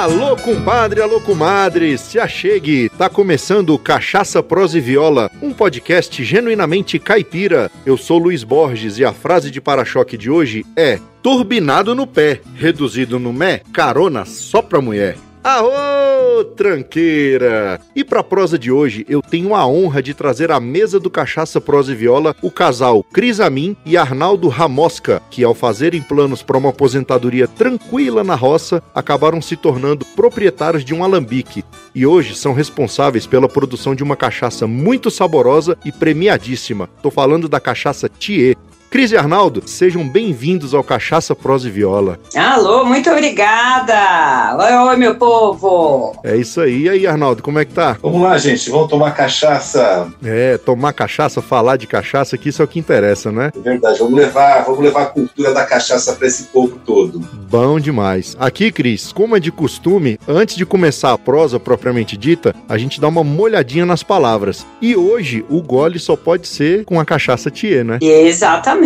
Alô, 0.00 0.34
compadre, 0.34 1.02
alô, 1.02 1.20
comadre, 1.20 1.98
se 1.98 2.18
achegue. 2.18 2.88
Tá 2.96 3.06
começando 3.10 3.78
Cachaça, 3.78 4.42
Prosa 4.42 4.78
e 4.78 4.80
Viola, 4.80 5.30
um 5.42 5.52
podcast 5.52 6.24
genuinamente 6.24 6.98
caipira. 6.98 7.70
Eu 7.84 7.98
sou 7.98 8.16
Luiz 8.16 8.42
Borges 8.42 8.96
e 8.96 9.04
a 9.04 9.12
frase 9.12 9.50
de 9.50 9.60
para-choque 9.60 10.16
de 10.16 10.30
hoje 10.30 10.64
é 10.74 10.98
turbinado 11.22 11.94
no 11.94 12.06
pé, 12.06 12.40
reduzido 12.54 13.18
no 13.18 13.30
mé, 13.30 13.60
carona 13.74 14.24
só 14.24 14.62
pra 14.62 14.80
mulher. 14.80 15.18
Aô, 15.42 16.44
tranqueira! 16.54 17.80
E 17.96 18.04
pra 18.04 18.22
prosa 18.22 18.58
de 18.58 18.70
hoje, 18.70 19.06
eu 19.08 19.22
tenho 19.22 19.54
a 19.54 19.66
honra 19.66 20.02
de 20.02 20.12
trazer 20.12 20.52
à 20.52 20.60
mesa 20.60 21.00
do 21.00 21.08
Cachaça 21.08 21.58
Prosa 21.58 21.92
e 21.92 21.94
Viola 21.94 22.36
o 22.42 22.50
casal 22.50 23.02
Cris 23.02 23.40
Amin 23.40 23.74
e 23.86 23.96
Arnaldo 23.96 24.48
Ramosca, 24.48 25.22
que 25.30 25.42
ao 25.42 25.54
fazerem 25.54 26.02
planos 26.02 26.42
para 26.42 26.58
uma 26.58 26.68
aposentadoria 26.68 27.48
tranquila 27.48 28.22
na 28.22 28.34
roça, 28.34 28.82
acabaram 28.94 29.40
se 29.40 29.56
tornando 29.56 30.04
proprietários 30.14 30.84
de 30.84 30.92
um 30.92 31.02
alambique 31.02 31.64
e 31.94 32.04
hoje 32.04 32.34
são 32.34 32.52
responsáveis 32.52 33.26
pela 33.26 33.48
produção 33.48 33.94
de 33.94 34.02
uma 34.02 34.16
cachaça 34.16 34.66
muito 34.66 35.10
saborosa 35.10 35.76
e 35.86 35.90
premiadíssima. 35.90 36.86
Tô 37.02 37.10
falando 37.10 37.48
da 37.48 37.58
cachaça 37.58 38.10
Thier, 38.10 38.56
Cris 38.90 39.12
e 39.12 39.16
Arnaldo, 39.16 39.62
sejam 39.66 40.06
bem-vindos 40.06 40.74
ao 40.74 40.82
Cachaça 40.82 41.32
Prosa 41.32 41.68
e 41.68 41.70
Viola. 41.70 42.18
Alô, 42.34 42.84
muito 42.84 43.08
obrigada! 43.08 44.56
Oi, 44.58 44.88
oi, 44.88 44.96
meu 44.96 45.14
povo! 45.14 46.18
É 46.24 46.36
isso 46.36 46.60
aí. 46.60 46.82
E 46.82 46.88
aí, 46.88 47.06
Arnaldo, 47.06 47.40
como 47.40 47.60
é 47.60 47.64
que 47.64 47.72
tá? 47.72 47.96
Vamos 48.02 48.20
lá, 48.20 48.36
gente, 48.36 48.68
vamos 48.68 48.88
tomar 48.88 49.12
cachaça. 49.12 50.08
É, 50.24 50.58
tomar 50.58 50.92
cachaça, 50.92 51.40
falar 51.40 51.76
de 51.76 51.86
cachaça, 51.86 52.36
que 52.36 52.48
isso 52.48 52.62
é 52.62 52.64
o 52.64 52.68
que 52.68 52.80
interessa, 52.80 53.30
né? 53.30 53.52
É 53.56 53.60
verdade, 53.60 54.00
vamos 54.00 54.18
levar, 54.18 54.64
vamos 54.64 54.80
levar 54.80 55.02
a 55.02 55.06
cultura 55.06 55.54
da 55.54 55.64
cachaça 55.64 56.12
para 56.14 56.26
esse 56.26 56.44
povo 56.48 56.76
todo. 56.84 57.20
Bom 57.48 57.78
demais. 57.78 58.36
Aqui, 58.40 58.72
Cris, 58.72 59.12
como 59.12 59.36
é 59.36 59.40
de 59.40 59.52
costume, 59.52 60.18
antes 60.26 60.56
de 60.56 60.66
começar 60.66 61.12
a 61.12 61.18
prosa 61.18 61.60
propriamente 61.60 62.16
dita, 62.16 62.52
a 62.68 62.76
gente 62.76 63.00
dá 63.00 63.06
uma 63.06 63.22
molhadinha 63.22 63.86
nas 63.86 64.02
palavras. 64.02 64.66
E 64.82 64.96
hoje 64.96 65.44
o 65.48 65.62
gole 65.62 66.00
só 66.00 66.16
pode 66.16 66.48
ser 66.48 66.84
com 66.84 66.98
a 66.98 67.04
cachaça 67.04 67.52
Thier, 67.52 67.84
né? 67.84 68.00
Exatamente. 68.02 68.79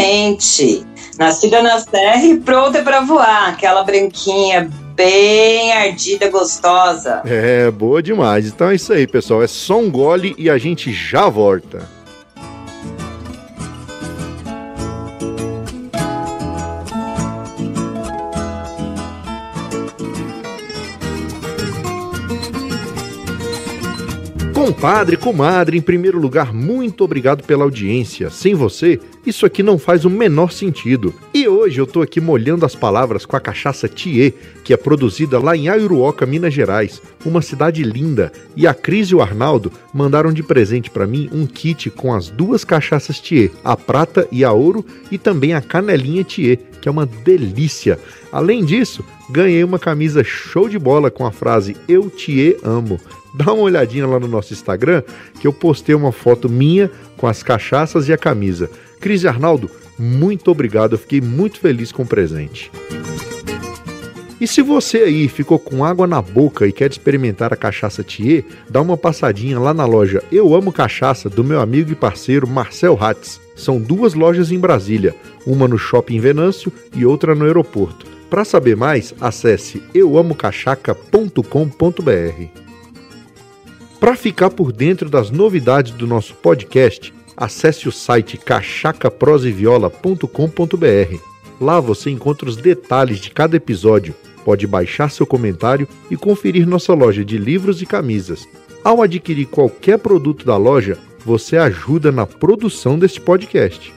Nascida 1.18 1.62
na 1.62 1.80
terra 1.80 2.24
e 2.24 2.38
pronta 2.38 2.82
para 2.82 3.00
voar. 3.00 3.50
Aquela 3.50 3.82
branquinha 3.82 4.70
bem 4.94 5.72
ardida, 5.72 6.28
gostosa. 6.30 7.22
É, 7.24 7.70
boa 7.70 8.02
demais. 8.02 8.46
Então 8.46 8.70
é 8.70 8.74
isso 8.74 8.92
aí, 8.92 9.06
pessoal. 9.06 9.42
É 9.42 9.46
só 9.46 9.78
um 9.78 9.90
gole 9.90 10.34
e 10.38 10.48
a 10.48 10.58
gente 10.58 10.92
já 10.92 11.28
volta. 11.28 11.88
Compadre, 24.64 25.18
comadre, 25.18 25.76
em 25.76 25.82
primeiro 25.82 26.18
lugar, 26.18 26.54
muito 26.54 27.04
obrigado 27.04 27.44
pela 27.44 27.64
audiência. 27.64 28.30
Sem 28.30 28.54
você, 28.54 28.98
isso 29.26 29.44
aqui 29.44 29.62
não 29.62 29.76
faz 29.76 30.06
o 30.06 30.10
menor 30.10 30.52
sentido. 30.52 31.14
E 31.34 31.46
hoje 31.46 31.78
eu 31.78 31.86
tô 31.86 32.00
aqui 32.00 32.18
molhando 32.18 32.64
as 32.64 32.74
palavras 32.74 33.26
com 33.26 33.36
a 33.36 33.40
cachaça 33.40 33.86
Thier, 33.86 34.32
que 34.64 34.72
é 34.72 34.76
produzida 34.78 35.38
lá 35.38 35.54
em 35.54 35.68
Aiuruoca, 35.68 36.24
Minas 36.24 36.54
Gerais, 36.54 37.02
uma 37.26 37.42
cidade 37.42 37.82
linda. 37.82 38.32
E 38.56 38.66
a 38.66 38.72
Cris 38.72 39.08
e 39.08 39.14
o 39.14 39.20
Arnaldo 39.20 39.70
mandaram 39.92 40.32
de 40.32 40.42
presente 40.42 40.88
para 40.88 41.06
mim 41.06 41.28
um 41.30 41.46
kit 41.46 41.90
com 41.90 42.14
as 42.14 42.30
duas 42.30 42.64
cachaças 42.64 43.20
Thier, 43.20 43.50
a 43.62 43.76
prata 43.76 44.26
e 44.32 44.42
a 44.44 44.52
ouro, 44.52 44.82
e 45.10 45.18
também 45.18 45.52
a 45.52 45.60
canelinha 45.60 46.24
Thier, 46.24 46.58
que 46.84 46.88
é 46.88 46.92
uma 46.92 47.06
delícia. 47.06 47.98
Além 48.30 48.62
disso, 48.62 49.02
ganhei 49.30 49.64
uma 49.64 49.78
camisa 49.78 50.22
show 50.22 50.68
de 50.68 50.78
bola 50.78 51.10
com 51.10 51.24
a 51.24 51.32
frase 51.32 51.74
Eu 51.88 52.10
te 52.10 52.58
amo. 52.62 53.00
Dá 53.32 53.54
uma 53.54 53.62
olhadinha 53.62 54.06
lá 54.06 54.20
no 54.20 54.28
nosso 54.28 54.52
Instagram 54.52 55.02
que 55.40 55.46
eu 55.46 55.52
postei 55.52 55.94
uma 55.94 56.12
foto 56.12 56.46
minha 56.46 56.90
com 57.16 57.26
as 57.26 57.42
cachaças 57.42 58.06
e 58.06 58.12
a 58.12 58.18
camisa. 58.18 58.70
Cris 59.00 59.24
Arnaldo, 59.24 59.70
muito 59.98 60.50
obrigado, 60.50 60.92
eu 60.92 60.98
fiquei 60.98 61.22
muito 61.22 61.58
feliz 61.58 61.90
com 61.90 62.02
o 62.02 62.06
presente. 62.06 62.70
E 64.38 64.46
se 64.46 64.60
você 64.60 64.98
aí 64.98 65.26
ficou 65.26 65.58
com 65.58 65.86
água 65.86 66.06
na 66.06 66.20
boca 66.20 66.66
e 66.66 66.72
quer 66.72 66.90
experimentar 66.90 67.50
a 67.50 67.56
cachaça 67.56 68.04
Thier, 68.04 68.44
dá 68.68 68.82
uma 68.82 68.98
passadinha 68.98 69.58
lá 69.58 69.72
na 69.72 69.86
loja 69.86 70.22
Eu 70.30 70.54
Amo 70.54 70.70
Cachaça 70.70 71.30
do 71.30 71.42
meu 71.42 71.62
amigo 71.62 71.92
e 71.92 71.94
parceiro 71.94 72.46
Marcel 72.46 72.98
Hatz. 73.00 73.43
São 73.54 73.80
duas 73.80 74.14
lojas 74.14 74.50
em 74.50 74.58
Brasília, 74.58 75.14
uma 75.46 75.68
no 75.68 75.78
Shopping 75.78 76.18
Venâncio 76.18 76.72
e 76.94 77.06
outra 77.06 77.34
no 77.34 77.44
aeroporto. 77.44 78.06
Para 78.28 78.44
saber 78.44 78.76
mais, 78.76 79.14
acesse 79.20 79.82
euamocachaca.com.br. 79.94 82.64
Para 84.00 84.16
ficar 84.16 84.50
por 84.50 84.72
dentro 84.72 85.08
das 85.08 85.30
novidades 85.30 85.92
do 85.92 86.04
nosso 86.06 86.34
podcast, 86.34 87.14
acesse 87.36 87.88
o 87.88 87.92
site 87.92 88.36
cachacaproseviola.com.br. 88.36 91.18
Lá 91.60 91.80
você 91.80 92.10
encontra 92.10 92.48
os 92.48 92.56
detalhes 92.56 93.18
de 93.18 93.30
cada 93.30 93.56
episódio, 93.56 94.14
pode 94.44 94.66
baixar 94.66 95.10
seu 95.10 95.26
comentário 95.26 95.88
e 96.10 96.16
conferir 96.16 96.66
nossa 96.66 96.92
loja 96.92 97.24
de 97.24 97.38
livros 97.38 97.80
e 97.80 97.86
camisas. 97.86 98.46
Ao 98.82 99.00
adquirir 99.00 99.46
qualquer 99.46 99.98
produto 99.98 100.44
da 100.44 100.56
loja, 100.56 100.98
você 101.24 101.56
ajuda 101.56 102.12
na 102.12 102.26
produção 102.26 102.98
deste 102.98 103.20
podcast. 103.20 103.92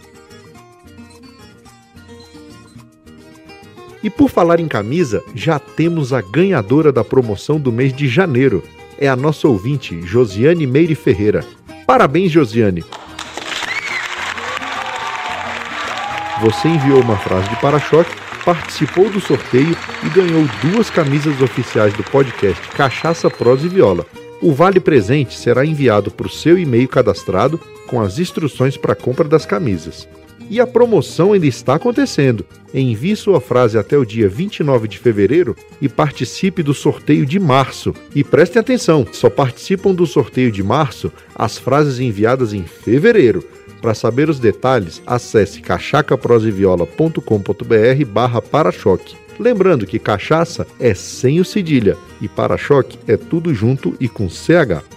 E 4.01 4.09
por 4.09 4.29
falar 4.29 4.59
em 4.59 4.67
camisa, 4.67 5.21
já 5.35 5.59
temos 5.59 6.13
a 6.13 6.21
ganhadora 6.21 6.91
da 6.91 7.03
promoção 7.03 7.59
do 7.59 7.71
mês 7.71 7.93
de 7.93 8.07
janeiro 8.07 8.63
é 8.97 9.07
a 9.07 9.15
nossa 9.15 9.47
ouvinte, 9.47 10.01
Josiane 10.01 10.65
Meire 10.65 10.95
Ferreira. 10.95 11.45
Parabéns, 11.85 12.31
Josiane! 12.31 12.83
Você 16.41 16.67
enviou 16.67 17.01
uma 17.01 17.17
frase 17.17 17.49
de 17.49 17.55
para-choque, 17.57 18.11
participou 18.45 19.09
do 19.09 19.19
sorteio 19.19 19.75
e 20.03 20.09
ganhou 20.09 20.47
duas 20.61 20.89
camisas 20.89 21.41
oficiais 21.41 21.93
do 21.93 22.03
podcast 22.03 22.61
Cachaça, 22.69 23.29
Prosa 23.29 23.65
e 23.65 23.69
Viola. 23.69 24.05
O 24.41 24.53
vale 24.53 24.79
presente 24.79 25.37
será 25.37 25.65
enviado 25.65 26.11
para 26.11 26.27
o 26.27 26.29
seu 26.29 26.59
e-mail 26.59 26.87
cadastrado 26.87 27.59
com 27.87 27.99
as 27.99 28.19
instruções 28.19 28.77
para 28.77 28.93
a 28.93 28.95
compra 28.95 29.27
das 29.27 29.45
camisas. 29.45 30.07
E 30.49 30.61
a 30.61 30.67
promoção 30.67 31.33
ainda 31.33 31.47
está 31.47 31.75
acontecendo. 31.75 32.45
Envie 32.73 33.15
sua 33.15 33.39
frase 33.41 33.77
até 33.77 33.97
o 33.97 34.05
dia 34.05 34.29
29 34.29 34.87
de 34.87 34.97
fevereiro 34.97 35.53
e 35.81 35.89
participe 35.89 36.63
do 36.63 36.73
sorteio 36.73 37.25
de 37.25 37.37
março. 37.39 37.93
E 38.15 38.23
prestem 38.23 38.61
atenção, 38.61 39.05
só 39.11 39.29
participam 39.29 39.93
do 39.93 40.05
sorteio 40.05 40.49
de 40.51 40.63
março 40.63 41.11
as 41.35 41.57
frases 41.57 41.99
enviadas 41.99 42.53
em 42.53 42.63
fevereiro. 42.63 43.43
Para 43.81 43.93
saber 43.93 44.29
os 44.29 44.39
detalhes, 44.39 45.01
acesse 45.05 45.59
cachacaproseviola.com.br 45.61 48.05
barra 48.07 48.41
para-choque. 48.41 49.26
Lembrando 49.39 49.85
que 49.85 49.99
cachaça 49.99 50.65
é 50.79 50.93
sem 50.93 51.39
o 51.39 51.45
cedilha 51.45 51.97
e 52.19 52.27
para-choque 52.27 52.97
é 53.07 53.15
tudo 53.15 53.53
junto 53.53 53.95
e 53.99 54.09
com 54.09 54.29
CH. 54.29 54.96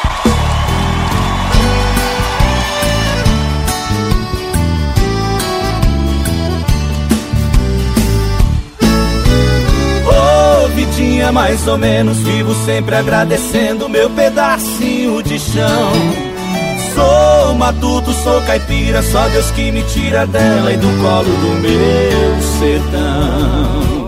Vitinha 10.91 11.31
mais 11.31 11.65
ou 11.67 11.77
menos, 11.77 12.17
vivo 12.17 12.53
sempre 12.65 12.95
agradecendo 12.95 13.87
meu 13.87 14.09
pedacinho 14.09 15.23
de 15.23 15.39
chão. 15.39 15.91
Sou 16.93 17.55
matuto, 17.55 18.11
sou 18.11 18.41
caipira, 18.41 19.01
só 19.01 19.25
Deus 19.29 19.49
que 19.51 19.71
me 19.71 19.83
tira 19.83 20.27
dela 20.27 20.73
e 20.73 20.75
do 20.75 20.87
colo 21.01 21.23
do 21.23 21.61
meu 21.61 22.41
sertão. 22.59 24.00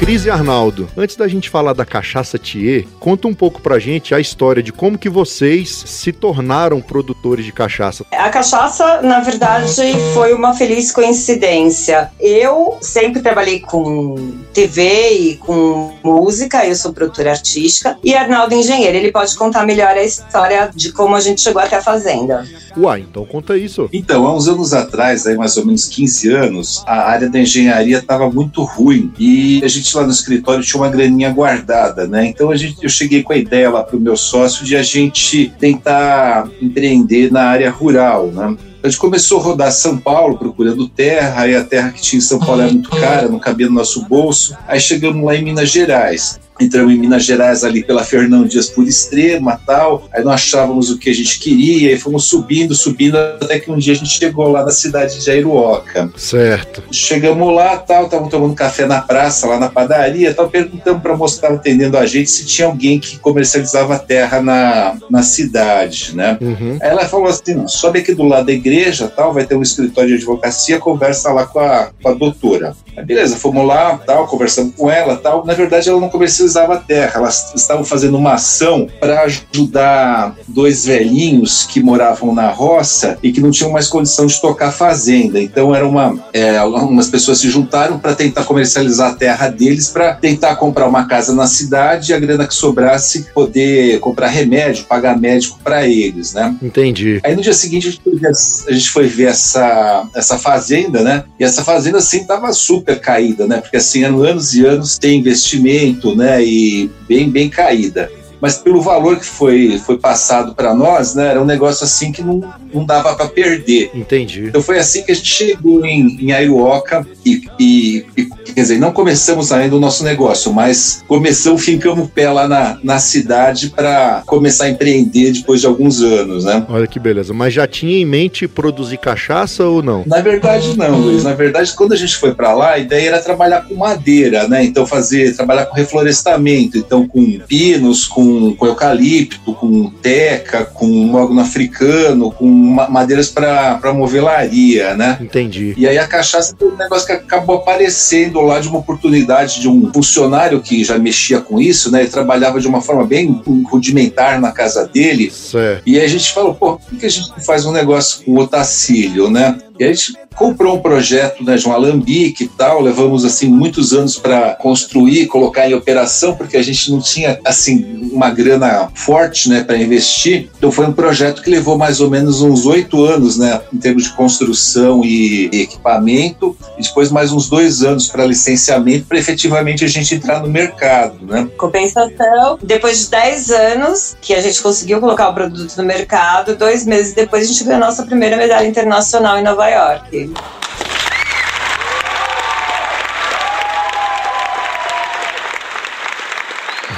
Cris 0.00 0.24
e 0.24 0.30
Arnaldo, 0.30 0.88
antes 0.96 1.14
da 1.14 1.28
gente 1.28 1.50
falar 1.50 1.74
da 1.74 1.84
cachaça 1.84 2.38
Thier, 2.38 2.86
conta 2.98 3.28
um 3.28 3.34
pouco 3.34 3.60
pra 3.60 3.78
gente 3.78 4.14
a 4.14 4.18
história 4.18 4.62
de 4.62 4.72
como 4.72 4.96
que 4.96 5.10
vocês 5.10 5.84
se 5.84 6.10
tornaram 6.10 6.80
produtores 6.80 7.44
de 7.44 7.52
cachaça. 7.52 8.06
A 8.10 8.30
cachaça, 8.30 9.02
na 9.02 9.20
verdade, 9.20 9.92
foi 10.14 10.32
uma 10.32 10.54
feliz 10.54 10.90
coincidência. 10.90 12.10
Eu 12.18 12.78
sempre 12.80 13.20
trabalhei 13.20 13.60
com 13.60 14.32
TV 14.54 15.10
e 15.10 15.36
com 15.36 15.92
música, 16.02 16.64
eu 16.64 16.74
sou 16.74 16.94
produtora 16.94 17.32
artística, 17.32 17.98
e 18.02 18.14
Arnaldo 18.14 18.54
é 18.54 18.56
engenheiro, 18.56 18.96
ele 18.96 19.12
pode 19.12 19.36
contar 19.36 19.66
melhor 19.66 19.90
a 19.90 20.02
história 20.02 20.70
de 20.74 20.92
como 20.92 21.14
a 21.14 21.20
gente 21.20 21.42
chegou 21.42 21.60
até 21.60 21.76
a 21.76 21.82
fazenda. 21.82 22.48
Uai, 22.74 23.00
então 23.00 23.26
conta 23.26 23.58
isso. 23.58 23.86
Então, 23.92 24.26
há 24.26 24.34
uns 24.34 24.48
anos 24.48 24.72
atrás, 24.72 25.26
aí 25.26 25.36
mais 25.36 25.58
ou 25.58 25.66
menos 25.66 25.86
15 25.88 26.32
anos, 26.32 26.82
a 26.86 27.02
área 27.10 27.28
da 27.28 27.38
engenharia 27.38 27.98
estava 27.98 28.30
muito 28.30 28.64
ruim 28.64 29.12
e 29.18 29.60
a 29.62 29.68
gente 29.68 29.89
lá 29.96 30.04
no 30.04 30.10
escritório 30.10 30.64
tinha 30.64 30.80
uma 30.80 30.90
graninha 30.90 31.30
guardada, 31.30 32.06
né? 32.06 32.26
Então 32.26 32.50
a 32.50 32.56
gente, 32.56 32.82
eu 32.82 32.88
cheguei 32.88 33.22
com 33.22 33.32
a 33.32 33.36
ideia 33.36 33.70
lá 33.70 33.82
para 33.82 33.96
o 33.96 34.00
meu 34.00 34.16
sócio 34.16 34.64
de 34.64 34.76
a 34.76 34.82
gente 34.82 35.52
tentar 35.58 36.48
empreender 36.60 37.32
na 37.32 37.42
área 37.42 37.70
rural, 37.70 38.28
né? 38.28 38.56
A 38.82 38.88
gente 38.88 38.98
começou 38.98 39.40
a 39.40 39.42
rodar 39.42 39.72
São 39.72 39.98
Paulo 39.98 40.38
procurando 40.38 40.88
terra, 40.88 41.46
e 41.46 41.54
a 41.54 41.62
terra 41.62 41.90
que 41.90 42.00
tinha 42.00 42.18
em 42.18 42.22
São 42.22 42.38
Paulo 42.38 42.62
era 42.62 42.72
muito 42.72 42.88
cara, 42.88 43.28
não 43.28 43.38
cabia 43.38 43.66
no 43.66 43.74
nosso 43.74 44.06
bolso. 44.06 44.56
Aí 44.66 44.80
chegamos 44.80 45.22
lá 45.22 45.36
em 45.36 45.44
Minas 45.44 45.68
Gerais 45.68 46.40
entramos 46.60 46.92
em 46.92 46.98
Minas 46.98 47.24
Gerais 47.24 47.64
ali 47.64 47.82
pela 47.82 48.04
Fernão 48.04 48.44
Dias 48.44 48.68
por 48.68 48.86
Extrema 48.86 49.60
tal, 49.66 50.08
aí 50.12 50.22
não 50.22 50.32
achávamos 50.32 50.90
o 50.90 50.98
que 50.98 51.10
a 51.10 51.14
gente 51.14 51.38
queria 51.38 51.92
e 51.92 51.98
fomos 51.98 52.24
subindo, 52.24 52.74
subindo, 52.74 53.16
até 53.16 53.58
que 53.58 53.70
um 53.70 53.78
dia 53.78 53.92
a 53.92 53.96
gente 53.96 54.10
chegou 54.10 54.48
lá 54.48 54.64
na 54.64 54.70
cidade 54.70 55.22
de 55.22 55.30
Airuoca. 55.30 56.10
Certo. 56.16 56.82
Chegamos 56.90 57.54
lá, 57.54 57.76
tal, 57.78 58.04
estavam 58.04 58.28
tomando 58.28 58.54
café 58.54 58.86
na 58.86 59.00
praça, 59.00 59.46
lá 59.46 59.58
na 59.58 59.68
padaria, 59.68 60.34
tal, 60.34 60.48
perguntamos 60.48 61.02
para 61.02 61.12
a 61.12 61.16
moça 61.16 61.34
que 61.34 61.38
estava 61.38 61.54
atendendo 61.54 61.96
a 61.96 62.06
gente 62.06 62.30
se 62.30 62.44
tinha 62.44 62.66
alguém 62.66 62.98
que 62.98 63.18
comercializava 63.18 63.98
terra 63.98 64.40
na, 64.40 64.96
na 65.08 65.22
cidade, 65.22 66.14
né? 66.14 66.38
Uhum. 66.40 66.78
Aí 66.80 66.88
ela 66.90 67.06
falou 67.06 67.26
assim, 67.26 67.66
sobe 67.66 68.00
aqui 68.00 68.14
do 68.14 68.24
lado 68.24 68.46
da 68.46 68.52
igreja, 68.52 69.08
tal, 69.08 69.32
vai 69.32 69.44
ter 69.44 69.54
um 69.54 69.62
escritório 69.62 70.10
de 70.10 70.16
advocacia, 70.16 70.78
conversa 70.78 71.32
lá 71.32 71.46
com 71.46 71.58
a, 71.58 71.90
com 72.02 72.08
a 72.08 72.14
doutora. 72.14 72.74
Aí 72.96 73.04
beleza, 73.04 73.36
fomos 73.36 73.66
lá, 73.66 73.98
tal, 74.04 74.26
conversamos 74.26 74.74
com 74.74 74.90
ela, 74.90 75.16
tal. 75.16 75.44
Na 75.44 75.54
verdade, 75.54 75.88
ela 75.88 76.00
não 76.00 76.08
comercializava 76.08 76.49
terra, 76.86 77.12
elas 77.16 77.52
estavam 77.54 77.84
fazendo 77.84 78.16
uma 78.16 78.34
ação 78.34 78.88
para 78.98 79.22
ajudar 79.22 80.34
dois 80.48 80.84
velhinhos 80.84 81.64
que 81.64 81.82
moravam 81.82 82.34
na 82.34 82.48
roça 82.48 83.18
e 83.22 83.32
que 83.32 83.40
não 83.40 83.50
tinham 83.50 83.70
mais 83.70 83.88
condição 83.88 84.26
de 84.26 84.40
tocar 84.40 84.72
fazenda. 84.72 85.40
Então, 85.40 85.74
era 85.74 85.86
uma, 85.86 86.18
é, 86.32 86.56
algumas 86.58 87.08
pessoas 87.08 87.38
se 87.38 87.50
juntaram 87.50 87.98
para 87.98 88.14
tentar 88.14 88.44
comercializar 88.44 89.12
a 89.12 89.14
terra 89.14 89.48
deles, 89.48 89.88
para 89.88 90.14
tentar 90.14 90.56
comprar 90.56 90.86
uma 90.86 91.06
casa 91.06 91.34
na 91.34 91.46
cidade 91.46 92.12
e 92.12 92.14
a 92.14 92.18
grana 92.18 92.46
que 92.46 92.54
sobrasse 92.54 93.26
poder 93.34 94.00
comprar 94.00 94.28
remédio, 94.28 94.84
pagar 94.84 95.18
médico 95.18 95.58
para 95.62 95.86
eles, 95.86 96.32
né? 96.32 96.54
Entendi. 96.62 97.20
Aí 97.22 97.34
no 97.34 97.42
dia 97.42 97.52
seguinte 97.52 97.88
a 97.88 97.90
gente 97.90 98.02
foi 98.02 98.16
ver, 98.16 98.28
a 98.28 98.72
gente 98.72 98.90
foi 98.90 99.06
ver 99.06 99.28
essa, 99.28 100.08
essa 100.14 100.38
fazenda, 100.38 101.02
né? 101.02 101.24
E 101.38 101.44
essa 101.44 101.64
fazenda 101.64 101.98
assim 101.98 102.24
tava 102.24 102.52
super 102.52 103.00
caída, 103.00 103.46
né? 103.46 103.60
Porque 103.60 103.76
assim, 103.76 104.04
eram 104.04 104.22
anos 104.22 104.54
e 104.54 104.64
anos 104.64 104.98
sem 105.00 105.18
investimento, 105.18 106.14
né? 106.14 106.39
E 106.42 106.90
bem, 107.08 107.30
bem 107.30 107.48
caída. 107.48 108.10
Mas 108.40 108.56
pelo 108.56 108.80
valor 108.80 109.18
que 109.18 109.24
foi, 109.24 109.78
foi 109.84 109.98
passado 109.98 110.54
para 110.54 110.74
nós, 110.74 111.14
né? 111.14 111.28
Era 111.28 111.40
um 111.40 111.44
negócio 111.44 111.84
assim 111.84 112.12
que 112.12 112.22
não, 112.22 112.42
não 112.72 112.84
dava 112.84 113.14
para 113.14 113.28
perder. 113.28 113.90
Entendi. 113.94 114.46
Então 114.46 114.62
foi 114.62 114.78
assim 114.78 115.02
que 115.02 115.12
a 115.12 115.14
gente 115.14 115.28
chegou 115.28 115.84
em, 115.84 116.18
em 116.20 116.32
Aiuoca 116.32 117.06
e, 117.24 117.42
e, 117.58 118.06
e, 118.16 118.24
quer 118.52 118.62
dizer, 118.62 118.78
não 118.78 118.92
começamos 118.92 119.52
ainda 119.52 119.76
o 119.76 119.80
nosso 119.80 120.04
negócio, 120.04 120.52
mas 120.52 121.02
começamos, 121.06 121.64
fincamos 121.64 122.06
o 122.06 122.08
pé 122.08 122.30
lá 122.30 122.48
na, 122.48 122.78
na 122.82 122.98
cidade 122.98 123.70
para 123.70 124.22
começar 124.26 124.64
a 124.64 124.70
empreender 124.70 125.32
depois 125.32 125.60
de 125.60 125.66
alguns 125.66 126.02
anos, 126.02 126.44
né? 126.44 126.64
Olha 126.68 126.86
que 126.86 126.98
beleza. 126.98 127.32
Mas 127.34 127.52
já 127.52 127.66
tinha 127.66 127.98
em 127.98 128.04
mente 128.04 128.48
produzir 128.48 128.98
cachaça 128.98 129.64
ou 129.64 129.82
não? 129.82 130.02
Na 130.06 130.20
verdade, 130.20 130.76
não, 130.76 130.98
Luiz. 130.98 131.24
Na 131.24 131.34
verdade, 131.34 131.72
quando 131.74 131.92
a 131.92 131.96
gente 131.96 132.16
foi 132.16 132.34
para 132.34 132.54
lá, 132.54 132.72
a 132.72 132.78
ideia 132.78 133.08
era 133.08 133.20
trabalhar 133.20 133.62
com 133.62 133.74
madeira, 133.74 134.48
né? 134.48 134.64
Então, 134.64 134.86
fazer, 134.86 135.34
trabalhar 135.34 135.66
com 135.66 135.74
reflorestamento, 135.74 136.78
então, 136.78 137.06
com 137.06 137.38
pinos, 137.40 138.06
com, 138.06 138.29
com 138.58 138.66
eucalipto, 138.66 139.54
com 139.54 139.90
teca, 140.02 140.64
com 140.64 140.86
mogno 140.86 141.40
africano, 141.40 142.30
com 142.30 142.46
ma- 142.48 142.88
madeiras 142.88 143.28
para 143.28 143.92
movelaria, 143.94 144.94
né? 144.94 145.18
Entendi. 145.20 145.74
E 145.76 145.86
aí 145.86 145.98
a 145.98 146.06
cachaça 146.06 146.54
foi 146.58 146.70
um 146.72 146.76
negócio 146.76 147.06
que 147.06 147.12
acabou 147.12 147.56
aparecendo 147.56 148.40
lá 148.40 148.60
de 148.60 148.68
uma 148.68 148.78
oportunidade 148.78 149.60
de 149.60 149.68
um 149.68 149.92
funcionário 149.92 150.60
que 150.60 150.82
já 150.84 150.98
mexia 150.98 151.40
com 151.40 151.60
isso, 151.60 151.90
né? 151.90 152.00
Ele 152.00 152.10
trabalhava 152.10 152.60
de 152.60 152.66
uma 152.68 152.80
forma 152.80 153.04
bem 153.06 153.42
rudimentar 153.70 154.40
na 154.40 154.52
casa 154.52 154.86
dele. 154.86 155.30
Certo. 155.30 155.82
E 155.86 155.98
aí 155.98 156.04
a 156.04 156.08
gente 156.08 156.32
falou, 156.32 156.54
pô, 156.54 156.76
por 156.76 156.98
que 156.98 157.06
a 157.06 157.10
gente 157.10 157.30
não 157.30 157.40
faz 157.40 157.64
um 157.64 157.72
negócio 157.72 158.24
com 158.24 158.36
otacílio, 158.38 159.30
né? 159.30 159.56
E 159.80 159.84
a 159.84 159.86
gente 159.86 160.12
comprou 160.36 160.76
um 160.76 160.78
projeto 160.78 161.42
né, 161.42 161.56
de 161.56 161.66
um 161.66 161.72
alambique 161.72 162.44
e 162.44 162.48
tal, 162.48 162.82
levamos 162.82 163.24
assim 163.24 163.48
muitos 163.48 163.94
anos 163.94 164.18
para 164.18 164.54
construir, 164.56 165.26
colocar 165.26 165.66
em 165.66 165.72
operação, 165.72 166.36
porque 166.36 166.58
a 166.58 166.62
gente 166.62 166.92
não 166.92 167.00
tinha 167.00 167.40
assim 167.46 168.10
uma 168.12 168.28
grana 168.28 168.90
forte, 168.94 169.48
né, 169.48 169.64
para 169.64 169.78
investir. 169.78 170.50
Então 170.58 170.70
foi 170.70 170.86
um 170.86 170.92
projeto 170.92 171.40
que 171.40 171.48
levou 171.48 171.78
mais 171.78 171.98
ou 171.98 172.10
menos 172.10 172.42
uns 172.42 172.66
oito 172.66 173.02
anos, 173.04 173.38
né, 173.38 173.58
em 173.72 173.78
termos 173.78 174.04
de 174.04 174.12
construção 174.12 175.02
e 175.02 175.46
equipamento, 175.50 176.54
e 176.78 176.82
depois 176.82 177.10
mais 177.10 177.32
uns 177.32 177.48
dois 177.48 177.82
anos 177.82 178.06
para 178.06 178.26
licenciamento, 178.26 179.06
para 179.06 179.18
efetivamente 179.18 179.82
a 179.82 179.88
gente 179.88 180.14
entrar 180.14 180.40
no 180.40 180.48
mercado, 180.48 181.24
né? 181.24 181.48
Compensação, 181.56 182.58
depois 182.62 183.00
de 183.00 183.10
10 183.10 183.50
anos 183.50 184.16
que 184.20 184.34
a 184.34 184.42
gente 184.42 184.60
conseguiu 184.60 185.00
colocar 185.00 185.30
o 185.30 185.34
produto 185.34 185.74
no 185.78 185.84
mercado, 185.84 186.54
dois 186.54 186.84
meses 186.84 187.14
depois 187.14 187.44
a 187.44 187.46
gente 187.46 187.64
ganhou 187.64 187.82
a 187.82 187.86
nossa 187.86 188.02
primeira 188.02 188.36
medalha 188.36 188.66
internacional 188.66 189.38
em 189.38 189.42
Nova 189.42 189.69
York. 189.70 190.32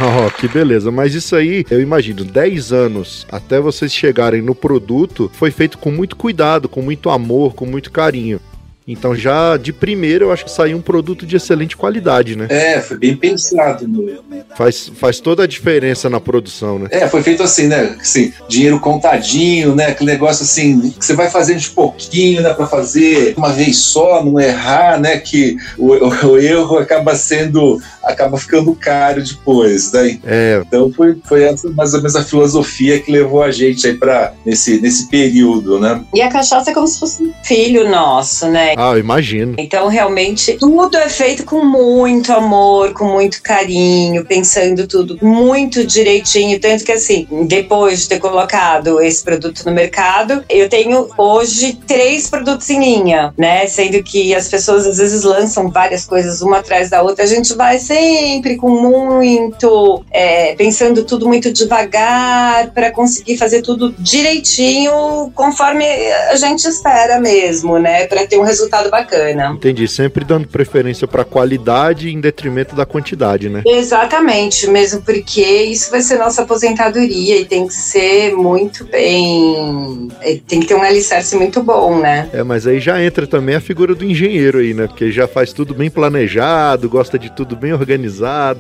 Oh, 0.01 0.31
que 0.31 0.49
beleza. 0.49 0.91
Mas 0.91 1.15
isso 1.15 1.37
aí, 1.37 1.65
eu 1.71 1.81
imagino, 1.81 2.25
10 2.25 2.73
anos 2.73 3.27
até 3.31 3.61
vocês 3.61 3.93
chegarem 3.93 4.43
no 4.43 4.55
produto, 4.55 5.31
foi 5.33 5.51
feito 5.51 5.79
com 5.79 5.93
muito 5.93 6.17
cuidado, 6.17 6.69
com 6.69 6.83
muito 6.83 7.09
amor, 7.09 7.55
com 7.55 7.67
muito 7.67 7.91
carinho. 7.93 8.41
Então 8.87 9.15
já 9.15 9.57
de 9.57 9.73
primeira 9.73 10.25
eu 10.25 10.33
acho 10.33 10.45
que 10.45 10.51
saiu 10.51 10.77
um 10.77 10.83
produto 10.83 11.25
de 11.25 11.37
excelente 11.37 11.77
qualidade, 11.77 12.37
né? 12.37 12.47
É, 12.51 12.81
foi 12.81 12.99
bem 12.99 13.17
pensado. 13.17 13.87
No... 13.87 14.23
Faz, 14.57 14.91
faz 14.97 15.21
toda 15.21 15.45
a 15.45 15.47
diferença 15.47 16.11
na 16.11 16.21
produção, 16.21 16.79
né? 16.79 16.89
É, 16.91 17.09
foi 17.09 17.23
feito 17.23 17.43
assim, 17.43 17.69
né? 17.69 17.97
Assim, 18.01 18.33
dinheiro 18.49 18.81
contadinho, 18.81 19.75
né? 19.75 19.87
Aquele 19.87 20.11
negócio 20.11 20.43
assim, 20.43 20.91
que 20.91 21.05
você 21.05 21.15
vai 21.15 21.31
fazendo 21.31 21.61
de 21.61 21.71
pouquinho, 21.71 22.43
né? 22.43 22.53
Pra 22.53 22.67
fazer 22.67 23.35
uma 23.37 23.53
vez 23.53 23.79
só, 23.79 24.25
não 24.25 24.41
errar, 24.41 25.01
né? 25.01 25.19
Que 25.19 25.57
o, 25.79 25.93
o, 25.93 26.27
o 26.33 26.39
erro 26.39 26.79
acaba 26.79 27.15
sendo, 27.15 27.81
acaba 28.05 28.39
ficando 28.39 28.75
caro 28.75 29.23
depois, 29.23 29.93
né? 29.93 30.19
É, 30.25 30.63
Então 30.67 30.93
foi, 30.93 31.17
foi 31.25 31.45
essa 31.45 31.69
mais 31.71 31.95
ou 31.95 32.01
menos 32.01 32.17
a 32.17 32.25
filosofia 32.25 33.01
que 33.01 33.11
levou 33.11 33.43
a 33.43 33.51
gente 33.51 33.87
aí 33.87 33.95
pra, 33.95 34.33
nesse, 34.45 34.81
nesse 34.81 35.09
período, 35.09 35.79
né? 35.79 36.03
E 36.15 36.21
a 36.21 36.29
cachaça 36.29 36.71
é 36.71 36.75
como 36.75 36.87
se 36.87 36.99
fosse 36.99 37.23
um 37.23 37.33
filho 37.43 37.89
nosso, 37.89 38.47
né? 38.49 38.75
ah, 38.77 38.93
eu 38.93 38.99
imagino. 38.99 39.55
Então, 39.59 39.89
realmente, 39.89 40.57
tudo 40.59 40.97
é 40.97 41.09
feito 41.09 41.45
com 41.45 41.65
muito 41.65 42.33
amor, 42.33 42.93
com 42.93 43.05
muito 43.05 43.43
carinho, 43.43 44.25
pensando 44.25 44.87
tudo 44.87 45.19
muito 45.23 45.85
direitinho. 45.87 46.59
Tanto 46.61 46.85
que, 46.85 46.93
assim, 46.93 47.27
depois 47.47 48.01
de 48.01 48.09
ter 48.09 48.19
colocado 48.19 49.01
esse 49.01 49.23
produto 49.23 49.63
no 49.65 49.73
mercado, 49.73 50.45
eu 50.49 50.69
tenho 50.69 51.09
hoje 51.17 51.79
três 51.87 52.29
produtos 52.29 52.69
em 52.71 52.81
linha, 52.81 53.33
né? 53.37 53.67
Sendo 53.67 54.03
que 54.03 54.35
as 54.35 54.49
pessoas 54.49 54.87
às 54.87 54.99
vezes 54.99 55.23
lançam 55.23 55.71
várias 55.71 56.05
coisas 56.05 56.43
uma 56.43 56.59
atrás 56.59 56.91
da 56.91 57.03
outra. 57.03 57.25
A 57.25 57.29
gente 57.29 57.55
vai 57.55 57.79
sempre 57.93 58.57
com 58.57 58.71
muito, 58.71 60.05
é, 60.11 60.55
pensando 60.55 61.05
tudo 61.05 61.29
muito 61.29 61.53
devagar 61.53 62.71
para 62.71 62.91
conseguir 62.91 63.37
fazer 63.37 63.61
tudo 63.61 63.95
direitinho, 63.99 65.31
conforme 65.35 65.85
a 66.31 66.37
gente 66.37 66.65
espera 66.65 67.21
mesmo, 67.21 67.79
né? 67.79 68.07
Para 68.07 68.27
ter 68.27 68.39
um 68.39 68.43
resultado 68.43 68.91
bacana. 68.91 69.53
Entendi. 69.55 69.87
Sempre 69.87 70.25
dando 70.25 70.49
preferência 70.49 71.07
pra 71.07 71.25
qualidade 71.25 72.09
em 72.11 72.21
detrimento 72.21 72.75
da 72.75 72.87
quantidade, 72.87 73.49
né? 73.49 73.63
Exatamente, 73.67 74.69
mesmo 74.69 75.03
porque 75.03 75.43
isso 75.43 75.91
vai 75.91 76.01
ser 76.01 76.19
nossa 76.19 76.43
aposentadoria 76.43 77.39
e 77.41 77.45
tem 77.45 77.67
que 77.67 77.75
ser 77.75 78.35
muito 78.35 78.85
bem. 78.85 80.09
é, 80.21 80.39
Tem 80.47 80.61
que 80.61 80.67
ter 80.67 80.75
um 80.75 80.83
alicerce 80.83 81.37
muito 81.37 81.63
bom, 81.63 81.99
né? 81.99 82.29
É, 82.33 82.43
mas 82.43 82.67
aí 82.67 82.81
já 82.81 83.03
entra 83.03 83.27
também 83.27 83.55
a 83.55 83.61
figura 83.61 83.95
do 83.95 84.05
engenheiro 84.05 84.59
aí, 84.59 84.73
né? 84.73 84.87
Porque 84.87 85.11
já 85.13 85.29
faz 85.29 85.53
tudo 85.53 85.75
bem 85.75 85.91
planejado, 85.91 86.89
gosta 86.89 87.19
de 87.19 87.31
tudo 87.31 87.55
bem 87.55 87.73
organizado, 87.73 87.82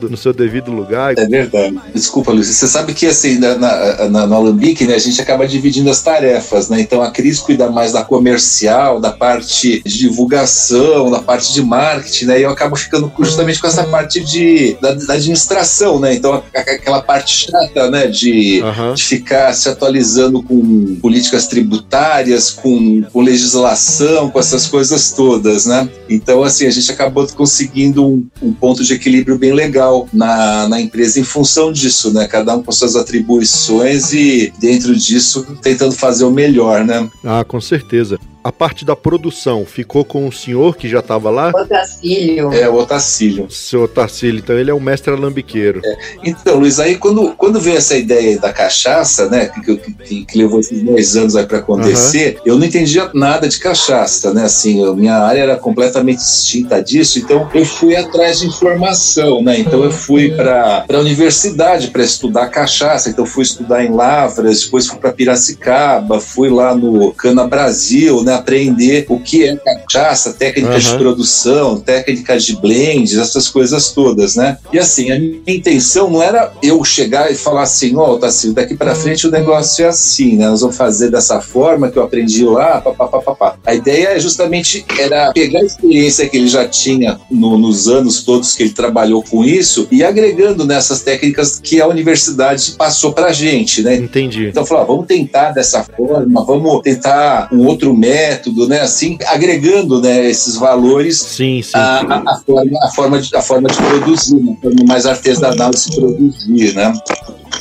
no 0.08 0.16
seu 0.16 0.32
devido 0.32 0.70
lugar. 0.70 1.14
É 1.16 1.26
verdade. 1.26 1.78
Desculpa, 1.94 2.32
Luiz. 2.32 2.46
Você 2.46 2.66
sabe 2.66 2.94
que 2.94 3.06
assim, 3.06 3.38
na, 3.38 3.56
na, 3.56 4.08
na, 4.08 4.26
no 4.26 4.34
Alambique, 4.34 4.86
né, 4.86 4.94
a 4.94 4.98
gente 4.98 5.20
acaba 5.20 5.46
dividindo 5.46 5.90
as 5.90 6.02
tarefas, 6.02 6.68
né? 6.68 6.80
Então 6.80 7.02
a 7.02 7.10
Cris 7.10 7.38
cuida 7.38 7.70
mais 7.70 7.92
da 7.92 8.04
comercial, 8.04 9.00
da 9.00 9.10
parte 9.10 9.82
de 9.84 9.98
divulgação, 9.98 11.10
da 11.10 11.20
parte 11.20 11.52
de 11.52 11.62
marketing, 11.62 12.24
né? 12.26 12.40
E 12.40 12.42
eu 12.42 12.50
acabo 12.50 12.76
ficando 12.76 13.12
justamente 13.18 13.60
com 13.60 13.66
essa 13.66 13.84
parte 13.84 14.20
de, 14.20 14.76
da, 14.80 14.94
da 14.94 15.14
administração, 15.14 15.98
né? 15.98 16.14
Então 16.14 16.42
aquela 16.54 17.02
parte 17.02 17.46
chata, 17.46 17.90
né? 17.90 18.06
De, 18.06 18.62
uhum. 18.62 18.94
de 18.94 19.02
ficar 19.02 19.52
se 19.54 19.68
atualizando 19.68 20.42
com 20.42 20.96
políticas 20.96 21.46
tributárias, 21.46 22.50
com, 22.50 23.02
com 23.12 23.20
legislação, 23.20 24.30
com 24.30 24.38
essas 24.38 24.66
coisas 24.66 25.12
todas, 25.12 25.66
né? 25.66 25.88
Então, 26.08 26.42
assim, 26.42 26.66
a 26.66 26.70
gente 26.70 26.90
acabou 26.90 27.26
conseguindo 27.28 28.06
um, 28.06 28.26
um 28.42 28.52
ponto 28.52 28.84
de 28.84 28.94
equilíbrio 28.94 29.11
bem 29.38 29.52
legal 29.52 30.08
na, 30.12 30.68
na 30.68 30.80
empresa 30.80 31.20
em 31.20 31.24
função 31.24 31.72
disso, 31.72 32.12
né? 32.12 32.26
Cada 32.26 32.56
um 32.56 32.62
com 32.62 32.72
suas 32.72 32.96
atribuições 32.96 34.12
e 34.12 34.52
dentro 34.58 34.94
disso 34.96 35.46
tentando 35.60 35.92
fazer 35.92 36.24
o 36.24 36.30
melhor, 36.30 36.84
né? 36.84 37.08
Ah, 37.24 37.44
com 37.44 37.60
certeza 37.60 38.18
a 38.44 38.50
parte 38.50 38.84
da 38.84 38.96
produção 38.96 39.64
ficou 39.64 40.04
com 40.04 40.26
o 40.26 40.32
senhor 40.32 40.76
que 40.76 40.88
já 40.88 40.98
estava 40.98 41.30
lá? 41.30 41.52
Otacílio. 41.54 42.52
É, 42.52 42.68
o 42.68 42.74
Otacílio. 42.74 43.50
Seu 43.50 43.82
Otacílio, 43.82 44.40
então 44.40 44.58
ele 44.58 44.70
é 44.70 44.74
o 44.74 44.80
mestre 44.80 45.12
alambiqueiro. 45.12 45.80
É. 45.84 45.96
Então, 46.24 46.58
Luiz, 46.58 46.80
aí 46.80 46.96
quando, 46.96 47.32
quando 47.36 47.60
veio 47.60 47.76
essa 47.76 47.96
ideia 47.96 48.38
da 48.38 48.52
cachaça, 48.52 49.28
né, 49.28 49.46
que, 49.46 49.76
que, 49.76 50.24
que 50.24 50.38
levou 50.38 50.60
esses 50.60 50.82
dois 50.82 51.16
anos 51.16 51.36
aí 51.36 51.46
para 51.46 51.58
acontecer, 51.58 52.36
uhum. 52.36 52.42
eu 52.46 52.58
não 52.58 52.66
entendia 52.66 53.10
nada 53.14 53.48
de 53.48 53.58
cachaça, 53.58 54.32
né, 54.34 54.44
assim, 54.44 54.84
a 54.84 54.92
minha 54.92 55.18
área 55.18 55.40
era 55.40 55.56
completamente 55.56 56.18
distinta 56.18 56.82
disso, 56.82 57.18
então 57.18 57.48
eu 57.54 57.64
fui 57.64 57.94
atrás 57.94 58.40
de 58.40 58.46
informação, 58.46 59.42
né, 59.42 59.58
então 59.58 59.84
eu 59.84 59.90
fui 59.90 60.32
para 60.32 60.84
a 60.88 60.98
universidade 60.98 61.88
para 61.88 62.02
estudar 62.02 62.48
cachaça, 62.48 63.08
então 63.08 63.24
fui 63.24 63.42
estudar 63.42 63.84
em 63.84 63.92
Lavras, 63.92 64.64
depois 64.64 64.86
fui 64.86 64.98
para 64.98 65.12
Piracicaba, 65.12 66.20
fui 66.20 66.48
lá 66.48 66.74
no 66.74 67.12
Cana 67.12 67.46
Brasil, 67.46 68.22
né, 68.24 68.31
né, 68.32 68.38
aprender 68.38 69.06
o 69.08 69.18
que 69.18 69.44
é 69.44 69.56
cachaça, 69.56 70.32
técnicas 70.32 70.86
uhum. 70.86 70.92
de 70.92 70.98
produção, 70.98 71.80
técnicas 71.80 72.44
de 72.44 72.56
blends, 72.56 73.16
essas 73.16 73.48
coisas 73.48 73.90
todas, 73.90 74.36
né? 74.36 74.58
E 74.72 74.78
assim, 74.78 75.10
a 75.10 75.18
minha 75.18 75.40
intenção 75.46 76.10
não 76.10 76.22
era 76.22 76.52
eu 76.62 76.82
chegar 76.84 77.30
e 77.30 77.34
falar 77.34 77.62
assim, 77.62 77.96
ó, 77.96 78.12
oh, 78.12 78.18
tá 78.18 78.28
assim, 78.28 78.52
daqui 78.52 78.74
para 78.74 78.94
frente 78.94 79.26
o 79.26 79.30
negócio 79.30 79.84
é 79.84 79.88
assim, 79.88 80.36
né? 80.36 80.48
Nós 80.48 80.60
vamos 80.60 80.76
fazer 80.76 81.10
dessa 81.10 81.40
forma 81.40 81.90
que 81.90 81.98
eu 81.98 82.02
aprendi 82.02 82.44
lá, 82.44 82.80
papapá. 82.80 83.56
A 83.64 83.74
ideia 83.74 84.08
é 84.08 84.20
justamente 84.20 84.84
era 84.98 85.32
pegar 85.32 85.60
a 85.60 85.64
experiência 85.64 86.28
que 86.28 86.36
ele 86.36 86.48
já 86.48 86.66
tinha 86.66 87.20
no, 87.30 87.58
nos 87.58 87.88
anos 87.88 88.22
todos 88.22 88.54
que 88.54 88.62
ele 88.62 88.72
trabalhou 88.72 89.22
com 89.22 89.44
isso 89.44 89.86
e 89.90 90.02
agregando 90.02 90.64
nessas 90.64 91.02
técnicas 91.02 91.60
que 91.62 91.80
a 91.80 91.86
universidade 91.86 92.72
passou 92.72 93.12
pra 93.12 93.32
gente, 93.32 93.82
né? 93.82 93.96
Entendi. 93.96 94.46
Então, 94.46 94.64
falar, 94.64 94.84
vamos 94.84 95.06
tentar 95.06 95.52
dessa 95.52 95.84
forma, 95.84 96.44
vamos 96.44 96.82
tentar 96.82 97.48
um 97.52 97.66
outro 97.66 97.94
método 97.94 98.21
método, 98.22 98.68
né? 98.68 98.80
Assim, 98.80 99.18
agregando 99.26 100.00
né, 100.00 100.28
esses 100.30 100.56
valores 100.56 101.18
sim, 101.18 101.62
sim. 101.62 101.72
A, 101.74 102.00
a, 102.00 102.32
a, 102.32 102.38
forma, 102.38 102.78
a, 102.82 102.88
forma 102.88 103.20
de, 103.20 103.36
a 103.36 103.42
forma 103.42 103.68
de 103.68 103.76
produzir, 103.76 104.40
forma 104.60 104.84
mais 104.86 105.06
artesanal 105.06 105.70
de 105.70 105.80
se 105.80 105.96
produzir, 105.96 106.74
né? 106.74 106.92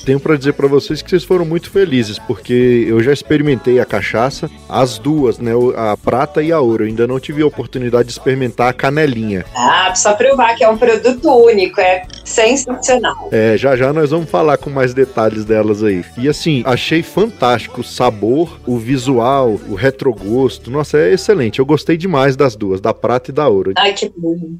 Tenho 0.05 0.19
para 0.19 0.35
dizer 0.35 0.53
para 0.53 0.67
vocês 0.67 1.01
que 1.01 1.09
vocês 1.09 1.23
foram 1.23 1.45
muito 1.45 1.69
felizes, 1.69 2.17
porque 2.17 2.85
eu 2.87 3.01
já 3.03 3.13
experimentei 3.13 3.79
a 3.79 3.85
cachaça, 3.85 4.49
as 4.67 4.97
duas, 4.97 5.37
né? 5.37 5.51
A 5.75 5.95
prata 5.95 6.41
e 6.41 6.51
a 6.51 6.59
ouro. 6.59 6.83
Eu 6.83 6.87
ainda 6.87 7.05
não 7.05 7.19
tive 7.19 7.41
a 7.41 7.45
oportunidade 7.45 8.05
de 8.05 8.11
experimentar 8.11 8.69
a 8.69 8.73
canelinha. 8.73 9.45
Ah, 9.55 9.87
precisa 9.89 10.13
provar 10.13 10.55
que 10.55 10.63
é 10.63 10.69
um 10.69 10.77
produto 10.77 11.29
único, 11.29 11.79
é 11.79 12.03
sensacional. 12.25 13.29
É, 13.31 13.55
já 13.57 13.75
já 13.75 13.93
nós 13.93 14.09
vamos 14.09 14.29
falar 14.29 14.57
com 14.57 14.69
mais 14.69 14.93
detalhes 14.93 15.45
delas 15.45 15.83
aí. 15.83 16.03
E 16.17 16.27
assim, 16.27 16.63
achei 16.65 17.03
fantástico 17.03 17.81
o 17.81 17.83
sabor, 17.83 18.59
o 18.65 18.77
visual, 18.77 19.59
o 19.69 19.75
retrogosto. 19.75 20.71
Nossa, 20.71 20.97
é 20.97 21.13
excelente. 21.13 21.59
Eu 21.59 21.65
gostei 21.65 21.95
demais 21.95 22.35
das 22.35 22.55
duas, 22.55 22.81
da 22.81 22.93
prata 22.93 23.31
e 23.31 23.33
da 23.33 23.47
ouro. 23.47 23.73
Ai, 23.77 23.93
que 23.93 24.11
bom. 24.17 24.57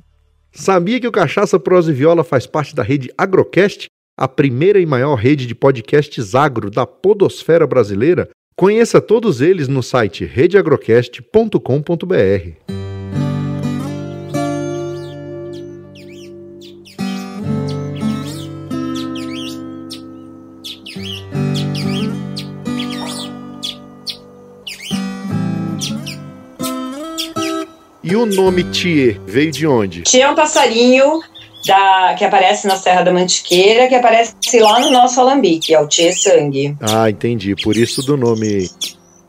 Sabia 0.54 1.00
que 1.00 1.08
o 1.08 1.12
Cachaça, 1.12 1.58
Prosa 1.60 1.92
e 1.92 1.94
Viola 1.94 2.24
faz 2.24 2.46
parte 2.46 2.76
da 2.76 2.84
rede 2.84 3.10
Agrocast? 3.18 3.88
A 4.22 4.28
primeira 4.28 4.80
e 4.80 4.86
maior 4.86 5.16
rede 5.16 5.48
de 5.48 5.56
podcasts 5.56 6.36
agro 6.36 6.70
da 6.70 6.86
podosfera 6.86 7.66
brasileira? 7.66 8.30
Conheça 8.56 9.02
todos 9.02 9.42
eles 9.42 9.68
no 9.68 9.82
site 9.82 10.26
redeagrocast.com.br. 10.26 12.52
E 28.04 28.16
o 28.16 28.26
nome 28.28 28.64
Thier 28.66 29.20
veio 29.26 29.52
de 29.52 29.66
onde? 29.66 30.04
Thier 30.04 30.28
é 30.28 30.30
um 30.30 30.36
passarinho 30.36 31.24
da, 31.66 32.16
que 32.18 32.24
aparece 32.24 32.68
na 32.68 32.76
Serra 32.76 33.04
da 33.04 33.14
Mantiqueira, 33.14 33.88
que 33.88 33.96
aparece 33.96 34.60
lá 34.60 34.80
no 34.80 34.92
nosso 34.92 35.20
alambique, 35.20 35.74
é 35.74 35.80
o 35.80 35.88
Tchê 35.88 36.12
Sangue. 36.12 36.76
Ah, 36.82 37.10
entendi. 37.10 37.56
Por 37.56 37.76
isso 37.76 38.02
do 38.02 38.18
nome 38.18 38.70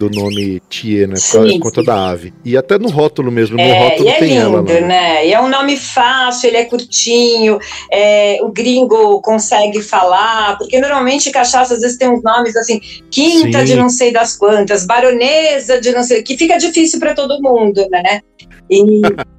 do 0.08 0.10
nome 0.10 0.60
Tie, 0.68 1.06
né? 1.06 1.14
Por 1.30 1.60
conta 1.60 1.82
da 1.82 2.10
ave. 2.10 2.34
E 2.44 2.56
até 2.56 2.78
no 2.78 2.88
rótulo 2.88 3.30
mesmo, 3.30 3.56
no 3.56 3.62
é, 3.62 3.88
rótulo 3.88 4.08
e 4.08 4.10
é 4.10 4.18
tem 4.18 4.28
lindo, 4.30 4.40
ela. 4.40 4.62
Né? 4.62 4.80
né? 4.80 5.26
E 5.28 5.32
é 5.32 5.40
um 5.40 5.48
nome 5.48 5.76
fácil, 5.76 6.48
ele 6.48 6.56
é 6.56 6.64
curtinho, 6.64 7.58
é, 7.90 8.38
o 8.42 8.50
gringo 8.50 9.20
consegue 9.20 9.80
falar, 9.80 10.58
porque 10.58 10.80
normalmente 10.80 11.30
cachaça 11.30 11.74
às 11.74 11.80
vezes 11.80 11.98
tem 11.98 12.10
uns 12.10 12.22
nomes 12.22 12.56
assim, 12.56 12.80
quinta 13.10 13.60
Sim. 13.60 13.64
de 13.64 13.76
não 13.76 13.88
sei 13.88 14.12
das 14.12 14.36
quantas, 14.36 14.84
baronesa 14.84 15.80
de 15.80 15.92
não 15.92 16.02
sei, 16.02 16.22
que 16.22 16.36
fica 16.36 16.58
difícil 16.58 16.98
para 16.98 17.14
todo 17.14 17.40
mundo, 17.40 17.86
né? 17.90 18.20
E 18.68 18.82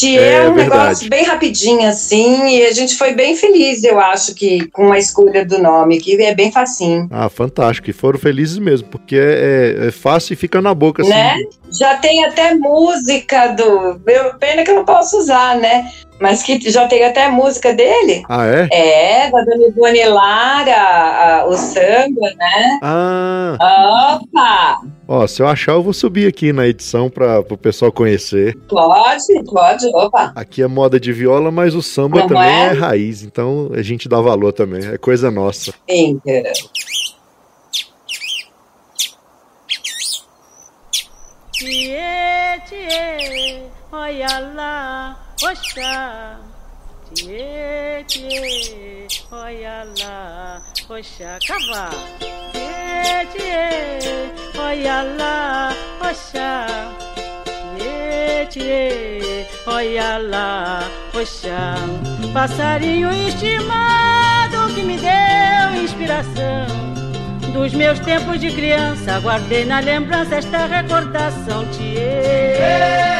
Que 0.00 0.18
é, 0.18 0.32
é 0.32 0.48
um 0.48 0.54
verdade. 0.54 0.80
negócio 0.80 1.10
bem 1.10 1.24
rapidinho, 1.24 1.86
assim, 1.86 2.56
e 2.56 2.64
a 2.64 2.72
gente 2.72 2.96
foi 2.96 3.12
bem 3.12 3.36
feliz, 3.36 3.84
eu 3.84 4.00
acho, 4.00 4.34
que 4.34 4.66
com 4.68 4.90
a 4.90 4.98
escolha 4.98 5.44
do 5.44 5.58
nome, 5.58 6.00
que 6.00 6.20
é 6.22 6.34
bem 6.34 6.50
facinho. 6.50 7.06
Ah, 7.10 7.28
fantástico. 7.28 7.90
E 7.90 7.92
foram 7.92 8.18
felizes 8.18 8.58
mesmo, 8.58 8.88
porque 8.88 9.16
é, 9.16 9.76
é, 9.82 9.88
é 9.88 9.90
fácil 9.90 10.32
e 10.32 10.36
fica 10.36 10.62
na 10.62 10.72
boca, 10.72 11.02
assim. 11.02 11.10
Né? 11.10 11.36
Já 11.70 11.96
tem 11.96 12.24
até 12.24 12.54
música 12.54 13.48
do. 13.48 14.00
Pena 14.38 14.64
que 14.64 14.70
eu 14.70 14.76
não 14.76 14.84
posso 14.84 15.18
usar, 15.18 15.56
né? 15.56 15.90
Mas 16.20 16.42
que 16.42 16.60
já 16.70 16.86
tem 16.86 17.02
até 17.02 17.28
música 17.30 17.72
dele. 17.72 18.22
Ah, 18.28 18.46
é? 18.46 18.68
É, 18.70 19.30
da 19.30 19.42
Dona 19.42 19.68
Ivone 19.68 20.04
Lara, 20.04 21.40
a, 21.40 21.46
o 21.46 21.56
samba, 21.56 22.34
né? 22.36 22.78
Ah. 22.82 24.20
Opa! 24.20 24.82
Ó, 25.08 25.26
se 25.26 25.42
eu 25.42 25.48
achar, 25.48 25.72
eu 25.72 25.82
vou 25.82 25.94
subir 25.94 26.28
aqui 26.28 26.52
na 26.52 26.68
edição 26.68 27.08
para 27.08 27.40
o 27.40 27.56
pessoal 27.56 27.90
conhecer. 27.90 28.54
Pode, 28.68 29.44
pode, 29.46 29.86
opa. 29.94 30.32
Aqui 30.36 30.62
é 30.62 30.66
moda 30.66 31.00
de 31.00 31.10
viola, 31.10 31.50
mas 31.50 31.74
o 31.74 31.82
samba 31.82 32.20
Não 32.20 32.28
também 32.28 32.44
é? 32.44 32.66
é? 32.66 32.72
raiz, 32.72 33.22
então 33.22 33.70
a 33.72 33.80
gente 33.82 34.08
dá 34.08 34.20
valor 34.20 34.52
também, 34.52 34.86
é 34.86 34.98
coisa 34.98 35.30
nossa. 35.30 35.72
Inteira. 35.88 36.52
Tchê, 41.52 41.98
tchê, 42.66 43.69
olha 43.92 44.38
lá, 44.54 45.16
Oxa, 45.42 46.38
tchê, 47.14 48.04
tchê, 48.06 49.06
olha 49.32 49.86
lá, 49.98 50.60
oxa, 50.90 51.38
cavalo. 51.48 51.96
Tchê, 52.52 53.24
tchê, 53.32 54.60
olha 54.60 55.02
lá, 55.18 55.72
oxa, 56.02 56.66
tchê, 57.78 58.46
tchê, 58.50 59.46
olha 59.66 60.18
lá, 60.18 60.82
oxa. 61.14 61.74
Passarinho 62.34 63.10
estimado 63.10 64.74
que 64.74 64.82
me 64.82 64.98
deu 64.98 65.82
inspiração. 65.82 66.66
Dos 67.54 67.72
meus 67.72 67.98
tempos 68.00 68.38
de 68.38 68.50
criança, 68.54 69.18
guardei 69.20 69.64
na 69.64 69.80
lembrança 69.80 70.36
esta 70.36 70.66
recordação. 70.66 71.64
Tchê, 71.70 73.19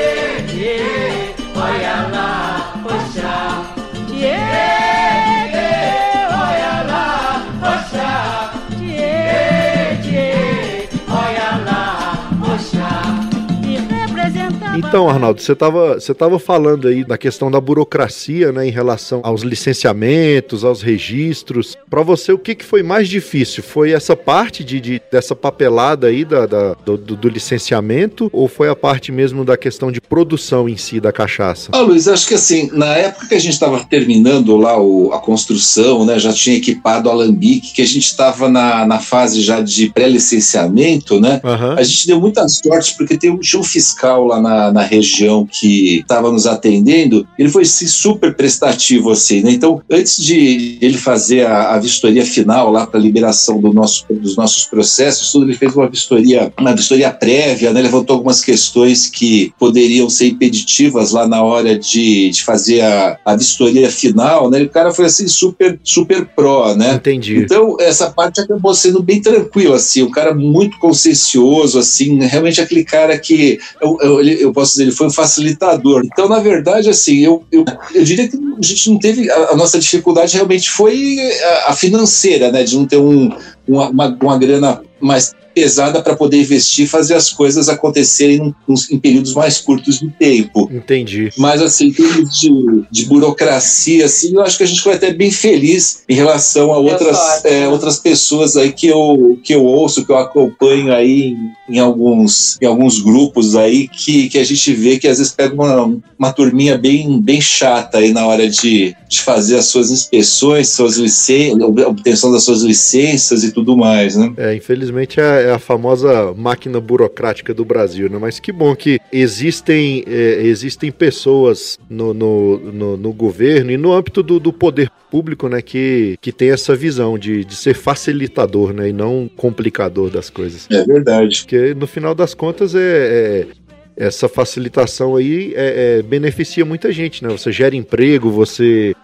Então, 14.73 15.09
Arnaldo, 15.09 15.41
você 15.41 15.51
estava 15.51 15.95
você 15.95 16.13
tava 16.13 16.39
falando 16.39 16.87
aí 16.87 17.03
da 17.03 17.17
questão 17.17 17.51
da 17.51 17.59
burocracia, 17.59 18.51
né, 18.53 18.67
em 18.67 18.71
relação 18.71 19.19
aos 19.23 19.41
licenciamentos, 19.41 20.63
aos 20.63 20.81
registros. 20.81 21.77
Para 21.89 22.01
você, 22.01 22.31
o 22.31 22.37
que, 22.37 22.55
que 22.55 22.63
foi 22.63 22.81
mais 22.81 23.09
difícil? 23.09 23.63
Foi 23.63 23.91
essa 23.91 24.15
parte 24.15 24.63
de, 24.63 24.79
de 24.79 25.01
dessa 25.11 25.35
papelada 25.35 26.07
aí 26.07 26.23
da, 26.23 26.45
da 26.45 26.73
do, 26.85 26.97
do, 26.97 27.29
licenciamento 27.29 28.29
ou 28.31 28.47
foi 28.47 28.69
a 28.69 28.75
parte 28.75 29.11
mesmo 29.11 29.43
da 29.43 29.57
questão 29.57 29.91
de 29.91 29.99
produção 29.99 30.69
em 30.69 30.77
si 30.77 30.99
da 30.99 31.11
cachaça? 31.11 31.71
Ah, 31.73 31.81
Luiz, 31.81 32.07
acho 32.07 32.27
que 32.27 32.33
assim, 32.33 32.69
na 32.71 32.93
época 32.95 33.27
que 33.27 33.35
a 33.35 33.39
gente 33.39 33.53
estava 33.53 33.83
terminando 33.83 34.55
lá 34.55 34.81
o, 34.81 35.11
a 35.11 35.19
construção, 35.19 36.05
né, 36.05 36.17
já 36.17 36.31
tinha 36.31 36.55
equipado 36.55 37.09
o 37.09 37.11
alambique, 37.11 37.73
que 37.73 37.81
a 37.81 37.87
gente 37.87 38.05
estava 38.05 38.49
na, 38.49 38.85
na 38.85 38.99
fase 38.99 39.41
já 39.41 39.59
de 39.59 39.89
pré-licenciamento, 39.89 41.19
né, 41.19 41.41
uhum. 41.43 41.73
a 41.73 41.83
gente 41.83 42.07
deu 42.07 42.19
muita 42.21 42.47
sorte 42.47 42.95
porque 42.97 43.17
tem, 43.17 43.35
tinha 43.37 43.59
um 43.59 43.63
fiscal 43.63 44.25
lá 44.25 44.41
na, 44.41 44.60
na 44.69 44.81
região 44.81 45.47
que 45.49 45.99
estava 45.99 46.29
nos 46.29 46.45
atendendo, 46.45 47.25
ele 47.39 47.49
foi 47.49 47.63
assim, 47.63 47.87
super 47.87 48.35
prestativo, 48.35 49.11
assim, 49.11 49.41
né? 49.41 49.51
Então, 49.51 49.81
antes 49.89 50.21
de 50.21 50.77
ele 50.81 50.97
fazer 50.97 51.45
a, 51.45 51.75
a 51.75 51.79
vistoria 51.79 52.25
final 52.25 52.69
lá 52.69 52.85
para 52.85 52.99
liberação 52.99 53.61
do 53.61 53.71
nosso, 53.71 54.05
dos 54.09 54.35
nossos 54.35 54.65
processos, 54.65 55.31
tudo, 55.31 55.45
ele 55.45 55.57
fez 55.57 55.73
uma 55.75 55.87
vistoria, 55.87 56.51
uma 56.59 56.75
vistoria 56.75 57.11
prévia, 57.11 57.71
né? 57.71 57.81
Levantou 57.81 58.15
algumas 58.15 58.43
questões 58.43 59.09
que 59.09 59.53
poderiam 59.57 60.09
ser 60.09 60.27
impeditivas 60.27 61.11
lá 61.11 61.27
na 61.27 61.41
hora 61.41 61.77
de, 61.77 62.29
de 62.29 62.43
fazer 62.43 62.81
a, 62.81 63.17
a 63.23 63.35
vistoria 63.35 63.89
final, 63.89 64.49
né? 64.49 64.61
E 64.61 64.65
o 64.65 64.69
cara 64.69 64.93
foi 64.93 65.05
assim 65.05 65.27
super, 65.27 65.79
super 65.83 66.25
pró, 66.25 66.75
né? 66.75 66.95
Entendi. 66.95 67.37
Então, 67.37 67.77
essa 67.79 68.09
parte 68.09 68.41
acabou 68.41 68.73
sendo 68.73 69.01
bem 69.01 69.21
tranquila, 69.21 69.75
assim, 69.75 70.03
um 70.03 70.11
cara 70.11 70.33
muito 70.33 70.77
consciencioso, 70.79 71.79
assim, 71.79 72.19
realmente 72.19 72.59
aquele 72.59 72.83
cara 72.83 73.17
que 73.17 73.59
eu, 73.81 73.97
eu, 74.01 74.21
eu 74.21 74.50
posso 74.53 74.71
dizer, 74.71 74.83
ele 74.83 74.91
foi 74.91 75.07
um 75.07 75.11
facilitador. 75.11 76.03
Então, 76.05 76.27
na 76.27 76.39
verdade, 76.39 76.89
assim, 76.89 77.19
eu, 77.19 77.43
eu, 77.51 77.63
eu 77.93 78.03
diria 78.03 78.27
que 78.27 78.37
a 78.37 78.65
gente 78.65 78.89
não 78.89 78.99
teve. 78.99 79.29
A, 79.29 79.51
a 79.51 79.55
nossa 79.55 79.79
dificuldade 79.79 80.33
realmente 80.35 80.69
foi 80.69 81.19
a, 81.43 81.71
a, 81.71 81.73
financeira, 81.73 82.51
né? 82.51 82.63
De 82.63 82.75
não 82.75 82.85
ter 82.85 82.97
um, 82.97 83.29
uma, 83.67 83.89
uma, 83.89 84.17
uma 84.21 84.37
grana 84.37 84.81
mais 84.99 85.33
pesada 85.53 86.01
para 86.01 86.15
poder 86.15 86.37
investir 86.37 86.85
e 86.85 86.87
fazer 86.87 87.15
as 87.15 87.29
coisas 87.29 87.69
acontecerem 87.69 88.53
em, 88.67 88.95
em, 88.95 88.99
períodos 88.99 89.33
mais 89.33 89.59
curtos 89.59 89.99
de 89.99 90.09
tempo. 90.09 90.69
Entendi. 90.71 91.29
Mas, 91.37 91.61
assim, 91.61 91.87
em 91.87 91.93
termos 91.93 92.39
de, 92.39 92.49
de, 92.89 93.05
burocracia, 93.05 94.05
assim, 94.05 94.33
eu 94.33 94.41
acho 94.41 94.57
que 94.57 94.63
a 94.63 94.67
gente 94.67 94.81
foi 94.81 94.93
até 94.93 95.13
bem 95.13 95.31
feliz 95.31 96.03
em 96.07 96.15
relação 96.15 96.71
a 96.71 96.77
outras, 96.77 97.45
é, 97.45 97.67
outras 97.67 97.97
pessoas 97.97 98.57
aí 98.57 98.71
que 98.71 98.87
eu, 98.87 99.39
que 99.43 99.53
eu 99.53 99.63
ouço, 99.63 100.05
que 100.05 100.11
eu 100.11 100.17
acompanho 100.17 100.93
aí 100.93 101.35
em, 101.69 101.75
em, 101.75 101.79
alguns, 101.79 102.57
em 102.61 102.65
alguns 102.65 102.99
grupos 102.99 103.55
aí, 103.55 103.87
que, 103.87 104.29
que 104.29 104.37
a 104.37 104.43
gente 104.43 104.73
vê 104.73 104.97
que 104.97 105.07
às 105.07 105.17
vezes 105.17 105.33
pega 105.33 105.53
uma, 105.53 105.97
uma 106.17 106.31
turminha 106.31 106.77
bem, 106.77 107.21
bem 107.21 107.41
chata 107.41 107.97
aí 107.97 108.11
na 108.11 108.25
hora 108.25 108.47
de, 108.49 108.95
de 109.07 109.21
fazer 109.21 109.57
as 109.57 109.65
suas 109.65 109.91
inspeções, 109.91 110.69
suas 110.69 110.97
licenças, 110.97 111.61
obtenção 111.61 112.31
das 112.31 112.43
suas 112.43 112.61
licenças 112.61 113.43
e 113.43 113.51
tudo 113.51 113.75
mais, 113.75 114.15
né? 114.15 114.33
É, 114.37 114.55
infelizmente 114.55 115.19
é 115.19 115.40
é 115.41 115.51
a 115.51 115.59
famosa 115.59 116.33
máquina 116.33 116.79
burocrática 116.79 117.53
do 117.53 117.65
Brasil, 117.65 118.09
né? 118.09 118.17
Mas 118.19 118.39
que 118.39 118.51
bom 118.51 118.75
que 118.75 118.99
existem, 119.11 120.03
é, 120.07 120.41
existem 120.43 120.91
pessoas 120.91 121.77
no, 121.89 122.13
no, 122.13 122.57
no, 122.57 122.97
no, 122.97 123.13
governo 123.13 123.71
e 123.71 123.77
no 123.77 123.91
âmbito 123.91 124.23
do, 124.23 124.39
do 124.39 124.53
poder 124.53 124.89
público, 125.09 125.49
né, 125.49 125.61
que, 125.61 126.17
que 126.21 126.31
tem 126.31 126.51
essa 126.51 126.73
visão 126.73 127.17
de, 127.17 127.43
de 127.43 127.55
ser 127.55 127.73
facilitador, 127.73 128.71
né, 128.71 128.89
e 128.89 128.93
não 128.93 129.29
complicador 129.35 130.09
das 130.09 130.29
coisas. 130.29 130.67
É 130.71 130.83
verdade. 130.85 131.41
Porque 131.41 131.73
no 131.73 131.85
final 131.85 132.15
das 132.15 132.33
contas 132.33 132.73
é, 132.73 132.79
é 132.79 133.47
essa 133.95 134.27
facilitação 134.27 135.15
aí 135.15 135.53
é, 135.55 135.99
é, 135.99 136.01
beneficia 136.01 136.65
muita 136.65 136.91
gente, 136.91 137.23
né? 137.23 137.29
Você 137.29 137.51
gera 137.51 137.75
emprego, 137.75 138.31
você, 138.31 138.95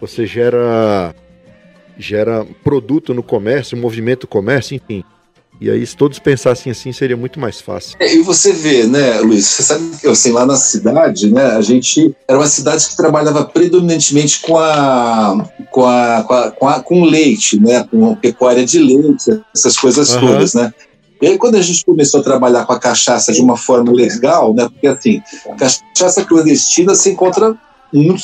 você 0.00 0.26
gera, 0.26 1.14
gera 1.96 2.44
produto 2.62 3.14
no 3.14 3.22
comércio, 3.22 3.78
movimento 3.78 4.26
comércio, 4.26 4.74
enfim. 4.74 5.04
E 5.60 5.70
aí, 5.70 5.86
se 5.86 5.96
todos 5.96 6.18
pensassem 6.18 6.72
assim, 6.72 6.92
seria 6.92 7.16
muito 7.16 7.38
mais 7.38 7.60
fácil. 7.60 7.96
É, 8.00 8.12
e 8.12 8.22
você 8.22 8.52
vê, 8.52 8.84
né, 8.84 9.20
Luiz, 9.20 9.46
você 9.46 9.62
sabe 9.62 9.96
que 9.96 10.08
assim, 10.08 10.32
lá 10.32 10.44
na 10.44 10.56
cidade, 10.56 11.32
né, 11.32 11.46
a 11.52 11.60
gente 11.60 12.14
era 12.26 12.38
uma 12.38 12.48
cidade 12.48 12.88
que 12.88 12.96
trabalhava 12.96 13.44
predominantemente 13.44 14.40
com 14.40 14.58
a 14.58 15.48
com 15.70 15.86
a, 15.86 16.24
com, 16.26 16.34
a, 16.34 16.50
com, 16.50 16.68
a, 16.68 16.80
com 16.80 17.04
leite, 17.04 17.60
né, 17.60 17.86
com 17.88 18.14
pecuária 18.16 18.64
de 18.64 18.78
leite, 18.78 19.40
essas 19.54 19.76
coisas 19.76 20.14
uhum. 20.14 20.20
todas, 20.20 20.54
né? 20.54 20.72
E 21.20 21.26
aí, 21.28 21.38
quando 21.38 21.54
a 21.54 21.62
gente 21.62 21.84
começou 21.84 22.18
a 22.18 22.24
trabalhar 22.24 22.66
com 22.66 22.72
a 22.72 22.80
cachaça 22.80 23.32
de 23.32 23.40
uma 23.40 23.56
forma 23.56 23.92
legal, 23.92 24.52
né? 24.52 24.68
Porque 24.68 24.88
assim, 24.88 25.22
cachaça 25.56 26.24
clandestina 26.24 26.96
se 26.96 27.10
encontra 27.10 27.56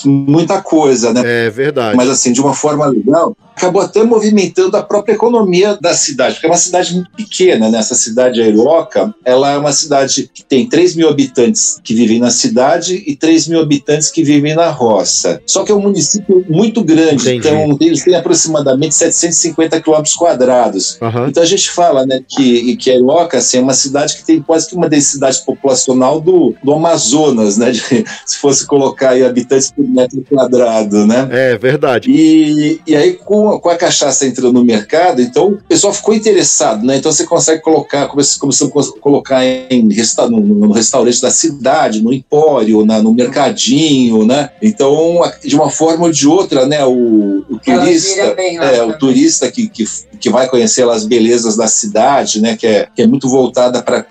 muita 0.05 0.61
coisa, 0.61 1.13
né? 1.13 1.23
É 1.47 1.51
verdade. 1.51 1.97
Mas 1.97 2.09
assim, 2.09 2.33
de 2.33 2.41
uma 2.41 2.55
forma 2.55 2.87
legal, 2.87 3.37
acabou 3.59 3.83
até 3.83 4.03
movimentando 4.05 4.77
a 4.77 4.83
própria 4.83 5.15
economia 5.15 5.77
da 5.81 5.93
cidade, 5.93 6.35
porque 6.35 6.47
é 6.47 6.50
uma 6.50 6.57
cidade 6.57 6.95
muito 6.95 7.11
pequena, 7.11 7.69
né? 7.69 7.79
Essa 7.79 7.95
cidade 7.95 8.40
Airoca, 8.40 9.12
ela 9.25 9.51
é 9.51 9.59
uma 9.59 9.73
cidade 9.73 10.31
que 10.33 10.44
tem 10.44 10.68
3 10.68 10.94
mil 10.94 11.09
habitantes 11.09 11.81
que 11.83 11.92
vivem 11.92 12.21
na 12.21 12.31
cidade 12.31 13.03
e 13.07 13.16
3 13.16 13.49
mil 13.49 13.61
habitantes 13.61 14.11
que 14.11 14.23
vivem 14.23 14.55
na 14.55 14.71
roça. 14.71 15.40
Só 15.44 15.64
que 15.64 15.73
é 15.73 15.75
um 15.75 15.81
município 15.81 16.44
muito 16.49 16.83
grande, 16.85 17.35
Entendi. 17.35 17.49
então 17.49 17.77
eles 17.81 18.05
têm 18.05 18.14
aproximadamente 18.14 18.94
750 18.94 19.81
quilômetros 19.81 20.14
quadrados. 20.14 20.99
Uhum. 21.01 21.29
Então 21.29 21.42
a 21.42 21.47
gente 21.47 21.71
fala, 21.71 22.07
né, 22.07 22.21
que, 22.27 22.77
que 22.77 22.90
Airoca 22.90 23.38
assim, 23.38 23.59
é 23.59 23.61
uma 23.61 23.75
cidade 23.75 24.16
que 24.16 24.25
tem 24.25 24.40
quase 24.40 24.68
que 24.68 24.77
uma 24.77 24.88
densidade 24.88 25.42
populacional 25.44 26.21
do, 26.21 26.55
do 26.62 26.73
Amazonas, 26.73 27.57
né? 27.59 27.73
De, 27.73 27.83
se 28.25 28.38
fosse 28.38 28.66
colocar 28.66 29.11
aí 29.11 29.25
habitantes 29.25 29.71
por 29.71 29.87
metro 29.87 30.25
quadrado, 30.29 31.07
né? 31.07 31.29
É 31.31 31.59
verdade. 31.59 32.11
E, 32.11 32.81
e 32.87 32.94
aí, 32.94 33.14
com 33.14 33.48
com, 33.59 33.69
a 33.69 33.77
cachaça 33.77 34.27
entrando 34.27 34.53
no 34.53 34.65
mercado, 34.65 35.23
então 35.23 35.49
o 35.49 35.63
pessoal 35.69 35.93
ficou 35.93 36.15
interessado, 36.15 36.85
né? 36.85 36.97
Então 36.97 37.13
você 37.13 37.25
consegue 37.25 37.63
colocar, 37.63 38.09
começou 38.09 38.69
a 38.69 39.01
colocar 39.01 39.45
em 39.45 39.93
resta, 39.93 40.29
no, 40.29 40.41
no, 40.41 40.73
restaurante 40.73 41.21
da 41.21 41.31
cidade, 41.31 42.03
no 42.03 42.13
empório, 42.13 42.85
na, 42.85 43.03
no 43.03 43.13
mercadinho, 43.13 44.27
né? 44.27 44.51
Então, 44.61 45.21
de 45.45 45.55
uma 45.55 45.71
forma 45.71 46.07
ou 46.07 46.13
de 46.13 46.27
outra, 46.27 46.67
né? 46.67 46.85
O, 46.85 47.45
o 47.49 47.59
turista, 47.59 48.21
é, 48.21 48.83
o 48.83 48.99
turista 48.99 49.51
que, 49.51 49.69
que, 49.69 49.85
que 50.21 50.31
vai 50.31 50.49
conhecer 50.49 50.89
as 50.89 51.05
belezas 51.05 51.57
da 51.57 51.67
cidade, 51.67 52.41
né? 52.41 52.57
Que 52.57 52.67
é, 52.67 52.89
que 52.95 53.03
é 53.03 53.07
muito 53.07 53.29
voltada 53.29 53.83
para 53.83 54.05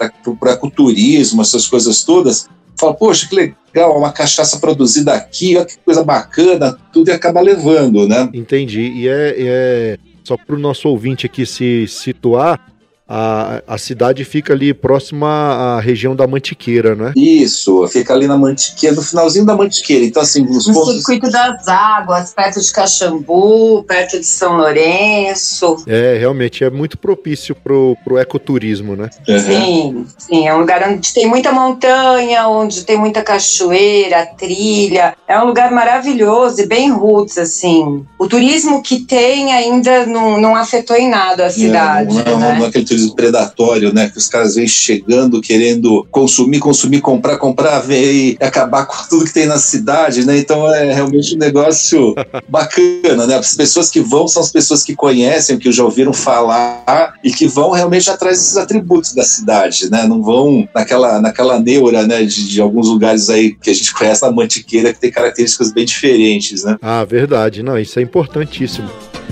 o 0.61 0.71
turismo, 0.71 1.41
essas 1.41 1.67
coisas 1.67 2.03
todas, 2.03 2.47
fala, 2.77 2.93
poxa, 2.93 3.27
que 3.27 3.35
legal, 3.35 3.97
uma 3.97 4.11
cachaça 4.11 4.59
produzida 4.59 5.13
aqui, 5.13 5.57
olha 5.57 5.65
que 5.65 5.77
coisa 5.79 6.03
bacana, 6.03 6.77
tudo 6.91 7.09
e 7.09 7.11
acaba 7.11 7.41
levando, 7.41 8.07
né? 8.07 8.29
Entendi. 8.33 8.81
E 8.81 9.07
é, 9.07 9.35
é 9.37 9.97
só 10.23 10.37
para 10.37 10.55
o 10.55 10.59
nosso 10.59 10.89
ouvinte 10.89 11.25
aqui 11.25 11.45
se 11.45 11.87
situar, 11.87 12.59
a, 13.07 13.63
a 13.65 13.77
cidade 13.77 14.25
fica 14.25 14.53
ali 14.53 14.73
próxima 14.73 15.27
à 15.27 15.79
região 15.79 16.15
da 16.15 16.27
Mantiqueira, 16.27 16.93
né? 16.93 17.13
Isso, 17.15 17.87
fica 17.87 18.13
ali 18.13 18.27
na 18.27 18.37
Mantiqueira, 18.37 18.95
no 18.95 19.01
finalzinho 19.01 19.45
da 19.45 19.55
Mantiqueira. 19.55 20.03
Então, 20.03 20.21
assim, 20.21 20.45
os 20.45 20.67
no 20.67 20.73
pontos... 20.73 20.95
circuito 20.95 21.29
das 21.31 21.67
águas, 21.67 22.33
perto 22.33 22.59
de 22.59 22.71
Caxambu, 22.71 23.83
perto 23.83 24.19
de 24.19 24.25
São 24.25 24.57
Lourenço. 24.57 25.83
É, 25.87 26.17
realmente 26.19 26.63
é 26.63 26.69
muito 26.69 26.97
propício 26.97 27.55
pro, 27.55 27.95
pro 28.03 28.17
ecoturismo, 28.17 28.95
né? 28.95 29.09
Uhum. 29.27 29.39
Sim, 29.39 30.05
sim, 30.17 30.47
é 30.47 30.53
um 30.53 30.59
lugar 30.59 30.87
onde 30.89 31.13
tem 31.13 31.27
muita 31.27 31.51
montanha, 31.51 32.47
onde 32.47 32.83
tem 32.83 32.97
muita 32.97 33.21
cachoeira, 33.21 34.25
trilha. 34.37 35.15
É 35.27 35.39
um 35.39 35.45
lugar 35.45 35.71
maravilhoso 35.71 36.61
e 36.61 36.65
bem 36.65 36.91
roots, 36.91 37.37
assim. 37.37 38.05
O 38.19 38.27
turismo 38.27 38.81
que 38.81 38.99
tem 38.99 39.53
ainda 39.53 40.05
não, 40.05 40.39
não 40.41 40.55
afetou 40.55 40.95
em 40.95 41.09
nada 41.09 41.45
a 41.45 41.49
cidade, 41.49 42.19
é, 42.19 42.23
não, 42.25 42.39
né? 42.39 42.55
Não 42.57 42.65
é 42.65 42.67
aquele 42.67 42.96
predatório, 43.15 43.93
né? 43.93 44.09
Que 44.09 44.17
os 44.17 44.27
caras 44.27 44.55
vêm 44.55 44.67
chegando, 44.67 45.41
querendo 45.41 46.07
consumir, 46.11 46.59
consumir, 46.59 47.01
comprar, 47.01 47.37
comprar, 47.37 47.79
ver 47.79 48.13
e 48.13 48.37
acabar 48.39 48.85
com 48.85 49.07
tudo 49.09 49.25
que 49.25 49.33
tem 49.33 49.45
na 49.45 49.57
cidade, 49.57 50.25
né? 50.25 50.37
Então 50.37 50.73
é 50.73 50.93
realmente 50.93 51.35
um 51.35 51.37
negócio 51.37 52.15
bacana, 52.47 53.27
né? 53.27 53.35
As 53.35 53.55
pessoas 53.55 53.89
que 53.89 54.01
vão 54.01 54.27
são 54.27 54.41
as 54.41 54.51
pessoas 54.51 54.83
que 54.83 54.95
conhecem, 54.95 55.57
que 55.57 55.71
já 55.71 55.83
ouviram 55.83 56.13
falar 56.13 57.13
e 57.23 57.31
que 57.31 57.47
vão 57.47 57.71
realmente 57.71 58.09
atrás 58.09 58.37
desses 58.37 58.57
atributos 58.57 59.13
da 59.13 59.23
cidade, 59.23 59.89
né? 59.89 60.05
Não 60.07 60.21
vão 60.21 60.67
naquela, 60.73 61.21
naquela 61.21 61.59
neura, 61.59 62.05
né? 62.05 62.23
De, 62.23 62.47
de 62.47 62.61
alguns 62.61 62.87
lugares 62.87 63.29
aí 63.29 63.53
que 63.53 63.69
a 63.69 63.73
gente 63.73 63.93
conhece 63.93 64.23
na 64.23 64.31
Mantiqueira 64.31 64.93
que 64.93 64.99
tem 64.99 65.11
características 65.11 65.71
bem 65.71 65.85
diferentes, 65.85 66.63
né? 66.63 66.77
Ah, 66.81 67.03
verdade. 67.03 67.63
Não, 67.63 67.77
isso 67.77 67.99
é 67.99 68.01
importantíssimo. 68.01 68.89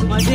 Mas 0.08 0.26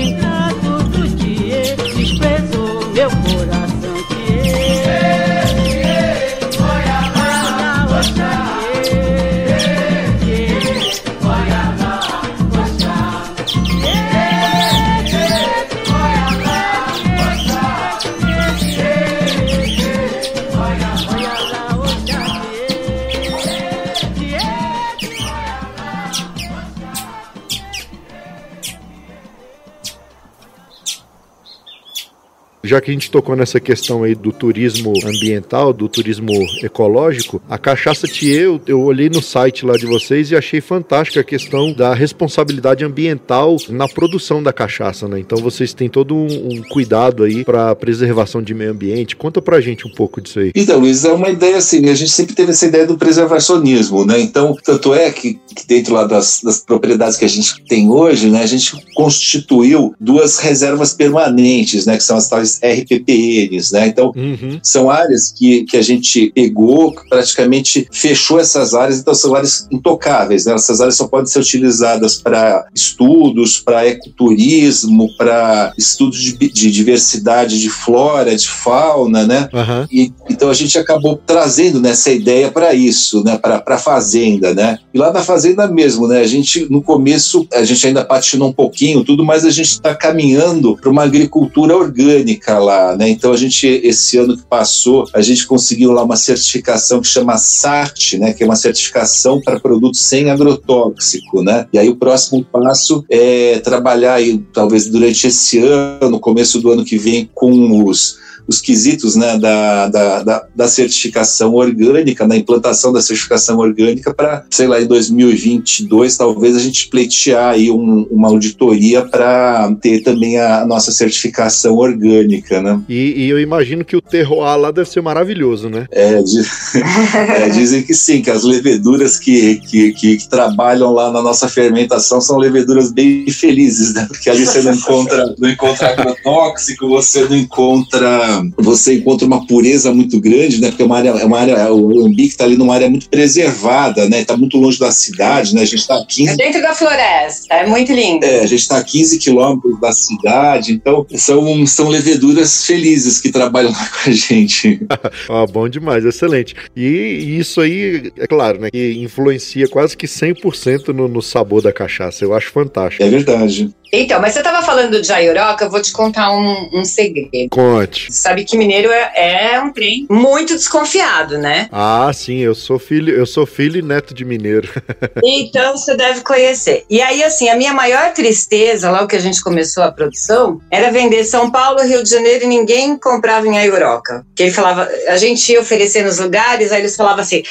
já 32.71 32.81
que 32.81 32.89
a 32.89 32.95
gente 32.95 33.11
tocou 33.11 33.35
nessa 33.35 33.59
questão 33.59 34.05
aí 34.05 34.15
do 34.15 34.31
turismo 34.31 34.93
ambiental, 35.05 35.73
do 35.73 35.89
turismo 35.89 36.31
ecológico, 36.63 37.43
a 37.51 37.59
cachaça 37.59 38.07
Thier, 38.07 38.43
eu, 38.43 38.61
eu 38.65 38.81
olhei 38.81 39.11
no 39.11 39.21
site 39.21 39.67
lá 39.67 39.77
de 39.77 39.87
vocês 39.87 40.31
e 40.31 40.37
achei 40.37 40.61
fantástica 40.61 41.21
a 41.21 41.25
questão 41.25 41.73
da 41.73 41.93
responsabilidade 41.93 42.85
ambiental 42.85 43.57
na 43.69 43.89
produção 43.89 44.41
da 44.41 44.53
cachaça, 44.53 45.09
né? 45.09 45.19
Então 45.19 45.39
vocês 45.39 45.75
têm 45.75 45.89
todo 45.89 46.15
um, 46.15 46.27
um 46.27 46.63
cuidado 46.69 47.25
aí 47.25 47.45
para 47.45 47.75
preservação 47.75 48.41
de 48.41 48.55
meio 48.55 48.71
ambiente. 48.71 49.17
Conta 49.17 49.43
pra 49.43 49.61
gente 49.61 49.85
um 49.89 49.91
pouco 49.91 50.21
disso 50.21 50.39
aí. 50.39 50.53
Então, 50.55 50.79
Luiz, 50.79 51.05
é 51.05 51.13
uma 51.13 51.29
ideia 51.29 51.57
assim, 51.57 51.89
a 51.89 51.95
gente 51.95 52.13
sempre 52.13 52.37
teve 52.37 52.53
essa 52.53 52.67
ideia 52.67 52.87
do 52.87 52.97
preservacionismo, 52.97 54.07
né? 54.07 54.21
Então, 54.21 54.57
tanto 54.63 54.95
é 54.95 55.11
que, 55.11 55.41
que 55.57 55.67
dentro 55.67 55.95
lá 55.95 56.05
das, 56.05 56.41
das 56.45 56.61
propriedades 56.61 57.17
que 57.17 57.25
a 57.25 57.29
gente 57.29 57.61
tem 57.65 57.89
hoje, 57.89 58.31
né, 58.31 58.45
a 58.45 58.47
gente 58.47 58.77
constituiu 58.95 59.93
duas 59.99 60.39
reservas 60.39 60.95
permanentes, 60.95 61.85
né, 61.85 61.97
que 61.97 62.05
são 62.05 62.17
as 62.17 62.29
tais 62.29 62.60
RPPNs, 62.63 63.73
né? 63.73 63.87
Então, 63.89 64.13
uhum. 64.15 64.59
são 64.63 64.91
áreas 64.91 65.33
que, 65.33 65.65
que 65.65 65.77
a 65.77 65.83
gente 65.83 66.31
pegou, 66.35 66.95
praticamente 67.09 67.89
fechou 67.91 68.39
essas 68.39 68.75
áreas, 68.75 68.99
então 68.99 69.15
são 69.15 69.35
áreas 69.35 69.67
intocáveis, 69.71 70.45
né? 70.45 70.55
Essas 70.55 70.81
áreas 70.81 70.97
só 70.97 71.07
podem 71.07 71.27
ser 71.27 71.41
utilizadas 71.41 72.17
para 72.17 72.67
estudos, 72.75 73.59
para 73.59 73.87
ecoturismo, 73.87 75.09
para 75.17 75.73
estudos 75.77 76.21
de, 76.21 76.37
de, 76.37 76.71
diversidade 76.71 77.61
de 77.61 77.71
flora, 77.71 78.37
de 78.37 78.49
fauna, 78.49 79.27
né? 79.27 79.49
Uhum. 79.53 79.87
E, 79.91 80.13
então 80.29 80.51
a 80.51 80.55
gente 80.55 80.79
acabou 80.79 81.17
trazendo 81.17 81.81
nessa 81.81 82.11
né, 82.11 82.17
ideia 82.17 82.51
para 82.51 82.75
isso, 82.75 83.25
né? 83.25 83.39
Para 83.39 83.63
a 83.67 83.79
fazenda, 83.79 84.55
né? 84.55 84.79
E 84.93 84.99
lá 84.99 85.13
na 85.13 85.23
fazenda 85.23 85.67
mesmo, 85.67 86.07
né? 86.07 86.21
A 86.21 86.27
gente 86.27 86.67
no 86.71 86.83
começo 86.83 87.47
a 87.53 87.65
gente 87.65 87.87
ainda 87.87 88.05
patinou 88.05 88.49
um 88.49 88.53
pouquinho 88.53 89.05
tudo, 89.05 89.25
mas 89.25 89.45
a 89.45 89.51
gente 89.51 89.71
está 89.71 89.95
caminhando 89.95 90.77
para 90.77 90.91
uma 90.91 91.05
agricultura 91.05 91.77
orgânica 91.77 92.50
lá, 92.59 92.97
né? 92.97 93.09
Então 93.09 93.33
a 93.33 93.37
gente 93.37 93.67
esse 93.67 94.19
ano 94.19 94.37
que 94.37 94.43
passou 94.43 95.07
a 95.13 95.21
gente 95.21 95.47
conseguiu 95.47 95.93
lá 95.93 96.03
uma 96.03 96.17
certificação 96.17 97.01
que 97.01 97.09
chama 97.09 97.37
SAT, 97.37 98.19
né? 98.19 98.33
Que 98.33 98.43
é 98.43 98.47
uma 98.47 98.57
certificação 98.57 99.41
para 99.41 99.61
produtos 99.61 100.01
sem 100.01 100.31
agrotóxico, 100.31 101.43
né? 101.43 101.67
E 101.73 101.79
aí 101.79 101.89
o 101.89 101.97
próximo 101.97 102.45
passo 102.45 103.05
é 103.09 103.59
trabalhar 103.61 104.15
aí, 104.15 104.39
talvez 104.53 104.89
durante 104.89 105.27
esse 105.27 105.59
ano, 105.59 106.21
começo 106.21 106.61
do 106.61 106.71
ano 106.71 106.85
que 106.85 106.99
vem, 106.99 107.31
com 107.35 107.85
os 107.85 108.19
os 108.51 108.61
quesitos 108.61 109.15
né, 109.15 109.39
da, 109.39 109.87
da, 109.87 110.23
da, 110.25 110.47
da 110.57 110.69
certificação 110.69 111.55
orgânica, 111.55 112.27
da 112.27 112.37
implantação 112.37 112.93
da 112.93 113.01
certificação 113.01 113.59
orgânica 113.59 114.13
para, 114.13 114.45
sei 114.51 114.67
lá, 114.67 114.83
em 114.83 114.87
2022, 114.87 116.17
talvez 116.17 116.57
a 116.57 116.59
gente 116.59 116.89
pleitear 116.89 117.55
aí 117.55 117.71
um, 117.71 118.09
uma 118.11 118.27
auditoria 118.27 119.03
para 119.03 119.73
ter 119.81 120.01
também 120.01 120.37
a 120.41 120.67
nossa 120.67 120.91
certificação 120.91 121.77
orgânica, 121.77 122.61
né? 122.61 122.81
E, 122.89 123.25
e, 123.25 123.31
eu 123.31 123.39
imagino 123.39 123.85
que 123.85 123.97
o 123.97 124.01
terroir 124.01 124.59
lá 124.59 124.73
deve 124.73 124.91
ser 124.91 125.01
maravilhoso, 125.01 125.69
né? 125.69 125.87
É, 125.93 126.21
diz, 126.21 126.75
é, 127.15 127.49
dizem 127.51 127.85
que 127.85 127.95
sim, 127.95 128.21
que 128.21 128.31
as 128.31 128.43
leveduras 128.43 129.17
que, 129.17 129.61
que, 129.61 129.93
que, 129.93 130.17
que, 130.17 130.29
trabalham 130.29 130.93
lá 130.93 131.13
na 131.13 131.23
nossa 131.23 131.49
fermentação 131.49 132.21
são 132.21 132.37
leveduras 132.37 132.91
bem 132.91 133.31
felizes, 133.31 133.95
né? 133.95 134.07
Porque 134.09 134.29
ali 134.29 134.45
você 134.45 134.61
não 134.63 134.73
encontra, 134.73 135.35
não 135.39 135.49
encontra 135.49 135.91
agrotóxico, 135.91 136.89
você 136.89 137.25
não 137.29 137.37
encontra 137.37 138.40
você 138.57 138.95
encontra 138.95 139.27
uma 139.27 139.47
pureza 139.47 139.93
muito 139.93 140.21
grande, 140.21 140.61
né? 140.61 140.69
Porque 140.69 140.83
é 140.83 140.87
uma 140.87 140.97
área, 140.97 141.11
é 141.11 141.25
uma 141.25 141.39
área 141.39 141.73
o 141.73 142.07
Ambique 142.07 142.29
está 142.29 142.45
ali 142.45 142.57
numa 142.57 142.75
área 142.75 142.89
muito 142.89 143.09
preservada, 143.09 144.09
né? 144.09 144.21
Está 144.21 144.37
muito 144.37 144.57
longe 144.57 144.79
da 144.79 144.91
cidade, 144.91 145.55
né? 145.55 145.63
A 145.63 145.65
gente 145.65 145.81
está 145.81 145.97
a 145.97 146.07
15... 146.07 146.31
É 146.31 146.37
dentro 146.37 146.63
da 146.63 146.75
floresta, 146.75 147.55
é 147.55 147.67
muito 147.67 147.93
lindo. 147.93 148.25
É, 148.25 148.41
a 148.41 148.47
gente 148.47 148.61
está 148.61 148.79
a 148.79 148.85
15 148.85 149.19
quilômetros 149.19 149.81
da 149.81 149.93
cidade, 149.93 150.73
então 150.73 151.07
são, 151.17 151.67
são 151.67 151.89
leveduras 151.89 152.65
felizes 152.65 153.21
que 153.21 153.31
trabalham 153.31 153.73
lá 153.73 153.89
com 154.05 154.11
a 154.11 154.13
gente. 154.13 154.81
ah, 155.29 155.47
bom 155.51 155.69
demais, 155.69 156.05
excelente. 156.05 156.55
E 156.77 157.39
isso 157.39 157.61
aí, 157.61 158.13
é 158.17 158.27
claro, 158.27 158.61
né? 158.61 158.71
Que 158.71 158.93
influencia 158.99 159.69
quase 159.69 159.97
que 159.97 160.07
100% 160.07 160.89
no, 160.89 161.09
no 161.09 161.23
sabor 161.23 161.63
da 161.63 161.73
cachaça. 161.73 162.25
Eu 162.25 162.35
acho 162.35 162.51
fantástico. 162.51 163.03
É 163.03 163.09
verdade. 163.09 163.71
Então, 163.93 164.21
mas 164.21 164.35
você 164.35 164.39
estava 164.39 164.65
falando 164.65 165.03
de 165.03 165.13
Ayuroca, 165.13 165.65
eu 165.65 165.71
vou 165.71 165.83
te 165.83 165.93
contar 165.93 166.31
um, 166.31 166.71
um 166.73 166.85
segredo. 166.85 167.51
Conte. 167.51 168.13
Sabe 168.31 168.45
que 168.45 168.57
mineiro 168.57 168.93
é, 168.93 169.55
é, 169.55 169.61
um 169.61 169.73
trem 169.73 170.07
muito 170.09 170.55
desconfiado, 170.55 171.37
né? 171.37 171.69
Ah, 171.73 172.13
sim, 172.15 172.39
eu 172.39 172.55
sou 172.55 172.79
filho, 172.79 173.13
eu 173.13 173.27
sou 173.27 173.45
filho 173.45 173.81
e 173.81 173.83
neto 173.83 174.15
de 174.15 174.25
mineiro. 174.25 174.69
então 175.21 175.77
você 175.77 175.97
deve 175.97 176.21
conhecer. 176.21 176.85
E 176.89 177.03
aí, 177.03 177.25
assim, 177.25 177.49
a 177.49 177.57
minha 177.57 177.75
maior 177.75 178.13
tristeza, 178.13 178.89
logo 178.89 179.09
que 179.09 179.17
a 179.17 179.21
gente 179.21 179.43
começou 179.43 179.83
a 179.83 179.91
produção, 179.91 180.61
era 180.71 180.93
vender 180.93 181.25
São 181.25 181.51
Paulo, 181.51 181.83
Rio 181.83 182.05
de 182.05 182.09
Janeiro 182.09 182.45
e 182.45 182.47
ninguém 182.47 182.97
comprava 182.97 183.49
em 183.49 183.59
Ayuroca. 183.59 184.25
Que 184.37 184.45
ele 184.45 184.53
falava, 184.53 184.89
a 185.09 185.17
gente 185.17 185.51
ia 185.51 185.61
oferecer 185.61 186.05
nos 186.05 186.21
lugares, 186.21 186.71
aí 186.71 186.83
eles 186.83 186.95
falavam 186.95 187.23
assim: 187.23 187.43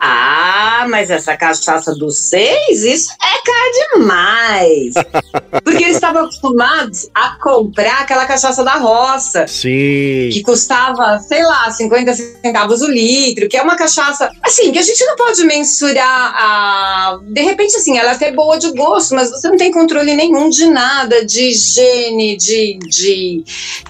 ah, 0.00 0.84
mas 0.90 1.10
essa 1.10 1.36
cachaça 1.36 1.94
dos 1.94 2.18
seis, 2.18 2.82
isso 2.82 3.12
é 3.22 3.46
caro 3.46 3.98
demais. 4.00 4.94
Porque 5.62 5.84
eles 5.84 5.94
estavam 5.94 6.24
acostumados 6.24 7.08
a 7.14 7.36
comprar 7.40 8.00
aquela 8.00 8.26
cachaça 8.26 8.64
da 8.64 8.74
roça. 8.74 9.46
Sim. 9.46 10.13
Que 10.32 10.42
custava, 10.42 11.18
sei 11.20 11.42
lá, 11.42 11.70
50 11.70 12.14
centavos 12.14 12.82
o 12.82 12.90
litro, 12.90 13.48
que 13.48 13.56
é 13.56 13.62
uma 13.62 13.76
cachaça, 13.76 14.30
assim, 14.42 14.72
que 14.72 14.78
a 14.78 14.82
gente 14.82 15.04
não 15.04 15.16
pode 15.16 15.44
mensurar 15.44 16.34
a. 16.36 17.18
De 17.22 17.42
repente, 17.42 17.76
assim, 17.76 17.98
ela 17.98 18.10
é 18.10 18.14
até 18.14 18.32
boa 18.32 18.58
de 18.58 18.70
gosto, 18.72 19.14
mas 19.14 19.30
você 19.30 19.48
não 19.48 19.56
tem 19.56 19.72
controle 19.72 20.14
nenhum 20.14 20.48
de 20.48 20.66
nada, 20.66 21.24
de 21.24 21.50
higiene, 21.50 22.36
de. 22.36 22.78
de... 22.88 23.44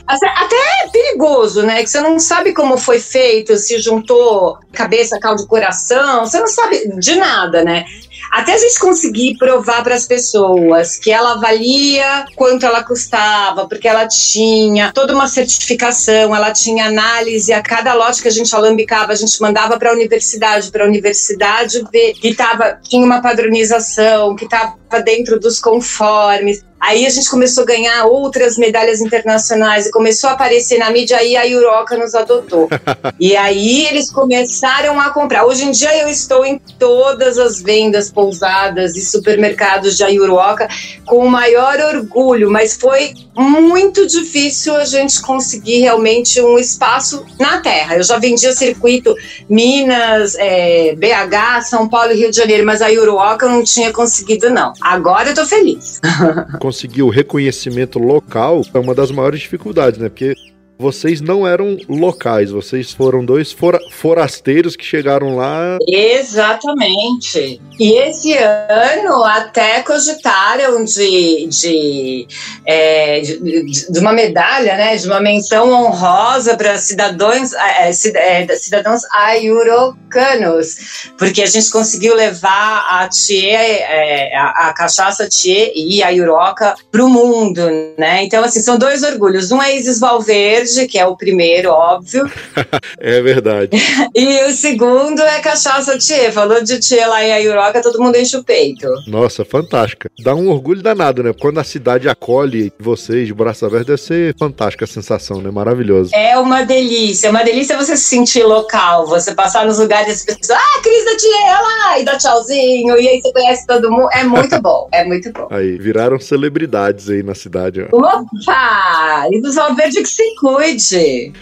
Até 0.06 0.56
é 0.84 0.88
perigoso, 0.88 1.62
né? 1.62 1.82
Que 1.82 1.90
você 1.90 2.00
não 2.00 2.18
sabe 2.18 2.52
como 2.52 2.76
foi 2.76 2.98
feito, 2.98 3.56
se 3.56 3.78
juntou 3.78 4.58
cabeça, 4.72 5.18
caldo, 5.18 5.46
coração, 5.46 6.26
você 6.26 6.38
não 6.38 6.48
sabe 6.48 6.98
de 6.98 7.14
nada, 7.14 7.64
né? 7.64 7.84
Até 8.30 8.54
a 8.54 8.58
gente 8.58 8.78
conseguir 8.78 9.36
provar 9.36 9.82
para 9.82 9.94
as 9.94 10.06
pessoas 10.06 10.96
que 10.96 11.10
ela 11.10 11.36
valia 11.36 12.26
quanto 12.34 12.66
ela 12.66 12.82
custava, 12.82 13.68
porque 13.68 13.88
ela 13.88 14.06
tinha 14.06 14.92
toda 14.92 15.14
uma 15.14 15.28
certificação, 15.28 16.34
ela 16.34 16.52
tinha 16.52 16.86
análise 16.86 17.52
a 17.52 17.62
cada 17.62 17.94
lote 17.94 18.22
que 18.22 18.28
a 18.28 18.32
gente 18.32 18.54
alambicava, 18.54 19.12
a 19.12 19.16
gente 19.16 19.40
mandava 19.40 19.78
para 19.78 19.90
a 19.90 19.92
universidade, 19.92 20.70
para 20.70 20.84
a 20.84 20.88
universidade 20.88 21.84
ver 21.92 22.14
que 22.14 22.34
tava, 22.34 22.78
tinha 22.82 23.04
uma 23.04 23.20
padronização, 23.20 24.34
que 24.34 24.44
estava 24.44 24.76
dentro 25.04 25.38
dos 25.38 25.58
conformes. 25.58 26.64
Aí 26.86 27.06
a 27.06 27.08
gente 27.08 27.30
começou 27.30 27.64
a 27.64 27.66
ganhar 27.66 28.04
outras 28.04 28.58
medalhas 28.58 29.00
internacionais 29.00 29.86
e 29.86 29.90
começou 29.90 30.28
a 30.28 30.34
aparecer 30.34 30.76
na 30.76 30.90
mídia, 30.90 31.16
aí 31.16 31.34
a 31.34 31.48
Euroca 31.48 31.96
nos 31.96 32.14
adotou. 32.14 32.68
e 33.18 33.34
aí 33.34 33.86
eles 33.86 34.10
começaram 34.10 35.00
a 35.00 35.08
comprar. 35.08 35.46
Hoje 35.46 35.64
em 35.64 35.70
dia 35.70 35.96
eu 35.96 36.08
estou 36.08 36.44
em 36.44 36.58
todas 36.78 37.38
as 37.38 37.62
vendas 37.62 38.10
pousadas 38.10 38.96
e 38.96 39.00
supermercados 39.00 39.96
de 39.96 40.04
Ayuroca 40.04 40.68
com 41.06 41.26
o 41.26 41.30
maior 41.30 41.80
orgulho, 41.80 42.50
mas 42.50 42.76
foi 42.76 43.14
muito 43.36 44.06
difícil 44.06 44.76
a 44.76 44.84
gente 44.84 45.20
conseguir 45.20 45.80
realmente 45.80 46.40
um 46.40 46.58
espaço 46.58 47.24
na 47.38 47.60
terra. 47.60 47.96
Eu 47.96 48.02
já 48.02 48.18
vendia 48.18 48.52
circuito 48.52 49.14
Minas, 49.48 50.34
é, 50.36 50.94
BH, 50.94 51.62
São 51.64 51.88
Paulo 51.88 52.12
e 52.12 52.16
Rio 52.16 52.30
de 52.30 52.36
Janeiro, 52.36 52.64
mas 52.64 52.80
a 52.80 52.86
Ayuroca 52.86 53.46
eu 53.46 53.50
não 53.50 53.64
tinha 53.64 53.92
conseguido 53.92 54.50
não. 54.50 54.72
Agora 54.80 55.30
eu 55.30 55.34
tô 55.34 55.44
feliz. 55.46 56.00
conseguir 56.60 57.02
o 57.02 57.08
reconhecimento 57.08 57.98
local 57.98 58.62
é 58.72 58.78
uma 58.78 58.94
das 58.94 59.10
maiores 59.10 59.40
dificuldades, 59.40 59.98
né? 59.98 60.08
Porque 60.08 60.34
vocês 60.78 61.20
não 61.20 61.46
eram 61.46 61.76
locais, 61.88 62.50
vocês 62.50 62.92
foram 62.92 63.24
dois 63.24 63.52
fora, 63.52 63.78
forasteiros 63.92 64.76
que 64.76 64.84
chegaram 64.84 65.36
lá. 65.36 65.78
Exatamente. 65.88 67.60
E 67.78 67.92
esse 67.92 68.36
ano 68.36 69.24
até 69.24 69.82
cogitaram 69.82 70.84
de, 70.84 71.48
de, 71.48 72.26
é, 72.64 73.20
de, 73.20 73.64
de, 73.90 73.98
uma 73.98 74.12
medalha, 74.12 74.76
né, 74.76 74.96
de 74.96 75.06
uma 75.06 75.20
menção 75.20 75.70
honrosa 75.70 76.56
para 76.56 76.76
cidadãos, 76.78 77.52
é, 77.52 77.88
é 77.88 78.56
cidadãos 78.56 79.02
aiurocanos, 79.12 81.08
porque 81.18 81.42
a 81.42 81.46
gente 81.46 81.70
conseguiu 81.70 82.14
levar 82.14 82.86
a 82.90 83.08
Thier, 83.08 83.60
é, 83.60 84.36
a, 84.36 84.68
a, 84.68 84.72
cachaça 84.72 85.28
Thier 85.28 85.72
e 85.74 86.02
a 86.02 86.10
Iuroca 86.10 86.74
para 86.90 87.04
o 87.04 87.08
mundo, 87.08 87.62
né? 87.98 88.22
Então, 88.22 88.44
assim, 88.44 88.60
são 88.60 88.78
dois 88.78 89.02
orgulhos. 89.02 89.50
Um 89.50 89.62
é 89.62 89.76
Isis 89.76 89.98
Valverde, 89.98 90.63
verde, 90.64 90.88
que 90.88 90.98
é 90.98 91.06
o 91.06 91.16
primeiro, 91.16 91.70
óbvio. 91.70 92.30
é 92.98 93.20
verdade. 93.20 93.70
e 94.14 94.44
o 94.44 94.50
segundo 94.50 95.20
é 95.20 95.40
cachaça 95.40 95.98
Tchê. 95.98 96.32
Falou 96.32 96.62
de 96.62 96.78
Tchê 96.80 97.04
lá 97.06 97.22
em 97.22 97.32
Ayuroca, 97.32 97.82
todo 97.82 98.00
mundo 98.00 98.16
enche 98.16 98.36
o 98.36 98.44
peito. 98.44 98.88
Nossa, 99.06 99.44
fantástica. 99.44 100.10
Dá 100.18 100.34
um 100.34 100.48
orgulho 100.48 100.82
danado, 100.82 101.22
né? 101.22 101.32
Quando 101.38 101.60
a 101.60 101.64
cidade 101.64 102.08
acolhe 102.08 102.72
vocês 102.78 103.26
de 103.26 103.34
braço 103.34 103.66
aberto, 103.66 103.88
deve 103.88 104.00
ser 104.00 104.34
fantástica 104.38 104.84
a 104.84 104.88
sensação, 104.88 105.40
né? 105.40 105.50
Maravilhoso. 105.50 106.10
É 106.14 106.38
uma 106.38 106.62
delícia. 106.62 107.28
É 107.28 107.30
uma 107.30 107.44
delícia 107.44 107.76
você 107.76 107.96
se 107.96 108.04
sentir 108.04 108.44
local, 108.44 109.06
você 109.06 109.34
passar 109.34 109.66
nos 109.66 109.78
lugares 109.78 110.08
e 110.08 110.12
as 110.12 110.24
pessoas, 110.24 110.58
ah, 110.58 110.80
Cris 110.82 111.04
da 111.04 111.16
Tchê, 111.16 111.28
lá, 111.28 111.98
e 111.98 112.04
dá 112.04 112.16
tchauzinho, 112.16 112.98
e 112.98 113.08
aí 113.08 113.20
você 113.20 113.32
conhece 113.32 113.66
todo 113.66 113.90
mundo. 113.90 114.08
É 114.12 114.24
muito 114.24 114.60
bom, 114.60 114.88
é 114.92 115.04
muito 115.04 115.32
bom. 115.32 115.48
Aí, 115.50 115.76
viraram 115.78 116.18
celebridades 116.18 117.08
aí 117.10 117.22
na 117.22 117.34
cidade. 117.34 117.86
Ó. 117.92 117.96
Opa! 117.96 119.26
E 119.30 119.40
dos 119.40 119.54
Valverde 119.54 120.02
que 120.02 120.08
se 120.08 120.34
cuida 120.36 120.53
cuide. 120.54 121.32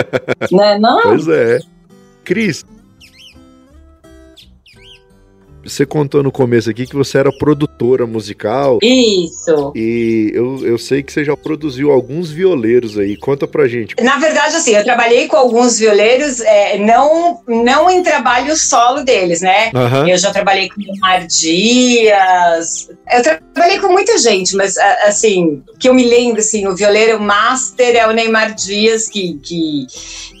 né, 0.52 0.78
não? 0.78 1.02
Pois 1.02 1.28
é. 1.28 1.58
Cris, 2.24 2.64
você 5.64 5.84
contou 5.84 6.22
no 6.22 6.32
começo 6.32 6.70
aqui 6.70 6.86
que 6.86 6.96
você 6.96 7.18
era 7.18 7.30
produtora 7.32 8.06
musical. 8.06 8.78
Isso. 8.82 9.72
E 9.74 10.30
eu, 10.34 10.66
eu 10.66 10.78
sei 10.78 11.02
que 11.02 11.12
você 11.12 11.24
já 11.24 11.36
produziu 11.36 11.90
alguns 11.90 12.30
violeiros 12.30 12.98
aí. 12.98 13.16
Conta 13.16 13.46
pra 13.46 13.68
gente. 13.68 13.94
Na 14.02 14.18
verdade, 14.18 14.56
assim, 14.56 14.74
eu 14.74 14.84
trabalhei 14.84 15.26
com 15.26 15.36
alguns 15.36 15.78
violeiros, 15.78 16.40
é, 16.40 16.78
não, 16.78 17.40
não 17.46 17.90
em 17.90 18.02
trabalho 18.02 18.56
solo 18.56 19.04
deles, 19.04 19.40
né? 19.40 19.70
Aham. 19.74 20.08
Eu 20.08 20.16
já 20.18 20.30
trabalhei 20.30 20.68
com 20.68 20.80
o 20.80 20.98
Mar 20.98 21.26
Dias. 21.26 22.88
Eu 23.12 23.22
trabalhei 23.54 23.78
com 23.78 23.88
muita 23.88 24.16
gente, 24.18 24.54
mas 24.56 24.76
assim, 24.78 25.62
que 25.78 25.88
eu 25.88 25.94
me 25.94 26.04
lembro, 26.04 26.40
assim, 26.40 26.66
o 26.66 26.74
violeiro 26.74 27.20
master 27.20 27.96
é 27.96 28.06
o 28.08 28.12
Neymar 28.12 28.54
Dias, 28.54 29.08
que, 29.08 29.34
que, 29.42 29.86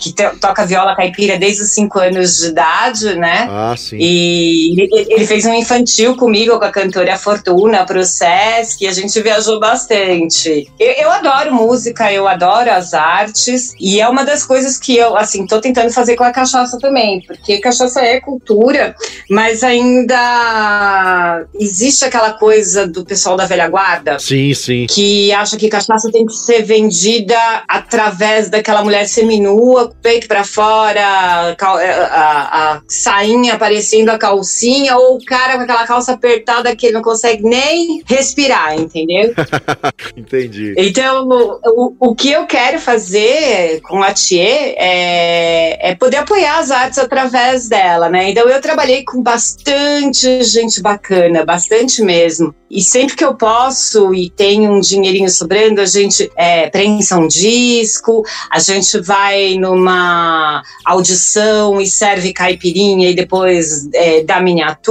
que 0.00 0.12
to- 0.14 0.38
toca 0.40 0.66
viola 0.66 0.94
caipira 0.96 1.38
desde 1.38 1.62
os 1.62 1.70
5 1.72 1.98
anos 1.98 2.38
de 2.38 2.46
idade, 2.48 3.14
né? 3.16 3.46
Ah, 3.50 3.74
sim. 3.76 3.96
E 3.98 4.74
ele, 5.10 5.26
fez 5.26 5.44
um 5.46 5.54
infantil 5.54 6.16
comigo, 6.16 6.58
com 6.58 6.64
a 6.64 6.70
cantora 6.70 7.16
Fortuna, 7.16 7.84
pro 7.84 8.04
Sesc, 8.04 8.82
e 8.84 8.86
a 8.88 8.92
gente 8.92 9.20
viajou 9.20 9.58
bastante. 9.60 10.68
Eu, 10.78 10.92
eu 10.92 11.10
adoro 11.10 11.52
música, 11.54 12.12
eu 12.12 12.26
adoro 12.28 12.70
as 12.70 12.94
artes, 12.94 13.74
e 13.80 14.00
é 14.00 14.08
uma 14.08 14.24
das 14.24 14.44
coisas 14.44 14.78
que 14.78 14.96
eu, 14.96 15.16
assim, 15.16 15.46
tô 15.46 15.60
tentando 15.60 15.90
fazer 15.92 16.16
com 16.16 16.24
a 16.24 16.30
cachaça 16.32 16.78
também, 16.78 17.20
porque 17.26 17.58
cachaça 17.58 18.00
é 18.02 18.20
cultura, 18.20 18.94
mas 19.28 19.62
ainda 19.64 21.44
existe 21.58 22.04
aquela 22.04 22.32
coisa 22.32 22.86
do 22.86 23.04
pessoal 23.04 23.36
da 23.36 23.46
velha 23.46 23.68
guarda 23.68 24.18
Sim, 24.18 24.52
sim. 24.54 24.86
que 24.88 25.32
acha 25.32 25.56
que 25.56 25.68
cachaça 25.68 26.10
tem 26.12 26.26
que 26.26 26.32
ser 26.34 26.62
vendida 26.62 27.36
através 27.68 28.48
daquela 28.48 28.82
mulher 28.82 29.06
seminua, 29.08 29.88
com 29.88 29.92
o 29.94 29.96
peito 29.96 30.28
pra 30.28 30.44
fora, 30.44 31.00
a, 31.04 31.54
a- 31.60 32.72
a 32.74 32.80
sainha 32.88 33.54
aparecendo 33.54 34.10
a 34.10 34.18
calcinha, 34.18 34.96
o 35.14 35.24
cara 35.24 35.56
com 35.56 35.62
aquela 35.62 35.86
calça 35.86 36.12
apertada 36.12 36.74
que 36.74 36.86
ele 36.86 36.94
não 36.94 37.02
consegue 37.02 37.42
nem 37.42 38.02
respirar, 38.06 38.78
entendeu? 38.78 39.34
Entendi. 40.16 40.74
Então, 40.76 41.28
o, 41.64 41.94
o, 41.98 42.14
que 42.14 42.30
eu 42.30 42.46
quero 42.46 42.78
fazer 42.78 43.80
com 43.82 44.02
a 44.02 44.12
Thier 44.12 44.74
é, 44.76 45.90
é 45.90 45.94
poder 45.94 46.18
apoiar 46.18 46.58
as 46.58 46.70
artes 46.70 46.98
através 46.98 47.68
dela, 47.68 48.08
né? 48.08 48.30
Então, 48.30 48.48
eu 48.48 48.60
trabalhei 48.60 49.04
com 49.04 49.22
bastante 49.22 50.42
gente 50.44 50.80
bacana, 50.82 51.44
bastante 51.44 52.02
mesmo. 52.02 52.54
E 52.70 52.82
sempre 52.82 53.16
que 53.16 53.24
eu 53.24 53.34
posso 53.34 54.14
e 54.14 54.30
tenho 54.30 54.72
um 54.72 54.80
dinheirinho 54.80 55.28
sobrando, 55.28 55.80
a 55.80 55.86
gente 55.86 56.30
é, 56.36 56.70
prensa 56.70 57.18
um 57.18 57.26
disco, 57.26 58.22
a 58.48 58.60
gente 58.60 59.00
vai 59.00 59.56
numa 59.58 60.62
audição 60.84 61.80
e 61.80 61.86
serve 61.88 62.32
caipirinha 62.32 63.10
e 63.10 63.14
depois 63.14 63.88
é, 63.92 64.22
dá 64.22 64.40
miniatura, 64.40 64.89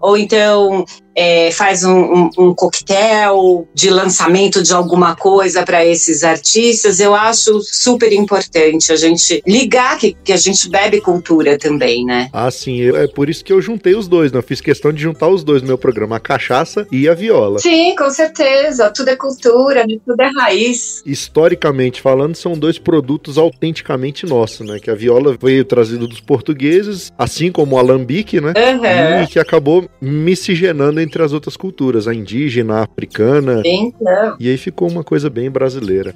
ou 0.00 0.16
então 0.16 0.84
é, 1.20 1.50
faz 1.50 1.84
um, 1.84 2.00
um, 2.00 2.30
um 2.38 2.54
coquetel 2.54 3.68
de 3.74 3.90
lançamento 3.90 4.62
de 4.62 4.72
alguma 4.72 5.14
coisa 5.14 5.62
para 5.64 5.84
esses 5.84 6.24
artistas, 6.24 6.98
eu 6.98 7.14
acho 7.14 7.60
super 7.62 8.10
importante 8.12 8.90
a 8.90 8.96
gente 8.96 9.42
ligar 9.46 9.98
que, 9.98 10.16
que 10.24 10.32
a 10.32 10.36
gente 10.38 10.70
bebe 10.70 10.98
cultura 11.00 11.58
também, 11.58 12.06
né? 12.06 12.30
Ah, 12.32 12.50
sim. 12.50 12.78
eu- 12.80 12.96
é 12.96 13.06
por 13.06 13.28
isso 13.28 13.44
que 13.44 13.52
eu 13.52 13.60
juntei 13.60 13.94
os 13.94 14.08
dois, 14.08 14.32
né? 14.32 14.38
Eu 14.38 14.42
fiz 14.42 14.60
questão 14.62 14.92
de 14.92 15.02
juntar 15.02 15.28
os 15.28 15.44
dois 15.44 15.60
no 15.60 15.68
meu 15.68 15.76
programa, 15.78 16.16
a 16.16 16.20
cachaça 16.20 16.86
e 16.90 17.06
a 17.08 17.12
viola. 17.14 17.58
Sim, 17.58 17.94
com 17.96 18.08
certeza. 18.10 18.90
Tudo 18.90 19.08
é 19.08 19.16
cultura, 19.16 19.84
tudo 20.06 20.20
é 20.22 20.30
raiz. 20.38 21.02
Historicamente 21.04 22.00
falando, 22.00 22.34
são 22.34 22.52
dois 22.58 22.78
produtos 22.78 23.36
autenticamente 23.36 24.24
nossos, 24.26 24.66
né? 24.66 24.78
Que 24.78 24.90
a 24.90 24.94
viola 24.94 25.36
veio 25.40 25.64
trazido 25.66 26.08
dos 26.08 26.20
portugueses, 26.20 27.12
assim 27.18 27.52
como 27.52 27.76
o 27.76 27.78
alambique, 27.78 28.40
né? 28.40 28.52
Aham. 28.56 29.22
E 29.22 29.26
que 29.26 29.38
acabou 29.38 29.88
miscigenando 30.00 31.00
entre 31.10 31.24
as 31.24 31.32
outras 31.32 31.56
culturas, 31.56 32.06
a 32.06 32.14
indígena, 32.14 32.76
a 32.76 32.82
africana. 32.84 33.62
Então, 33.64 34.36
E 34.38 34.48
aí 34.48 34.56
ficou 34.56 34.88
uma 34.88 35.02
coisa 35.02 35.28
bem 35.28 35.50
brasileira. 35.50 36.14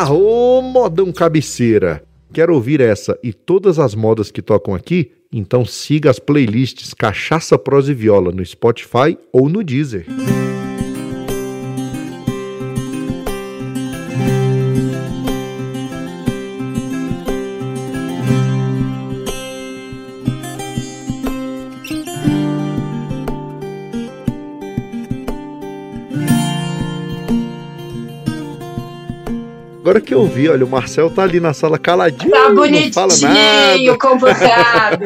Arô, 0.00 0.62
modão 0.62 1.10
cabeceira! 1.10 2.04
Quer 2.32 2.50
ouvir 2.50 2.80
essa 2.80 3.18
e 3.20 3.32
todas 3.32 3.80
as 3.80 3.96
modas 3.96 4.30
que 4.30 4.40
tocam 4.40 4.72
aqui? 4.72 5.10
Então 5.32 5.64
siga 5.64 6.08
as 6.08 6.20
playlists 6.20 6.94
Cachaça, 6.94 7.58
Prosa 7.58 7.90
e 7.90 7.94
Viola 7.96 8.30
no 8.30 8.46
Spotify 8.46 9.18
ou 9.32 9.48
no 9.48 9.64
Deezer. 9.64 10.06
Agora 29.88 30.02
que 30.02 30.12
eu 30.12 30.26
vi, 30.26 30.50
olha, 30.50 30.66
o 30.66 30.68
Marcel 30.68 31.08
tá 31.08 31.22
ali 31.22 31.40
na 31.40 31.54
sala 31.54 31.78
caladinho, 31.78 32.30
tá 32.30 32.50
não 32.50 32.92
fala 32.92 33.14
nada. 33.22 33.68
bonitinho, 33.70 33.98
comportado. 33.98 34.98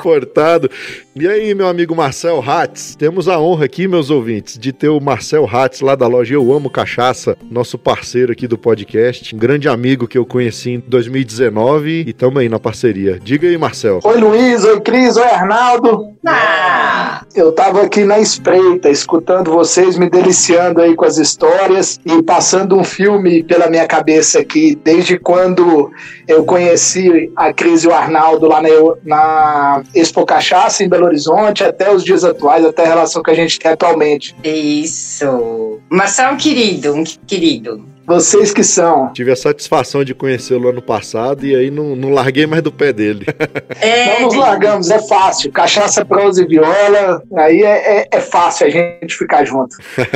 comportado. 0.00 0.70
E 1.12 1.26
aí, 1.26 1.52
meu 1.56 1.66
amigo 1.66 1.94
Marcel 1.94 2.40
Hatz, 2.40 2.94
temos 2.94 3.28
a 3.28 3.40
honra 3.40 3.64
aqui, 3.64 3.88
meus 3.88 4.10
ouvintes, 4.10 4.56
de 4.56 4.72
ter 4.72 4.88
o 4.88 5.00
Marcel 5.00 5.44
Hatz 5.44 5.80
lá 5.80 5.96
da 5.96 6.06
loja 6.06 6.34
Eu 6.34 6.52
Amo 6.52 6.70
Cachaça, 6.70 7.36
nosso 7.50 7.76
parceiro 7.76 8.30
aqui 8.30 8.46
do 8.46 8.56
podcast, 8.56 9.34
um 9.34 9.38
grande 9.38 9.68
amigo 9.68 10.06
que 10.06 10.16
eu 10.16 10.24
conheci 10.24 10.70
em 10.70 10.78
2019 10.78 12.04
e 12.06 12.12
tamo 12.12 12.38
aí 12.38 12.48
na 12.48 12.60
parceria. 12.60 13.18
Diga 13.20 13.48
aí, 13.48 13.58
Marcel. 13.58 13.98
Oi 14.04 14.20
Luiz, 14.20 14.62
oi 14.64 14.80
Cris, 14.82 15.16
oi 15.16 15.24
Arnaldo. 15.24 16.10
Ah, 16.24 17.24
Eu 17.34 17.50
tava 17.52 17.82
aqui 17.82 18.04
na 18.04 18.20
espreita, 18.20 18.88
escutando 18.88 19.50
vocês, 19.50 19.98
me 19.98 20.08
deliciando 20.08 20.80
aí 20.80 20.94
com 20.94 21.04
as 21.04 21.18
histórias 21.18 21.98
e 22.04 22.22
passando 22.22 22.76
um 22.76 22.84
filme 22.84 23.42
pela 23.42 23.68
minha 23.68 23.86
cabeça 23.86 24.38
aqui, 24.38 24.78
desde 24.84 25.18
quando 25.18 25.90
eu 26.28 26.44
conheci 26.44 27.32
a 27.34 27.52
Cris 27.52 27.82
e 27.82 27.88
o 27.88 27.92
Arnaldo 27.94 28.46
lá 28.46 28.62
na, 28.62 28.68
na 29.04 29.82
Expo 29.94 30.24
Cachaça 30.24 30.84
em 30.84 30.88
Belo 30.88 30.99
Horizonte, 31.06 31.64
até 31.64 31.92
os 31.92 32.04
dias 32.04 32.24
atuais, 32.24 32.64
até 32.64 32.84
a 32.84 32.88
relação 32.88 33.22
que 33.22 33.30
a 33.30 33.34
gente 33.34 33.58
tem 33.58 33.70
atualmente. 33.72 34.34
isso. 34.44 35.78
Marcelo 35.90 36.30
é 36.30 36.32
um 36.32 36.36
querido, 36.36 36.94
um 36.94 37.04
querido. 37.26 37.84
Vocês 38.06 38.52
que 38.52 38.64
são. 38.64 39.12
Tive 39.12 39.30
a 39.30 39.36
satisfação 39.36 40.02
de 40.02 40.14
conhecê-lo 40.14 40.68
ano 40.68 40.82
passado 40.82 41.46
e 41.46 41.54
aí 41.54 41.70
não, 41.70 41.94
não 41.94 42.10
larguei 42.10 42.44
mais 42.44 42.60
do 42.62 42.72
pé 42.72 42.92
dele. 42.92 43.24
É, 43.80 44.20
Não 44.20 44.26
nos 44.26 44.34
largamos, 44.34 44.90
é 44.90 44.98
fácil. 44.98 45.50
Cachaça, 45.52 46.04
prosa 46.04 46.42
e 46.42 46.46
viola, 46.46 47.22
aí 47.36 47.62
é, 47.62 48.00
é- 48.00 48.08
é 48.12 48.20
fácil 48.20 48.66
a 48.66 48.70
gente 48.70 49.16
ficar 49.16 49.44
junto. 49.44 49.74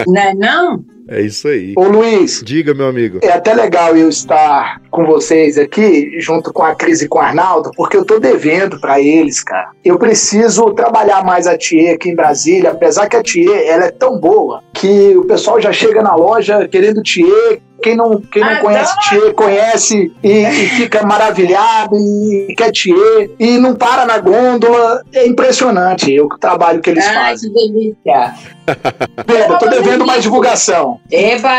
né, 0.08 0.34
não? 0.36 0.84
É 1.08 1.20
isso 1.20 1.48
aí. 1.48 1.74
Ô 1.76 1.84
Luiz, 1.84 2.42
Diga, 2.44 2.72
meu 2.74 2.88
amigo. 2.88 3.18
é 3.22 3.30
até 3.32 3.52
legal 3.54 3.96
eu 3.96 4.08
estar 4.08 4.80
com 4.90 5.04
vocês 5.04 5.58
aqui, 5.58 6.18
junto 6.18 6.52
com 6.52 6.62
a 6.62 6.74
Cris 6.74 7.02
e 7.02 7.08
com 7.08 7.18
o 7.18 7.20
Arnaldo, 7.22 7.70
porque 7.76 7.96
eu 7.96 8.04
tô 8.04 8.18
devendo 8.18 8.80
pra 8.80 9.00
eles, 9.00 9.42
cara. 9.42 9.70
Eu 9.84 9.98
preciso 9.98 10.72
trabalhar 10.72 11.24
mais 11.24 11.46
a 11.46 11.58
Thier 11.58 11.94
aqui 11.94 12.08
em 12.10 12.14
Brasília, 12.16 12.70
apesar 12.70 13.08
que 13.08 13.16
a 13.16 13.22
Thier, 13.22 13.66
ela 13.68 13.84
é 13.84 13.90
tão 13.90 14.18
boa 14.18 14.62
que 14.72 15.16
o 15.16 15.24
pessoal 15.24 15.60
já 15.60 15.72
chega 15.72 16.02
na 16.02 16.14
loja 16.14 16.66
querendo 16.68 17.02
Thier, 17.02 17.60
quem 17.82 17.96
não, 17.96 18.18
quem 18.18 18.40
não 18.40 18.48
Adoro! 18.48 18.64
conhece 18.64 18.94
Thier, 19.10 19.34
conhece 19.34 20.12
e, 20.22 20.30
e 20.30 20.68
fica 20.68 21.04
maravilhado 21.04 21.96
e 21.96 22.54
quer 22.56 22.70
Thier 22.72 23.30
e 23.38 23.58
não 23.58 23.74
para 23.74 24.06
na 24.06 24.18
gôndola. 24.18 25.02
É 25.12 25.26
impressionante 25.26 26.18
o 26.18 26.28
trabalho 26.38 26.80
que 26.80 26.90
eles 26.90 27.04
Ai, 27.04 27.14
fazem. 27.14 27.52
que 27.52 27.68
delícia. 27.68 28.34
Eu 29.50 29.58
tô 29.58 29.66
devendo 29.68 30.06
mais 30.06 30.22
divulgação. 30.22 30.93
Eba, 31.10 31.50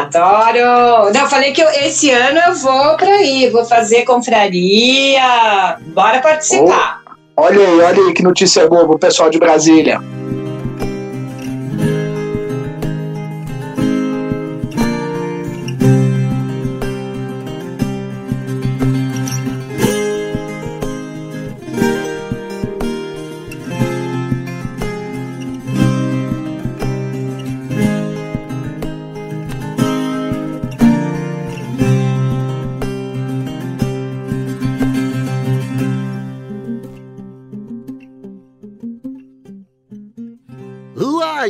adoro. 0.00 1.12
Não, 1.12 1.28
falei 1.28 1.52
que 1.52 1.60
eu- 1.62 1.68
esse 1.70 2.10
ano 2.10 2.38
eu 2.48 2.54
vou 2.54 2.96
pra 2.96 3.08
aí, 3.08 3.48
vou 3.50 3.64
fazer 3.64 4.04
confraria. 4.04 5.76
Bora 5.88 6.20
participar. 6.20 7.00
Olha 7.36 7.58
aí, 7.66 7.80
olha 7.80 8.02
aí 8.08 8.12
que 8.14 8.22
notícia 8.22 8.68
boa 8.68 8.86
pro 8.86 8.98
pessoal 8.98 9.30
de 9.30 9.38
Brasília. 9.38 10.00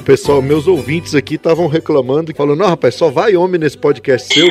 O 0.00 0.02
pessoal, 0.02 0.40
meus 0.40 0.66
ouvintes 0.66 1.14
aqui 1.14 1.34
estavam 1.34 1.66
reclamando, 1.66 2.34
falando: 2.34 2.58
não, 2.58 2.66
rapaz, 2.66 2.94
só 2.94 3.10
vai 3.10 3.36
homem 3.36 3.60
nesse 3.60 3.76
podcast 3.76 4.32
seu. 4.32 4.48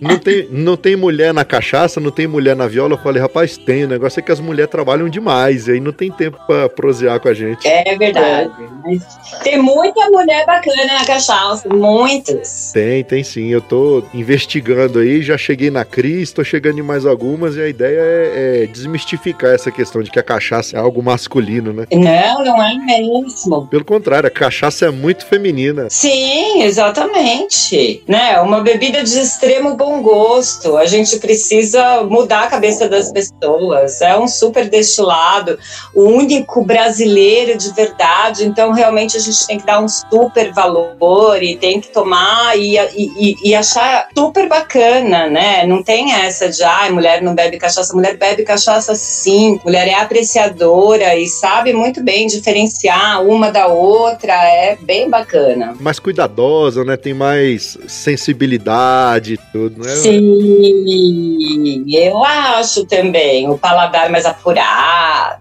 Não 0.00 0.18
tem, 0.18 0.48
não 0.50 0.76
tem 0.76 0.96
mulher 0.96 1.32
na 1.32 1.44
cachaça, 1.44 2.00
não 2.00 2.10
tem 2.10 2.26
mulher 2.26 2.56
na 2.56 2.66
viola. 2.66 2.94
Eu 2.94 2.98
falei, 2.98 3.22
rapaz, 3.22 3.56
tem. 3.56 3.84
O 3.84 3.88
negócio 3.88 4.18
é 4.18 4.22
que 4.22 4.32
as 4.32 4.40
mulheres 4.40 4.70
trabalham 4.70 5.08
demais, 5.08 5.68
e 5.68 5.72
aí 5.72 5.80
não 5.80 5.92
tem 5.92 6.10
tempo 6.10 6.36
pra 6.46 6.68
prosear 6.68 7.20
com 7.20 7.28
a 7.28 7.34
gente. 7.34 7.66
É 7.66 7.96
verdade. 7.96 8.50
Mas 8.84 9.40
Tem 9.42 9.56
muita 9.60 10.10
mulher 10.10 10.44
bacana 10.44 10.84
na 10.84 11.04
cachaça, 11.04 11.68
muitas. 11.68 12.72
Tem, 12.72 13.04
tem 13.04 13.22
sim. 13.22 13.48
Eu 13.48 13.60
tô 13.60 14.02
investigando 14.12 14.98
aí, 14.98 15.22
já 15.22 15.38
cheguei 15.38 15.70
na 15.70 15.84
Cris, 15.84 16.32
tô 16.32 16.42
chegando 16.42 16.78
em 16.78 16.82
mais 16.82 17.06
algumas, 17.06 17.56
e 17.56 17.60
a 17.60 17.68
ideia 17.68 18.00
é, 18.00 18.62
é 18.62 18.66
desmistificar 18.66 19.54
essa 19.54 19.70
questão 19.70 20.02
de 20.02 20.10
que 20.10 20.18
a 20.18 20.22
cachaça 20.24 20.76
é 20.76 20.80
algo 20.80 21.02
masculino, 21.02 21.72
né? 21.72 21.86
Não, 21.92 22.44
não 22.44 22.62
é 22.62 22.74
mesmo. 22.74 23.66
Pelo 23.68 23.84
contrário, 23.84 24.26
a 24.26 24.30
cachaça 24.30 24.86
é 24.86 24.87
muito 24.90 25.26
feminina. 25.26 25.88
Sim, 25.90 26.62
exatamente. 26.62 28.02
Né? 28.06 28.40
Uma 28.40 28.60
bebida 28.60 29.02
de 29.02 29.18
extremo 29.18 29.76
bom 29.76 30.02
gosto. 30.02 30.76
A 30.76 30.86
gente 30.86 31.18
precisa 31.18 32.02
mudar 32.04 32.44
a 32.44 32.46
cabeça 32.46 32.88
das 32.88 33.12
pessoas. 33.12 34.00
É 34.00 34.16
um 34.18 34.28
super 34.28 34.68
destilado, 34.68 35.58
o 35.94 36.04
único 36.04 36.64
brasileiro 36.64 37.56
de 37.56 37.72
verdade. 37.72 38.44
Então, 38.44 38.72
realmente, 38.72 39.16
a 39.16 39.20
gente 39.20 39.46
tem 39.46 39.58
que 39.58 39.66
dar 39.66 39.80
um 39.80 39.88
super 39.88 40.52
valor 40.52 41.42
e 41.42 41.56
tem 41.56 41.80
que 41.80 41.88
tomar 41.88 42.56
e, 42.58 42.76
e, 42.78 43.36
e 43.44 43.54
achar 43.54 44.08
super 44.16 44.48
bacana, 44.48 45.28
né? 45.28 45.66
Não 45.66 45.82
tem 45.82 46.12
essa 46.12 46.48
de, 46.48 46.62
ai, 46.62 46.90
mulher 46.90 47.22
não 47.22 47.34
bebe 47.34 47.58
cachaça. 47.58 47.94
Mulher 47.94 48.16
bebe 48.16 48.44
cachaça 48.44 48.94
sim. 48.94 49.60
Mulher 49.64 49.88
é 49.88 49.94
apreciadora 49.94 51.16
e 51.16 51.26
sabe 51.26 51.72
muito 51.72 52.02
bem 52.02 52.26
diferenciar 52.26 53.22
uma 53.22 53.50
da 53.50 53.66
outra. 53.66 54.32
É 54.32 54.77
bem 54.80 55.08
bacana. 55.10 55.74
Mais 55.80 55.98
cuidadosa, 55.98 56.84
né? 56.84 56.96
Tem 56.96 57.14
mais 57.14 57.78
sensibilidade 57.86 59.34
e 59.34 59.38
tudo, 59.52 59.82
né? 59.84 59.94
Sim, 59.96 61.84
eu 61.88 62.24
acho 62.24 62.84
também. 62.86 63.48
O 63.48 63.58
paladar 63.58 64.10
mais 64.10 64.24
apurado. 64.26 65.38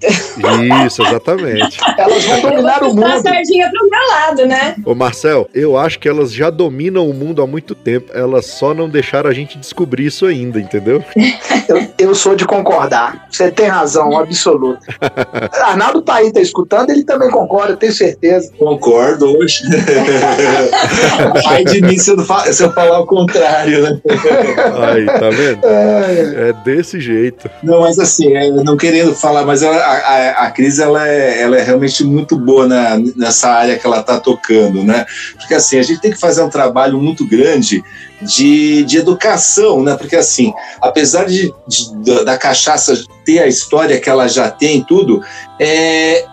Isso, 0.85 1.01
exatamente. 1.03 1.79
Elas 1.97 2.23
vão 2.25 2.41
dominar 2.41 2.83
o 2.83 2.93
Puxar 2.93 3.05
a 3.05 3.15
mundo. 3.15 3.23
sardinha 3.23 3.69
pro 3.69 3.89
meu 3.89 4.07
lado, 4.09 4.45
né? 4.45 4.75
Ô 4.85 4.93
Marcel, 4.95 5.49
eu 5.53 5.77
acho 5.77 5.99
que 5.99 6.07
elas 6.07 6.31
já 6.31 6.49
dominam 6.49 7.09
o 7.09 7.13
mundo 7.13 7.41
há 7.41 7.47
muito 7.47 7.73
tempo. 7.75 8.11
Elas 8.13 8.45
só 8.45 8.73
não 8.73 8.87
deixaram 8.89 9.29
a 9.29 9.33
gente 9.33 9.57
descobrir 9.57 10.05
isso 10.05 10.25
ainda, 10.25 10.59
entendeu? 10.59 11.03
Eu, 11.67 11.85
eu 11.97 12.15
sou 12.15 12.33
de 12.33 12.45
concordar. 12.45 13.27
Você 13.29 13.51
tem 13.51 13.67
razão, 13.67 14.17
absoluta. 14.17 14.79
Arnaldo 15.65 16.01
tá 16.01 16.15
aí, 16.15 16.31
tá 16.31 16.39
escutando, 16.39 16.91
ele 16.91 17.03
também 17.03 17.29
concorda, 17.29 17.73
eu 17.73 17.77
tenho 17.77 17.91
certeza. 17.91 18.53
Concordo 18.57 19.26
hoje. 19.27 19.63
Ai 21.47 21.63
de 21.63 21.81
mim 21.81 21.97
se 21.97 22.11
eu, 22.11 22.17
se 22.51 22.63
eu 22.63 22.71
falar 22.73 22.99
o 22.99 23.05
contrário, 23.05 23.81
né? 23.83 23.99
Aí, 24.91 25.05
tá 25.05 25.29
vendo? 25.29 25.61
É 25.65 26.53
desse 26.63 26.99
jeito. 26.99 27.49
Não, 27.63 27.81
mas 27.81 27.99
assim, 27.99 28.35
é, 28.35 28.49
não 28.49 28.77
querendo 28.77 29.13
falar, 29.15 29.45
mas 29.45 29.61
ela- 29.63 29.77
a, 29.77 30.45
a, 30.45 30.51
Cris 30.51 30.79
ela 30.79 31.07
é, 31.07 31.41
ela 31.41 31.57
é 31.57 31.63
realmente 31.63 32.03
muito 32.03 32.37
boa 32.37 32.67
na, 32.67 32.97
nessa 33.15 33.49
área 33.49 33.77
que 33.77 33.85
ela 33.85 33.99
está 33.99 34.19
tocando, 34.19 34.83
né? 34.83 35.05
Porque 35.37 35.53
assim, 35.53 35.77
a 35.79 35.83
gente 35.83 36.01
tem 36.01 36.11
que 36.11 36.19
fazer 36.19 36.41
um 36.41 36.49
trabalho 36.49 36.97
muito 36.99 37.25
grande 37.27 37.83
de, 38.21 38.83
de 38.83 38.97
educação, 38.97 39.83
né? 39.83 39.95
Porque 39.95 40.15
assim, 40.15 40.53
apesar 40.81 41.25
de, 41.25 41.53
de- 41.67 41.95
da, 42.05 42.23
da 42.23 42.37
cachaça 42.37 42.99
ter 43.25 43.39
a 43.39 43.47
história 43.47 43.99
que 43.99 44.09
ela 44.09 44.27
já 44.27 44.49
tem, 44.49 44.83
tudo, 44.83 45.21
é, 45.59 46.25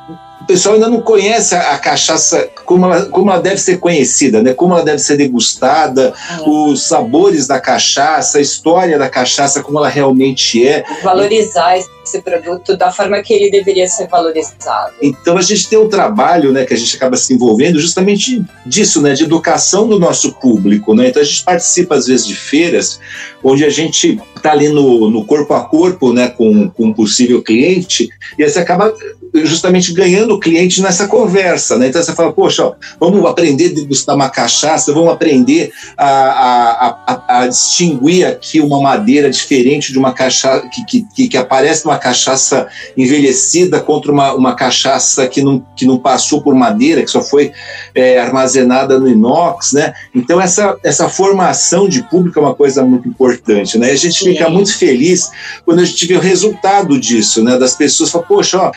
o 0.45 0.47
pessoal 0.47 0.75
ainda 0.75 0.91
não 0.91 1.01
conhece 1.01 1.55
a, 1.55 1.73
a 1.73 1.79
cachaça 1.79 2.51
como 2.67 2.85
ela, 2.85 3.07
como 3.07 3.31
ela 3.31 3.41
deve 3.41 3.57
ser 3.57 3.79
conhecida, 3.79 4.43
né? 4.43 4.53
Como 4.53 4.75
ela 4.75 4.85
deve 4.85 4.99
ser 4.99 5.17
degustada, 5.17 6.13
os 6.47 6.83
sabores 6.83 7.47
da 7.47 7.59
cachaça, 7.59 8.37
a 8.37 8.41
história 8.43 8.99
da 8.99 9.09
cachaça, 9.09 9.63
como 9.63 9.79
ela 9.79 9.89
realmente 9.89 10.67
é. 10.67 10.85
Valorizar 11.03 11.79
esse 11.79 12.21
produto 12.21 12.77
da 12.77 12.93
forma 12.93 13.23
que 13.23 13.33
ele 13.33 13.51
deveria 13.51 13.89
ser 13.89 14.07
valorizado. 14.07 14.93
Então 15.01 15.39
a 15.39 15.43
gente 15.43 15.67
tem 15.67 15.79
um 15.79 15.89
trabalho, 15.89 16.53
né, 16.53 16.67
que 16.67 16.75
a 16.75 16.77
gente 16.77 16.95
acaba 16.95 17.17
se 17.17 17.33
envolvendo 17.33 17.81
justamente 17.81 18.45
disso, 18.67 19.01
né, 19.01 19.15
de 19.15 19.25
educação 19.25 19.89
do 19.89 19.99
nosso 19.99 20.35
público, 20.35 20.95
né. 20.95 21.09
Então 21.09 21.23
a 21.23 21.25
gente 21.25 21.43
participa 21.43 21.95
às 21.95 22.07
vezes 22.07 22.27
de 22.27 22.35
feiras 22.35 23.01
onde 23.43 23.65
a 23.65 23.71
gente 23.71 24.21
está 24.37 24.53
ali 24.53 24.69
no, 24.69 25.09
no 25.09 25.25
corpo 25.25 25.55
a 25.55 25.65
corpo, 25.65 26.13
né, 26.13 26.29
com, 26.29 26.69
com 26.69 26.85
um 26.85 26.93
possível 26.93 27.43
cliente 27.43 28.11
e 28.39 28.45
aí 28.45 28.51
você 28.51 28.59
acaba 28.59 28.93
justamente 29.43 29.93
ganhando 29.93 30.35
o 30.35 30.41
cliente 30.41 30.81
nessa 30.81 31.09
conversa, 31.09 31.77
né. 31.77 31.89
Então 31.89 32.03
você 32.03 32.15
fala, 32.15 32.33
poxa, 32.33 32.65
ó, 32.65 32.75
vamos 33.01 33.25
aprender 33.27 33.71
a 33.71 33.75
degustar 33.75 34.15
uma 34.15 34.29
cachaça, 34.29 34.93
vamos 34.93 35.13
aprender 35.13 35.73
a, 35.97 36.07
a, 36.07 36.99
a, 37.07 37.41
a 37.41 37.47
distinguir 37.49 38.27
aqui 38.27 38.61
uma 38.61 38.81
madeira 38.81 39.29
diferente 39.31 39.93
de 39.93 39.99
uma 39.99 40.13
cachaça 40.13 40.69
que, 40.69 41.05
que, 41.15 41.29
que 41.29 41.37
aparece 41.37 41.85
numa 41.85 41.99
cachaça 41.99 42.69
envelhecida 42.97 43.81
contra 43.81 44.13
uma, 44.13 44.35
uma 44.35 44.55
cachaça 44.55 45.27
que 45.27 45.43
não, 45.43 45.65
que 45.75 45.85
não 45.85 45.99
passou 45.99 46.41
por 46.41 46.55
madeira, 46.55 47.03
que 47.03 47.11
só 47.11 47.21
foi 47.21 47.53
é, 47.95 48.19
armazenada 48.19 49.01
no 49.01 49.09
inox, 49.09 49.73
né? 49.73 49.95
Então 50.15 50.41
essa, 50.41 50.77
essa 50.85 51.09
formação 51.09 51.89
de 51.89 52.03
público 52.03 52.39
é 52.39 52.43
uma 52.43 52.55
coisa 52.55 52.85
muito 52.85 53.09
importante, 53.09 53.79
né? 53.79 53.89
E 53.89 53.93
a 53.93 53.97
gente 53.97 54.19
Sim. 54.19 54.33
fica 54.33 54.49
muito 54.49 54.77
feliz 54.77 55.31
quando 55.65 55.81
a 55.81 55.85
gente 55.85 56.07
vê 56.07 56.17
o 56.17 56.21
resultado 56.21 56.99
disso, 57.01 57.43
né? 57.43 57.59
Das 57.59 57.75
pessoas 57.75 58.11
falam, 58.11 58.27
poxa, 58.27 58.59
ó, 58.59 58.73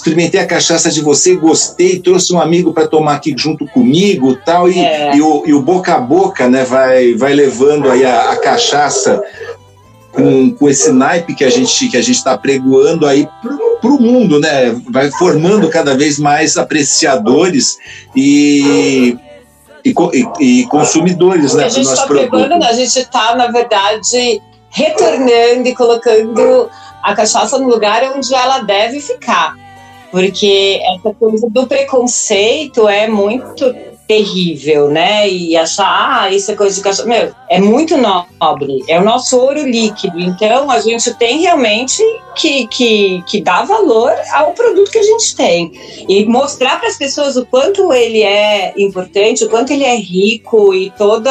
experimentei 0.00 0.40
a 0.40 0.46
cachaça 0.46 0.90
de 0.90 1.02
você, 1.02 1.36
gostei, 1.36 1.98
trouxe 1.98 2.32
um 2.32 2.40
amigo 2.40 2.72
para 2.72 2.88
tomar 2.88 3.16
aqui 3.16 3.34
junto 3.36 3.66
comigo, 3.66 4.34
tal, 4.44 4.68
e, 4.68 4.78
É. 4.78 5.14
e, 5.14 5.20
o, 5.20 5.42
e 5.46 5.52
o 5.52 5.60
boca 5.60 5.94
a 5.94 6.00
boca, 6.00 6.48
né? 6.48 6.64
Vai, 6.64 7.14
vai 7.14 7.34
levando 7.34 7.90
aí 7.90 8.04
a, 8.04 8.30
a 8.30 8.36
cachaça 8.36 9.22
com, 10.10 10.50
com 10.52 10.68
esse 10.68 10.90
naipe 10.90 11.34
que 11.34 11.44
a 11.44 11.50
gente 11.50 11.88
que 11.88 11.96
a 11.96 12.02
gente 12.02 12.16
está 12.16 12.36
pregoando 12.36 13.06
aí 13.06 13.28
para 13.80 13.90
o 13.90 14.00
mundo, 14.00 14.40
né? 14.40 14.74
Vai 14.88 15.10
formando 15.10 15.68
cada 15.68 15.94
vez 15.94 16.18
mais 16.18 16.56
apreciadores 16.56 17.76
e 18.16 19.16
e, 19.84 19.94
e, 20.40 20.60
e 20.60 20.66
consumidores, 20.66 21.54
né? 21.54 21.64
A 21.64 21.68
gente 21.68 21.86
está 21.86 22.06
pegando, 22.06 22.64
a 22.64 22.72
gente 22.72 22.98
está, 22.98 23.34
na 23.34 23.48
verdade, 23.48 24.42
retornando 24.70 25.68
e 25.68 25.74
colocando 25.74 26.70
a 27.02 27.14
cachaça 27.14 27.58
no 27.58 27.68
lugar 27.68 28.02
onde 28.14 28.34
ela 28.34 28.60
deve 28.60 29.00
ficar. 29.00 29.54
Porque 30.10 30.80
essa 30.96 31.14
coisa 31.14 31.48
do 31.48 31.66
preconceito 31.66 32.88
é 32.88 33.08
muito 33.08 33.72
terrível, 34.10 34.88
né? 34.88 35.28
E 35.30 35.56
achar, 35.56 35.86
ah, 35.86 36.30
isso 36.32 36.50
é 36.50 36.56
coisa 36.56 36.74
de 36.74 36.82
cachorro. 36.82 37.08
Meu, 37.08 37.32
é 37.48 37.60
muito 37.60 37.96
nobre, 37.96 38.82
é 38.88 38.98
o 38.98 39.04
nosso 39.04 39.38
ouro 39.38 39.62
líquido. 39.62 40.18
Então, 40.18 40.68
a 40.68 40.80
gente 40.80 41.14
tem 41.14 41.42
realmente 41.42 42.02
que, 42.34 42.66
que, 42.66 43.22
que 43.24 43.40
dar 43.40 43.64
valor 43.64 44.12
ao 44.32 44.52
produto 44.52 44.90
que 44.90 44.98
a 44.98 45.02
gente 45.04 45.36
tem. 45.36 45.70
E 46.08 46.24
mostrar 46.24 46.80
para 46.80 46.88
as 46.88 46.98
pessoas 46.98 47.36
o 47.36 47.46
quanto 47.46 47.92
ele 47.92 48.20
é 48.20 48.74
importante, 48.76 49.44
o 49.44 49.48
quanto 49.48 49.72
ele 49.72 49.84
é 49.84 49.94
rico 49.94 50.74
e 50.74 50.90
toda 50.90 51.30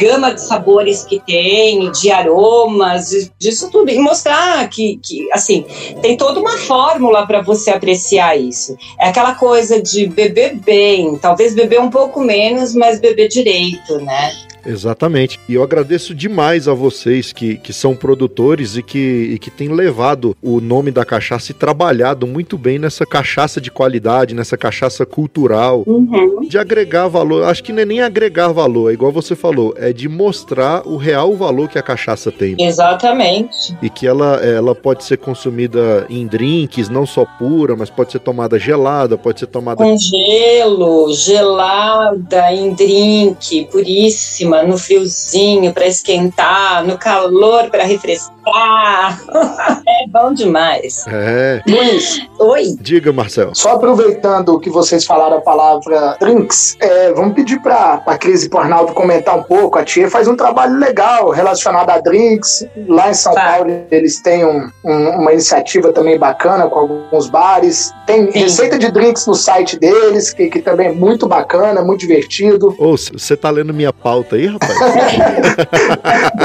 gama 0.00 0.32
de 0.32 0.40
sabores 0.40 1.04
que 1.04 1.20
tem, 1.20 1.92
de 1.92 2.10
aromas, 2.10 3.30
disso 3.38 3.70
tudo. 3.70 3.90
E 3.90 3.98
mostrar 3.98 4.66
que, 4.70 4.98
que 5.02 5.30
assim, 5.32 5.66
tem 6.00 6.16
toda 6.16 6.40
uma 6.40 6.56
fórmula 6.56 7.26
para 7.26 7.42
você 7.42 7.70
apreciar 7.70 8.36
isso. 8.36 8.76
É 8.98 9.08
aquela 9.08 9.34
coisa 9.34 9.80
de 9.80 10.06
beber 10.06 10.56
bem, 10.56 11.18
talvez 11.18 11.54
beber 11.54 11.80
um 11.80 11.90
pouco 11.90 12.20
menos, 12.20 12.74
mas 12.74 12.98
beber 12.98 13.28
direito, 13.28 13.98
né? 13.98 14.32
Exatamente. 14.64 15.38
E 15.48 15.54
eu 15.54 15.62
agradeço 15.62 16.14
demais 16.14 16.68
a 16.68 16.74
vocês 16.74 17.32
que, 17.32 17.56
que 17.56 17.72
são 17.72 17.94
produtores 17.94 18.76
e 18.76 18.82
que, 18.82 19.30
e 19.32 19.38
que 19.38 19.50
têm 19.50 19.68
levado 19.68 20.36
o 20.42 20.60
nome 20.60 20.90
da 20.90 21.04
cachaça 21.04 21.52
e 21.52 21.54
trabalhado 21.54 22.26
muito 22.26 22.58
bem 22.58 22.78
nessa 22.78 23.06
cachaça 23.06 23.60
de 23.60 23.70
qualidade, 23.70 24.34
nessa 24.34 24.56
cachaça 24.56 25.06
cultural, 25.06 25.84
uhum. 25.86 26.46
de 26.48 26.58
agregar 26.58 27.08
valor. 27.08 27.44
Acho 27.44 27.62
que 27.62 27.72
não 27.72 27.82
é 27.82 27.84
nem 27.84 28.00
agregar 28.00 28.48
valor, 28.48 28.90
é 28.90 28.94
igual 28.94 29.12
você 29.12 29.34
falou, 29.34 29.74
é 29.76 29.92
de 29.92 30.08
mostrar 30.08 30.86
o 30.86 30.96
real 30.96 31.34
valor 31.36 31.68
que 31.68 31.78
a 31.78 31.82
cachaça 31.82 32.30
tem. 32.30 32.56
Exatamente. 32.58 33.76
E 33.82 33.88
que 33.88 34.06
ela, 34.06 34.36
ela 34.36 34.74
pode 34.74 35.04
ser 35.04 35.18
consumida 35.18 36.06
em 36.08 36.26
drinks, 36.26 36.88
não 36.88 37.06
só 37.06 37.24
pura, 37.38 37.76
mas 37.76 37.90
pode 37.90 38.12
ser 38.12 38.20
tomada 38.20 38.58
gelada, 38.58 39.16
pode 39.16 39.40
ser 39.40 39.46
tomada. 39.46 39.82
Com 39.82 39.96
gelo, 39.96 41.12
gelada, 41.12 42.52
em 42.52 42.74
drink, 42.74 43.68
puríssima 43.70 44.49
no 44.50 44.76
friozinho 44.76 45.72
para 45.72 45.86
esquentar, 45.86 46.84
no 46.84 46.98
calor 46.98 47.70
para 47.70 47.84
refrescar. 47.84 48.39
é 49.86 50.06
bom 50.08 50.32
demais. 50.32 51.04
É. 51.08 51.62
Luiz. 51.66 52.26
Oi. 52.38 52.76
Diga, 52.80 53.12
Marcel. 53.12 53.54
Só 53.54 53.72
aproveitando 53.72 54.58
que 54.58 54.70
vocês 54.70 55.04
falaram 55.04 55.36
a 55.36 55.40
palavra 55.40 56.16
drinks, 56.18 56.76
é, 56.80 57.12
vamos 57.12 57.34
pedir 57.34 57.60
para 57.60 58.02
a 58.06 58.18
Cris 58.18 58.44
e 58.44 58.48
para 58.48 58.62
Arnaldo 58.62 58.92
comentar 58.92 59.38
um 59.38 59.42
pouco. 59.42 59.78
A 59.78 59.84
Tia 59.84 60.10
faz 60.10 60.26
um 60.26 60.34
trabalho 60.34 60.78
legal 60.78 61.30
relacionado 61.30 61.90
a 61.90 61.98
drinks. 61.98 62.66
Lá 62.88 63.10
em 63.10 63.14
São 63.14 63.34
tá. 63.34 63.42
Paulo 63.42 63.70
eles 63.90 64.20
têm 64.20 64.44
um, 64.44 64.70
um, 64.84 65.08
uma 65.10 65.32
iniciativa 65.32 65.92
também 65.92 66.18
bacana 66.18 66.68
com 66.68 66.78
alguns 66.78 67.28
bares. 67.28 67.92
Tem 68.06 68.30
Sim. 68.32 68.38
receita 68.38 68.78
de 68.78 68.90
drinks 68.90 69.26
no 69.26 69.34
site 69.34 69.78
deles, 69.78 70.32
que, 70.32 70.48
que 70.48 70.60
também 70.60 70.88
é 70.88 70.92
muito 70.92 71.28
bacana, 71.28 71.82
muito 71.82 72.00
divertido. 72.00 72.74
Ô, 72.78 72.96
você 72.96 73.36
tá 73.36 73.50
lendo 73.50 73.72
minha 73.72 73.92
pauta 73.92 74.36
aí, 74.36 74.46
rapaz? 74.46 74.70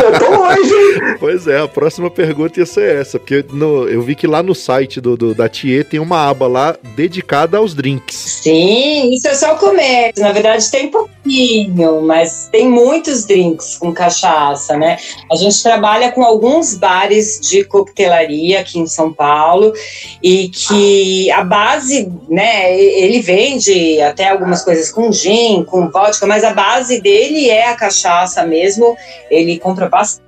eu 0.04 0.20
tô 0.20 0.30
longe. 0.36 1.18
Pois 1.20 1.48
é, 1.48 1.62
a 1.62 1.68
próxima 1.68 1.95
pergunta 2.12 2.60
ia 2.60 2.66
ser 2.66 2.96
essa, 2.96 3.20
porque 3.20 3.46
no, 3.52 3.88
eu 3.88 4.02
vi 4.02 4.16
que 4.16 4.28
lá 4.28 4.42
no 4.42 4.56
site 4.56 5.02
do, 5.02 5.16
do 5.18 5.34
da 5.34 5.50
Thier 5.50 5.86
tem 5.86 6.00
uma 6.00 6.30
aba 6.30 6.48
lá 6.48 6.76
dedicada 6.96 7.58
aos 7.58 7.74
drinks. 7.74 8.16
Sim, 8.16 9.14
isso 9.14 9.28
é 9.28 9.34
só 9.34 9.56
o 9.56 9.58
começo. 9.58 10.20
Na 10.20 10.32
verdade, 10.32 10.70
tem 10.70 10.90
pouquinho, 10.90 12.02
mas 12.02 12.50
tem 12.52 12.70
muitos 12.70 13.26
drinks 13.26 13.78
com 13.78 13.94
cachaça, 13.94 14.78
né? 14.78 14.98
A 15.32 15.36
gente 15.36 15.62
trabalha 15.62 16.12
com 16.12 16.24
alguns 16.24 16.76
bares 16.76 17.40
de 17.40 17.64
coquetelaria 17.64 18.60
aqui 18.60 18.80
em 18.80 18.88
São 18.88 19.12
Paulo 19.12 19.74
e 20.22 20.50
que 20.50 21.32
a 21.32 21.44
base, 21.44 22.12
né, 22.30 22.78
ele 22.78 23.20
vende 23.20 24.02
até 24.02 24.30
algumas 24.30 24.64
coisas 24.64 24.92
com 24.92 25.12
gin, 25.12 25.64
com 25.64 25.90
vodka, 25.90 26.26
mas 26.26 26.44
a 26.44 26.54
base 26.54 27.02
dele 27.02 27.50
é 27.50 27.70
a 27.70 27.76
cachaça 27.76 28.46
mesmo. 28.46 28.96
Ele 29.30 29.58
compra 29.60 29.90
bastante 29.90 30.26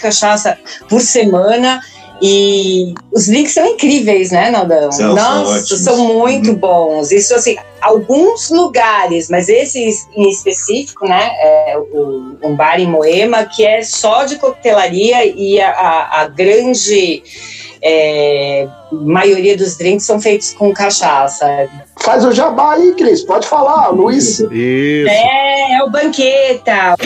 cachaça 0.00 0.58
por 0.88 1.00
semana. 1.00 1.80
E 2.20 2.94
os 3.12 3.28
links 3.28 3.54
são 3.54 3.64
incríveis, 3.64 4.32
né, 4.32 4.50
Naldão? 4.50 4.90
São, 4.90 5.14
Nossa, 5.14 5.76
são, 5.76 5.78
são 5.78 6.14
muito 6.14 6.50
uhum. 6.50 6.56
bons. 6.56 7.12
Isso, 7.12 7.32
assim, 7.32 7.56
alguns 7.80 8.50
lugares, 8.50 9.28
mas 9.30 9.48
esse 9.48 9.88
em 10.16 10.28
específico, 10.28 11.06
né, 11.06 11.30
é 11.38 11.78
o, 11.78 12.36
um 12.42 12.56
bar 12.56 12.80
em 12.80 12.88
Moema, 12.88 13.44
que 13.44 13.64
é 13.64 13.82
só 13.82 14.24
de 14.24 14.36
coquetelaria 14.36 15.24
e 15.24 15.60
a, 15.60 15.70
a, 15.70 16.20
a 16.22 16.28
grande 16.28 17.22
é, 17.80 18.66
maioria 18.90 19.56
dos 19.56 19.76
drinks 19.76 20.04
são 20.04 20.20
feitos 20.20 20.52
com 20.52 20.72
cachaça. 20.72 21.46
Faz 22.00 22.24
o 22.24 22.32
jabá 22.32 22.74
aí, 22.74 22.94
Cris, 22.94 23.22
pode 23.22 23.46
falar, 23.46 23.90
Luiz. 23.90 24.40
Isso. 24.40 24.48
É, 24.50 25.72
é 25.74 25.84
o 25.84 25.90
Banqueta. 25.90 26.96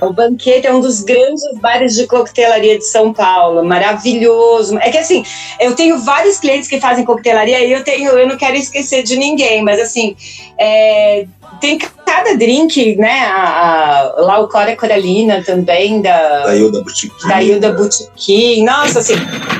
O 0.00 0.12
Banquete 0.12 0.66
é 0.66 0.74
um 0.74 0.80
dos 0.80 1.02
grandes 1.02 1.42
bares 1.60 1.94
de 1.94 2.06
coquetelaria 2.06 2.78
de 2.78 2.84
São 2.84 3.12
Paulo, 3.12 3.64
maravilhoso. 3.64 4.78
É 4.78 4.90
que 4.90 4.98
assim, 4.98 5.24
eu 5.60 5.74
tenho 5.74 5.98
vários 5.98 6.38
clientes 6.38 6.68
que 6.68 6.80
fazem 6.80 7.04
coquetelaria 7.04 7.64
e 7.64 7.72
eu 7.72 7.82
tenho, 7.82 8.10
eu 8.12 8.28
não 8.28 8.36
quero 8.36 8.56
esquecer 8.56 9.02
de 9.02 9.16
ninguém, 9.16 9.62
mas 9.62 9.80
assim, 9.80 10.16
é, 10.58 11.26
tem 11.60 11.78
cada 11.78 12.36
drink, 12.36 12.96
né? 12.96 13.26
A, 13.26 14.12
a, 14.16 14.20
lá 14.20 14.38
o 14.38 14.48
Cora 14.48 14.76
Coralina 14.76 15.42
também, 15.42 16.00
da, 16.00 16.44
da 16.44 16.54
Hilda 16.54 16.82
Boutiquim. 16.82 17.58
Da 17.60 17.72
Boutiquim. 17.72 18.64
Nossa, 18.64 19.00
assim, 19.00 19.14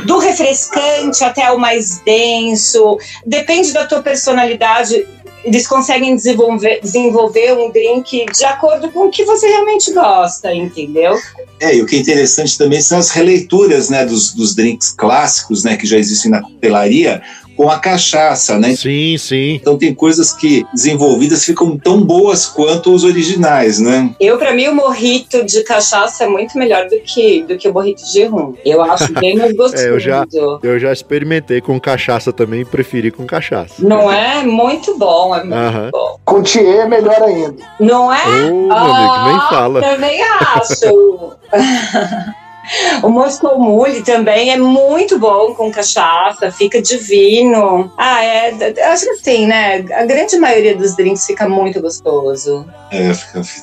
do 0.05 0.19
refrescante 0.19 1.25
até 1.25 1.51
o 1.51 1.59
mais 1.59 2.01
denso. 2.01 2.99
Depende 3.25 3.73
da 3.73 3.87
tua 3.87 4.03
personalidade 4.03 5.07
eles 5.47 5.65
conseguem 5.69 6.17
desenvolver, 6.17 6.81
desenvolver 6.83 7.53
um 7.53 7.71
drink 7.71 8.27
de 8.33 8.45
acordo 8.45 8.91
com 8.91 9.07
o 9.07 9.11
que 9.11 9.25
você 9.25 9.47
realmente 9.47 9.93
gosta, 9.93 10.53
entendeu? 10.53 11.17
É, 11.61 11.77
e 11.77 11.81
o 11.81 11.87
que 11.87 11.95
é 11.95 11.99
interessante 12.01 12.59
também 12.59 12.81
são 12.81 12.99
as 12.99 13.11
releituras 13.11 13.89
né, 13.89 14.05
dos, 14.05 14.35
dos 14.35 14.57
drinks 14.57 14.91
clássicos 14.91 15.63
né, 15.63 15.77
que 15.77 15.87
já 15.87 15.99
existem 15.99 16.33
na 16.33 16.43
coquetelaria, 16.43 17.23
com 17.57 17.71
a 17.71 17.79
cachaça, 17.79 18.59
né? 18.59 18.75
Sim, 18.75 19.17
sim. 19.19 19.55
Então 19.55 19.79
tem 19.79 19.95
coisas 19.95 20.33
que 20.33 20.65
desenvolvidas 20.73 21.45
ficam 21.45 21.77
tão 21.77 22.03
boas 22.03 22.47
quanto 22.47 22.93
os 22.93 23.05
originais, 23.05 23.79
né? 23.79 24.11
Eu, 24.21 24.39
para 24.39 24.53
mim, 24.55 24.69
o 24.69 24.75
morrito 24.75 25.45
de 25.45 25.63
cachaça 25.65 26.25
é 26.25 26.29
muito 26.29 26.57
melhor 26.59 26.89
do 26.89 26.99
que, 27.01 27.43
do 27.43 27.57
que 27.57 27.69
o 27.69 27.73
morrito 27.73 28.05
de 28.13 28.25
rum. 28.25 28.55
Eu 28.65 28.83
acho 28.83 29.13
bem 29.15 29.37
mais 29.37 29.53
gostoso. 29.55 29.83
é, 29.87 29.91
eu, 29.91 29.99
já, 29.99 30.27
eu 30.63 30.79
já 30.79 30.93
experimentei 30.93 31.61
com 31.61 31.81
cachaça 31.81 32.33
também 32.33 32.61
e 32.61 32.65
preferi 32.65 33.11
com 33.11 33.27
cachaça. 33.27 33.75
Não 33.79 34.13
é? 34.13 34.43
Muito 34.43 34.97
bom, 34.99 35.35
é 35.35 35.45
muito 35.45 35.91
bom. 35.93 36.19
Com 36.25 36.43
Thier 36.43 36.81
é 36.81 36.89
melhor 36.89 37.23
ainda. 37.23 37.63
Não 37.81 38.13
é? 38.13 38.51
Ô, 38.51 38.69
oh, 38.69 38.73
amigo, 38.73 39.29
nem 39.29 39.49
fala. 39.49 39.81
Também 39.81 40.23
acho. 40.23 41.37
O 43.03 43.09
Moscow 43.09 43.59
Mule 43.59 44.03
também 44.03 44.51
é 44.51 44.57
muito 44.57 45.19
bom 45.19 45.55
com 45.55 45.71
cachaça, 45.71 46.51
fica 46.51 46.81
divino. 46.81 47.93
Ah, 47.97 48.25
é. 48.25 48.51
Acho 48.91 49.05
que 49.05 49.11
assim, 49.11 49.47
né? 49.47 49.85
A 49.93 50.05
grande 50.05 50.37
maioria 50.39 50.77
dos 50.77 50.97
drinks 50.97 51.27
fica 51.27 51.49
muito 51.49 51.81
gostoso. 51.81 52.67
É, 52.91 53.13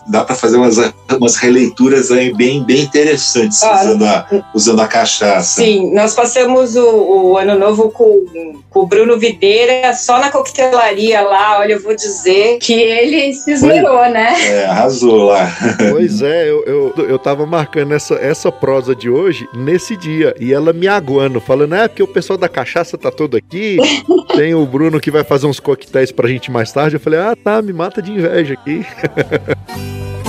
dá 0.08 0.24
para 0.24 0.36
fazer 0.36 0.58
umas, 0.58 0.78
umas 1.18 1.36
releituras 1.36 2.12
aí 2.12 2.34
bem, 2.34 2.64
bem 2.64 2.82
interessantes 2.82 3.62
ah, 3.64 3.82
usando, 3.82 4.06
a, 4.06 4.28
usando 4.54 4.82
a 4.82 4.88
cachaça. 4.88 5.62
Sim, 5.62 5.94
nós 5.94 6.14
passamos 6.14 6.76
o, 6.76 7.32
o 7.32 7.38
ano 7.38 7.58
novo 7.58 7.90
com, 7.90 8.62
com 8.70 8.80
o 8.80 8.86
Bruno 8.86 9.18
Videira 9.18 9.94
só 9.94 10.20
na 10.20 10.32
coquetelaria 10.32 11.22
lá. 11.22 11.60
Olha, 11.60 11.74
eu 11.74 11.82
vou 11.82 11.96
dizer 11.96 12.58
que 12.60 12.74
ele 12.74 13.34
se 13.34 13.52
esmerou, 13.52 14.10
né? 14.10 14.36
É, 14.48 14.66
arrasou 14.66 15.26
lá. 15.26 15.52
Pois 15.92 16.22
é, 16.22 16.50
eu, 16.50 16.64
eu, 16.66 17.06
eu 17.08 17.20
tava 17.20 17.46
marcando 17.46 17.94
essa, 17.94 18.16
essa 18.16 18.52
prosa 18.52 18.96
de 18.96 19.10
hoje 19.10 19.48
nesse 19.54 19.96
dia. 19.96 20.36
E 20.40 20.54
ela 20.54 20.74
me 20.74 20.88
aguando, 20.88 21.40
falando: 21.40 21.76
é 21.76 21.88
porque 21.88 22.04
o 22.04 22.08
pessoal 22.08 22.38
da 22.38 22.50
cachaça 22.50 22.98
tá 22.98 23.12
todo 23.12 23.38
aqui. 23.38 23.78
Tem 24.36 24.54
o 24.56 24.66
Bruno 24.66 25.00
que 25.00 25.12
vai 25.12 25.24
fazer 25.24 25.48
uns 25.48 25.60
coquetéis 25.60 26.12
pra 26.12 26.28
gente 26.28 26.52
mais 26.52 26.72
tarde. 26.72 26.96
Eu 26.96 27.00
falei: 27.00 27.20
ah, 27.20 27.36
tá, 27.36 27.62
me 27.62 27.74
mata 27.74 28.02
de 28.02 28.12
inveja 28.12 28.54
aqui. 28.54 28.86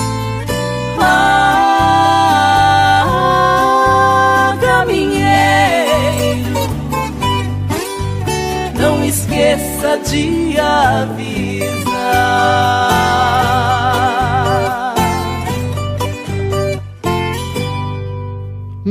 ah, 3.06 4.56
caminhei. 4.60 6.44
Não 8.78 9.04
esqueça 9.04 9.98
de 10.10 10.56
avisar. 10.58 11.64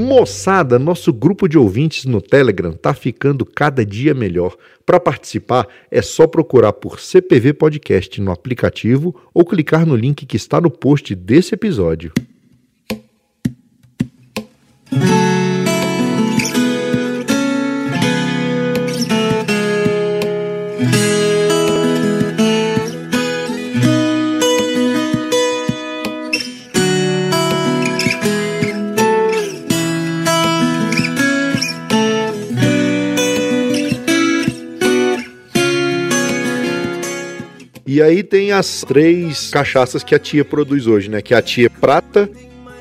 Moçada, 0.03 0.77
nosso 0.77 1.13
grupo 1.13 1.47
de 1.47 1.57
ouvintes 1.57 2.03
no 2.03 2.21
Telegram 2.21 2.73
tá 2.73 2.93
ficando 2.93 3.45
cada 3.45 3.85
dia 3.85 4.13
melhor. 4.13 4.53
Para 4.85 4.99
participar, 4.99 5.65
é 5.89 6.01
só 6.01 6.27
procurar 6.27 6.73
por 6.73 6.99
CPV 6.99 7.53
Podcast 7.53 8.19
no 8.19 8.29
aplicativo 8.29 9.15
ou 9.33 9.45
clicar 9.45 9.85
no 9.85 9.95
link 9.95 10.25
que 10.25 10.35
está 10.35 10.59
no 10.59 10.69
post 10.69 11.15
desse 11.15 11.55
episódio. 11.55 12.11
Aí 38.03 38.23
tem 38.23 38.51
as 38.51 38.83
três 38.87 39.49
cachaças 39.49 40.03
que 40.03 40.13
a 40.13 40.19
tia 40.19 40.45
produz 40.45 40.87
hoje, 40.87 41.09
né? 41.09 41.21
Que 41.21 41.33
é 41.33 41.37
a 41.37 41.41
tia 41.41 41.69
prata, 41.69 42.29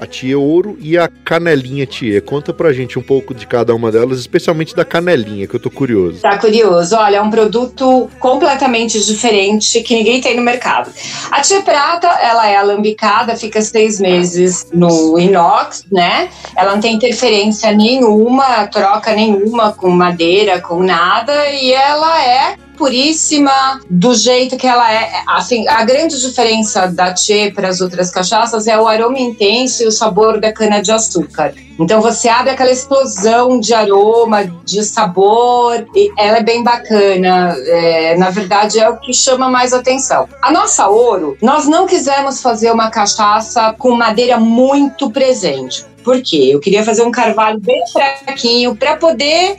a 0.02 0.06
tia 0.06 0.36
ouro 0.36 0.76
e 0.80 0.98
a 0.98 1.08
canelinha 1.24 1.86
tia. 1.86 2.20
Conta 2.20 2.52
pra 2.52 2.72
gente 2.72 2.98
um 2.98 3.02
pouco 3.02 3.32
de 3.32 3.46
cada 3.46 3.72
uma 3.72 3.92
delas, 3.92 4.18
especialmente 4.18 4.74
da 4.74 4.84
canelinha, 4.84 5.46
que 5.46 5.54
eu 5.54 5.60
tô 5.60 5.70
curioso. 5.70 6.20
Tá 6.20 6.36
curioso? 6.38 6.96
Olha, 6.96 7.18
é 7.18 7.22
um 7.22 7.30
produto 7.30 8.10
completamente 8.18 9.00
diferente 9.00 9.80
que 9.80 9.94
ninguém 9.94 10.20
tem 10.20 10.36
no 10.36 10.42
mercado. 10.42 10.90
A 11.30 11.40
tia 11.40 11.62
prata, 11.62 12.08
ela 12.08 12.48
é 12.48 12.56
alambicada, 12.56 13.36
fica 13.36 13.62
seis 13.62 14.00
meses 14.00 14.66
no 14.74 15.20
inox, 15.20 15.84
né? 15.90 16.30
Ela 16.56 16.72
não 16.72 16.80
tem 16.80 16.96
interferência 16.96 17.70
nenhuma, 17.70 18.66
troca 18.66 19.14
nenhuma 19.14 19.70
com 19.70 19.88
madeira, 19.88 20.60
com 20.60 20.82
nada, 20.82 21.48
e 21.50 21.72
ela 21.72 22.26
é 22.26 22.56
puríssima 22.82 23.80
do 23.88 24.12
jeito 24.12 24.56
que 24.56 24.66
ela 24.66 24.92
é. 24.92 25.22
Assim, 25.28 25.68
a 25.68 25.84
grande 25.84 26.20
diferença 26.20 26.88
da 26.88 27.14
Tchê 27.14 27.52
para 27.54 27.68
as 27.68 27.80
outras 27.80 28.10
cachaças 28.10 28.66
é 28.66 28.76
o 28.76 28.88
aroma 28.88 29.20
intenso 29.20 29.84
e 29.84 29.86
o 29.86 29.92
sabor 29.92 30.40
da 30.40 30.52
cana 30.52 30.82
de 30.82 30.90
açúcar. 30.90 31.54
Então 31.78 32.00
você 32.00 32.28
abre 32.28 32.50
aquela 32.50 32.72
explosão 32.72 33.60
de 33.60 33.72
aroma, 33.72 34.44
de 34.64 34.82
sabor, 34.82 35.86
e 35.94 36.10
ela 36.18 36.38
é 36.38 36.42
bem 36.42 36.64
bacana. 36.64 37.56
É, 37.66 38.16
na 38.16 38.30
verdade, 38.30 38.80
é 38.80 38.90
o 38.90 38.96
que 38.96 39.14
chama 39.14 39.48
mais 39.48 39.72
atenção. 39.72 40.28
A 40.42 40.50
nossa 40.50 40.88
ouro, 40.88 41.36
nós 41.40 41.68
não 41.68 41.86
quisemos 41.86 42.42
fazer 42.42 42.72
uma 42.72 42.90
cachaça 42.90 43.72
com 43.78 43.92
madeira 43.92 44.38
muito 44.38 45.08
presente. 45.08 45.86
Por 46.02 46.20
quê? 46.20 46.50
Eu 46.52 46.58
queria 46.58 46.84
fazer 46.84 47.02
um 47.02 47.12
carvalho 47.12 47.60
bem 47.60 47.80
fraquinho 47.92 48.74
para 48.74 48.96
poder 48.96 49.56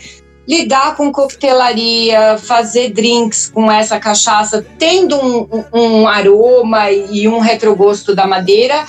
lidar 0.48 0.96
com 0.96 1.12
coquetelaria, 1.12 2.38
fazer 2.38 2.90
drinks 2.92 3.50
com 3.50 3.72
essa 3.72 4.00
cachaça, 4.00 4.66
tendo 4.78 5.18
um, 5.18 5.64
um, 5.74 6.08
aroma 6.08 6.92
e 6.92 7.28
um 7.28 7.40
retrogosto 7.40 8.14
da 8.14 8.28
madeira, 8.28 8.86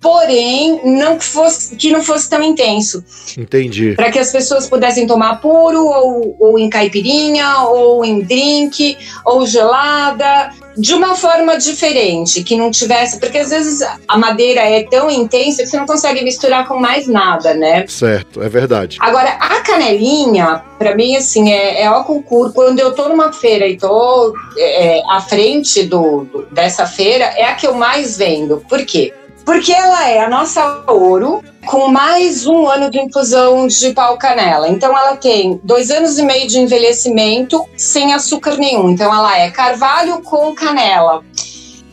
porém 0.00 0.80
não 0.84 1.18
que, 1.18 1.24
fosse, 1.24 1.76
que 1.76 1.90
não 1.90 2.02
fosse 2.02 2.28
tão 2.28 2.42
intenso. 2.42 3.04
Entendi. 3.36 3.94
Para 3.94 4.10
que 4.10 4.18
as 4.18 4.30
pessoas 4.30 4.68
pudessem 4.68 5.06
tomar 5.06 5.40
puro, 5.40 5.84
ou, 5.84 6.36
ou 6.38 6.58
em 6.58 6.68
caipirinha, 6.68 7.62
ou 7.62 8.04
em 8.04 8.20
drink, 8.20 8.96
ou 9.24 9.46
gelada, 9.46 10.50
de 10.76 10.94
uma 10.94 11.14
forma 11.16 11.56
diferente, 11.56 12.42
que 12.42 12.56
não 12.56 12.70
tivesse. 12.70 13.18
Porque 13.18 13.38
às 13.38 13.50
vezes 13.50 13.86
a 14.06 14.18
madeira 14.18 14.60
é 14.60 14.84
tão 14.84 15.10
intensa 15.10 15.62
que 15.62 15.68
você 15.68 15.76
não 15.76 15.86
consegue 15.86 16.22
misturar 16.22 16.66
com 16.66 16.78
mais 16.78 17.06
nada, 17.06 17.54
né? 17.54 17.86
Certo, 17.86 18.42
é 18.42 18.48
verdade. 18.48 18.98
Agora, 19.00 19.30
a 19.40 19.60
canelinha, 19.60 20.62
para 20.78 20.94
mim, 20.94 21.16
assim, 21.16 21.50
é, 21.50 21.82
é 21.82 21.86
ao 21.86 22.04
concurso. 22.04 22.54
Quando 22.54 22.78
eu 22.78 22.92
tô 22.92 23.08
numa 23.08 23.32
feira 23.32 23.66
e 23.66 23.76
tô 23.76 24.34
é, 24.58 25.00
à 25.10 25.20
frente 25.20 25.84
do, 25.84 26.24
do, 26.24 26.46
dessa 26.50 26.86
feira, 26.86 27.24
é 27.36 27.44
a 27.44 27.54
que 27.54 27.66
eu 27.66 27.74
mais 27.74 28.16
vendo. 28.16 28.62
Por 28.68 28.84
quê? 28.84 29.12
Porque 29.46 29.72
ela 29.72 30.08
é 30.08 30.24
a 30.24 30.28
nossa 30.28 30.82
ouro 30.88 31.40
com 31.64 31.86
mais 31.86 32.48
um 32.48 32.66
ano 32.66 32.90
de 32.90 32.98
infusão 32.98 33.68
de 33.68 33.92
pau 33.92 34.18
canela. 34.18 34.68
Então 34.68 34.90
ela 34.90 35.16
tem 35.16 35.60
dois 35.62 35.88
anos 35.88 36.18
e 36.18 36.24
meio 36.24 36.48
de 36.48 36.58
envelhecimento 36.58 37.64
sem 37.76 38.12
açúcar 38.12 38.56
nenhum. 38.56 38.90
Então 38.90 39.14
ela 39.14 39.38
é 39.38 39.48
carvalho 39.52 40.20
com 40.20 40.52
canela. 40.52 41.24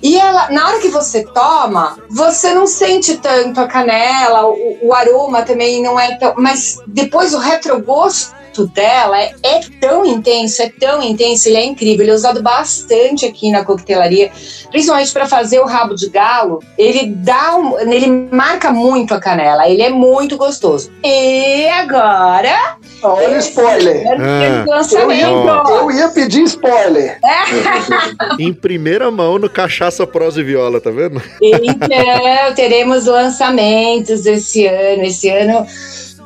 E 0.02 0.18
ela, 0.18 0.50
na 0.50 0.68
hora 0.68 0.80
que 0.80 0.90
você 0.90 1.24
toma, 1.26 1.96
você 2.10 2.56
não 2.56 2.66
sente 2.66 3.18
tanto 3.18 3.62
a 3.62 3.68
canela, 3.68 4.48
o, 4.48 4.88
o 4.88 4.94
aroma 4.94 5.44
também 5.44 5.82
não 5.82 5.98
é 5.98 6.16
tão. 6.16 6.34
Mas 6.36 6.80
depois 6.88 7.36
o 7.36 7.38
retrogosto 7.38 8.34
dela 8.62 9.20
é, 9.20 9.34
é, 9.44 9.60
tão 9.82 10.06
intenso, 10.06 10.62
é 10.62 10.70
tão 10.70 11.02
intenso, 11.02 11.50
ele 11.50 11.58
é 11.58 11.66
incrível. 11.66 12.04
Ele 12.04 12.12
é 12.12 12.16
usado 12.16 12.42
bastante 12.42 13.26
aqui 13.26 13.52
na 13.52 13.66
coquetelaria, 13.66 14.32
principalmente 14.70 15.12
para 15.12 15.26
fazer 15.26 15.60
o 15.60 15.66
rabo 15.66 15.96
de 15.96 16.10
galo. 16.10 16.60
Ele 16.78 17.08
dá 17.08 17.56
um, 17.56 17.80
ele 17.80 18.08
marca 18.32 18.72
muito 18.72 19.14
a 19.14 19.20
canela, 19.20 19.68
ele 19.68 19.82
é 19.82 19.90
muito 19.90 20.38
gostoso. 20.38 20.92
E 21.04 21.68
agora. 21.70 22.78
Olha 23.02 23.36
o 23.36 23.40
spoiler. 23.40 24.06
Ah, 24.08 24.82
eu, 24.94 25.12
ia, 25.12 25.28
eu 25.28 25.92
ia 25.92 26.08
pedir 26.10 26.44
spoiler. 26.44 27.20
em 28.40 28.54
primeira 28.54 29.12
mão 29.12 29.38
no 29.38 29.50
Cachaça 29.50 30.08
Prosa 30.08 30.40
e 30.40 30.44
Viola, 30.44 30.80
tá 30.80 30.90
vendo? 30.90 31.22
Então, 31.42 32.54
teremos 32.56 33.06
lançamentos 33.06 34.26
esse 34.26 34.66
ano. 34.68 35.04
Esse 35.04 35.30
ano 35.30 35.66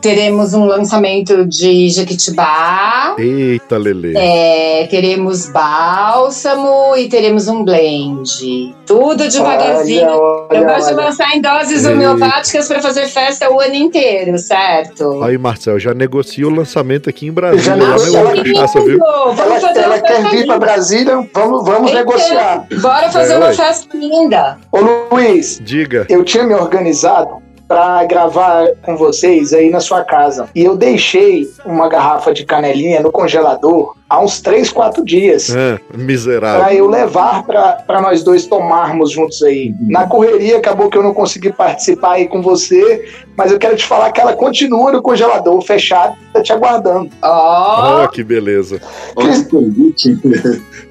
Teremos 0.01 0.53
um 0.53 0.65
lançamento 0.65 1.45
de 1.45 1.89
Jequitibá. 1.89 3.15
Eita, 3.17 3.77
Lele. 3.77 4.15
É, 4.15 4.87
teremos 4.89 5.49
bálsamo 5.49 6.95
e 6.95 7.09
teremos 7.09 7.47
um 7.47 7.63
blend. 7.63 8.75
Tudo 8.85 9.27
devagarzinho. 9.27 10.07
Olha, 10.07 10.47
olha, 10.49 10.57
Eu 10.57 10.65
gosto 10.65 10.89
de 10.89 10.93
lançar 10.93 11.35
em 11.35 11.41
doses 11.41 11.83
Eita. 11.83 11.95
homeopáticas 11.95 12.67
para 12.67 12.81
fazer 12.81 13.07
festa 13.07 13.51
o 13.51 13.59
ano 13.59 13.75
inteiro, 13.75 14.37
certo? 14.37 15.23
Aí, 15.23 15.37
Marcel, 15.37 15.79
já 15.79 15.93
negocia 15.93 16.47
o 16.47 16.51
lançamento 16.51 17.09
aqui 17.09 17.27
em 17.27 17.31
Brasília. 17.31 17.63
Já 17.63 17.75
negocia. 17.75 18.19
Ela, 18.19 18.43
cachaça, 18.43 18.81
viu? 18.81 18.99
Vamos 18.99 19.61
fazer 19.61 19.79
ela, 19.79 19.95
ela 19.95 20.01
quer 20.01 20.29
vir 20.29 20.45
para 20.45 20.59
Brasília, 20.59 21.29
vamos, 21.33 21.65
vamos 21.65 21.91
então, 21.91 22.05
negociar. 22.05 22.67
Bora 22.81 23.11
fazer 23.11 23.33
é, 23.33 23.37
uma 23.37 23.53
festa 23.53 23.97
linda. 23.97 24.57
Ô, 24.71 24.79
Luiz. 25.11 25.59
Diga. 25.63 26.05
Eu 26.09 26.23
tinha 26.23 26.43
me 26.43 26.53
organizado 26.53 27.46
para 27.67 28.03
gravar 28.05 28.67
com 28.81 28.95
vocês 28.95 29.53
aí 29.53 29.69
na 29.69 29.79
sua 29.79 30.03
casa. 30.03 30.49
E 30.55 30.63
eu 30.63 30.75
deixei 30.75 31.47
uma 31.65 31.89
garrafa 31.89 32.33
de 32.33 32.45
canelinha 32.45 33.01
no 33.01 33.11
congelador 33.11 33.95
há 34.09 34.21
uns 34.21 34.39
3, 34.41 34.69
4 34.71 35.03
dias. 35.03 35.53
É, 35.53 35.79
miserável. 35.95 36.61
Pra 36.61 36.73
eu 36.73 36.87
levar 36.87 37.43
para 37.43 38.01
nós 38.01 38.23
dois 38.23 38.45
tomarmos 38.45 39.11
juntos 39.11 39.43
aí. 39.43 39.73
Na 39.81 40.07
correria, 40.07 40.57
acabou 40.57 40.89
que 40.89 40.97
eu 40.97 41.03
não 41.03 41.13
consegui 41.13 41.51
participar 41.51 42.13
aí 42.13 42.27
com 42.27 42.41
você, 42.41 43.05
mas 43.35 43.51
eu 43.51 43.59
quero 43.59 43.75
te 43.75 43.85
falar 43.85 44.11
que 44.11 44.21
ela 44.21 44.33
continua 44.33 44.91
no 44.91 45.01
congelador, 45.01 45.61
fechado, 45.61 46.15
tá 46.33 46.41
te 46.41 46.53
aguardando. 46.53 47.09
Oh, 47.21 48.03
oh 48.03 48.07
que 48.09 48.23
beleza. 48.23 48.81
Cris... 49.15 49.47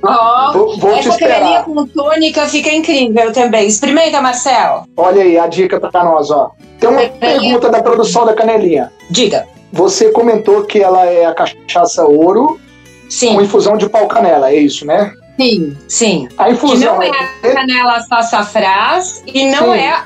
Oh, 0.02 0.52
vou, 0.52 0.78
vou 0.78 0.96
essa 0.96 1.16
canelinha 1.16 1.62
com 1.62 1.86
tônica 1.86 2.46
fica 2.46 2.72
incrível 2.72 3.32
também. 3.32 3.66
Experimenta, 3.66 4.20
Marcel. 4.20 4.84
Olha 4.96 5.22
aí 5.22 5.38
a 5.38 5.46
dica 5.46 5.80
para 5.80 6.04
nós, 6.04 6.30
ó. 6.30 6.50
Tem 6.78 6.88
uma 6.88 7.08
pergunta 7.08 7.68
da 7.70 7.82
produção 7.82 8.26
da 8.26 8.34
canelinha. 8.34 8.92
Diga. 9.10 9.46
Você 9.72 10.10
comentou 10.10 10.64
que 10.64 10.80
ela 10.80 11.04
é 11.06 11.24
a 11.24 11.34
cachaça 11.34 12.04
ouro 12.04 12.60
sim. 13.08 13.34
com 13.34 13.42
infusão 13.42 13.76
de 13.76 13.88
pau 13.88 14.06
canela, 14.06 14.50
é 14.50 14.56
isso, 14.56 14.86
né? 14.86 15.12
Sim, 15.38 15.76
sim. 15.88 16.28
A 16.38 16.50
infusão. 16.50 16.78
Que 16.78 16.84
não 16.84 17.02
é 17.02 17.10
a 17.10 17.54
canela 17.54 18.00
sassafrás 18.00 19.22
e 19.26 19.46
não 19.46 19.72
sim. 19.72 19.80
é 19.80 20.02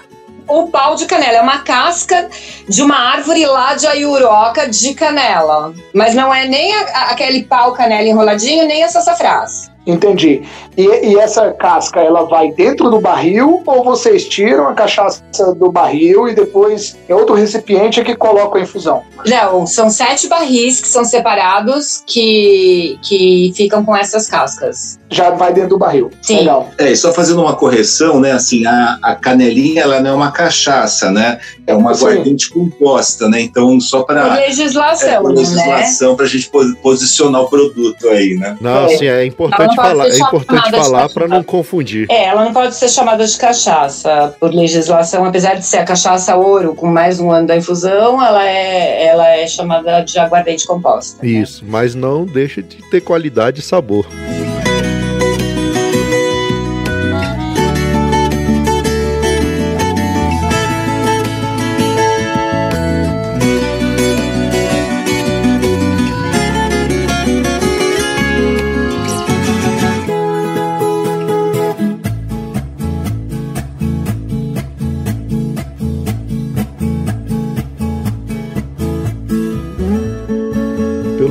o 0.49 0.66
pau 0.68 0.97
de 0.97 1.07
canela. 1.07 1.38
É 1.38 1.41
uma 1.41 1.59
casca 1.59 2.28
de 2.68 2.82
uma 2.82 2.97
árvore 2.97 3.47
lá 3.47 3.74
de 3.74 3.86
Ayuroca 3.86 4.68
de 4.68 4.95
canela. 4.95 5.72
Mas 5.95 6.14
não 6.14 6.34
é 6.34 6.47
nem 6.47 6.74
a, 6.74 7.11
aquele 7.11 7.45
pau 7.45 7.72
canela 7.72 8.09
enroladinho, 8.09 8.66
nem 8.66 8.82
a 8.82 8.88
sassafrás. 8.88 9.70
Entendi. 9.87 10.43
E, 10.76 10.83
e, 10.83 11.18
essa 11.18 11.53
casca, 11.53 12.01
ela 12.01 12.24
vai 12.24 12.53
dentro 12.53 12.91
do 12.91 13.01
barril 13.01 13.62
ou 13.64 13.83
vocês 13.83 14.28
tiram 14.28 14.68
a 14.68 14.74
cachaça 14.74 15.22
do 15.57 15.72
barril 15.72 16.28
e 16.28 16.35
depois 16.35 16.99
é 17.09 17.14
outro 17.14 17.35
recipiente 17.35 18.03
que 18.05 18.14
coloca 18.14 18.59
a 18.59 18.62
infusão? 18.62 19.03
Não, 19.26 19.66
são 19.66 19.89
sete 19.89 20.28
barris 20.28 20.81
que 20.81 20.89
são 20.89 21.05
separados 21.05 22.03
que, 22.07 22.99
que 23.03 23.53
ficam 23.55 23.85
com 23.85 23.97
essas 23.97 24.28
cascas. 24.28 24.99
Já 25.09 25.31
vai 25.31 25.53
dentro 25.53 25.70
do 25.70 25.78
barril. 25.78 26.11
Sim. 26.22 26.41
Legal. 26.41 26.68
É, 26.78 26.93
e 26.93 26.97
só 26.97 27.12
fazendo 27.12 27.41
uma 27.41 27.57
correção, 27.57 28.20
né? 28.20 28.33
Assim, 28.33 28.66
a, 28.66 28.99
a 29.03 29.14
canelinha, 29.14 29.83
ela 29.83 30.01
não 30.01 30.11
é 30.11 30.14
uma 30.14 30.31
cachaça, 30.31 31.11
né? 31.11 31.41
É 31.70 31.74
uma 31.74 31.92
aguardente 31.92 32.50
composta, 32.50 33.28
né? 33.28 33.40
Então, 33.40 33.80
só 33.80 33.98
Por 34.00 34.06
para 34.06 34.34
legislação, 34.34 35.08
é, 35.08 35.20
por 35.20 35.28
né? 35.30 35.34
legislação, 35.40 36.16
para 36.16 36.24
a 36.26 36.28
gente 36.28 36.48
pos- 36.48 36.74
posicionar 36.82 37.42
o 37.42 37.48
produto 37.48 38.08
aí, 38.08 38.34
né? 38.36 38.56
Não, 38.60 38.88
É. 38.88 38.94
assim, 38.94 39.06
é 39.06 39.24
importante 39.24 39.74
falar, 39.76 40.08
é 40.08 40.18
importante 40.18 40.70
falar 40.70 41.08
para 41.08 41.28
não 41.28 41.42
confundir. 41.42 42.06
É, 42.10 42.24
ela 42.26 42.44
não 42.44 42.52
pode 42.52 42.74
ser 42.74 42.88
chamada 42.88 43.26
de 43.26 43.36
cachaça 43.36 44.34
por 44.40 44.52
legislação, 44.54 45.24
apesar 45.24 45.54
de 45.54 45.64
ser 45.64 45.78
a 45.78 45.84
cachaça 45.84 46.36
ouro 46.36 46.74
com 46.74 46.86
mais 46.86 47.20
um 47.20 47.30
ano 47.30 47.46
da 47.46 47.56
infusão, 47.56 48.22
ela 48.24 48.46
é, 48.46 49.06
ela 49.06 49.28
é 49.28 49.46
chamada 49.46 50.00
de 50.02 50.18
aguardente 50.18 50.66
composta. 50.66 51.18
né? 51.22 51.28
Isso, 51.30 51.64
mas 51.66 51.94
não 51.94 52.24
deixa 52.24 52.62
de 52.62 52.76
ter 52.90 53.00
qualidade 53.00 53.60
e 53.60 53.62
sabor. 53.62 54.06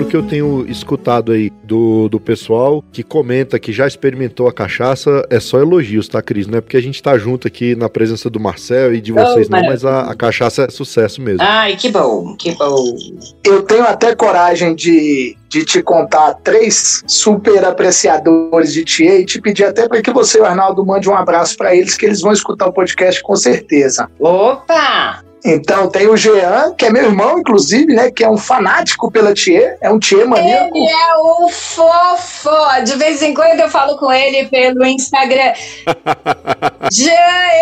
Que 0.09 0.15
eu 0.15 0.23
tenho 0.23 0.65
escutado 0.67 1.31
aí 1.31 1.51
do, 1.63 2.09
do 2.09 2.19
pessoal 2.19 2.83
que 2.91 3.03
comenta 3.03 3.59
que 3.59 3.71
já 3.71 3.87
experimentou 3.87 4.47
a 4.47 4.53
cachaça, 4.53 5.25
é 5.29 5.39
só 5.39 5.59
elogios, 5.59 6.07
tá, 6.07 6.21
Cris? 6.21 6.47
Não 6.47 6.57
é 6.57 6.61
porque 6.61 6.77
a 6.77 6.81
gente 6.81 7.01
tá 7.01 7.17
junto 7.17 7.47
aqui 7.47 7.75
na 7.75 7.87
presença 7.87 8.29
do 8.29 8.39
Marcel 8.39 8.93
e 8.95 9.01
de 9.01 9.11
vocês, 9.11 9.47
Oh, 9.49 9.55
não, 9.55 9.63
mas 9.63 9.85
a, 9.85 10.01
a 10.01 10.15
cachaça 10.15 10.63
é 10.63 10.69
sucesso 10.69 11.21
mesmo. 11.21 11.41
Ai, 11.41 11.75
que 11.75 11.89
bom, 11.89 12.35
que 12.35 12.51
bom. 12.55 12.95
Eu 13.43 13.61
tenho 13.63 13.83
até 13.83 14.15
coragem 14.15 14.75
de, 14.75 15.37
de 15.47 15.63
te 15.63 15.81
contar 15.81 16.33
três 16.35 17.03
super 17.07 17.63
apreciadores 17.63 18.73
de 18.73 18.83
Tia 18.83 19.19
e 19.19 19.25
te 19.25 19.39
pedir 19.39 19.65
até 19.65 19.87
para 19.87 20.01
que 20.01 20.11
você 20.11 20.39
e 20.39 20.41
o 20.41 20.45
Arnaldo 20.45 20.85
mande 20.85 21.09
um 21.09 21.15
abraço 21.15 21.55
para 21.57 21.75
eles, 21.75 21.95
que 21.95 22.05
eles 22.05 22.21
vão 22.21 22.31
escutar 22.31 22.67
o 22.67 22.73
podcast 22.73 23.21
com 23.21 23.35
certeza. 23.35 24.09
Opa! 24.19 25.28
Então 25.45 25.87
tem 25.89 26.07
o 26.07 26.17
Jean, 26.17 26.73
que 26.77 26.85
é 26.85 26.89
meu 26.89 27.03
irmão, 27.05 27.39
inclusive, 27.39 27.93
né? 27.93 28.11
Que 28.11 28.23
é 28.25 28.29
um 28.29 28.37
fanático 28.37 29.09
pela 29.09 29.33
Tia, 29.33 29.77
é 29.79 29.89
um 29.89 29.97
Tia 29.97 30.25
maníaco. 30.25 30.75
Ele 30.75 30.85
é 30.91 31.15
o 31.17 31.47
fofo. 31.49 32.49
De 32.85 32.95
vez 32.95 33.21
em 33.21 33.33
quando 33.33 33.59
eu 33.59 33.69
falo 33.69 33.97
com 33.97 34.11
ele 34.11 34.47
pelo 34.47 34.85
Instagram. 34.85 35.53
Jean, 36.91 37.13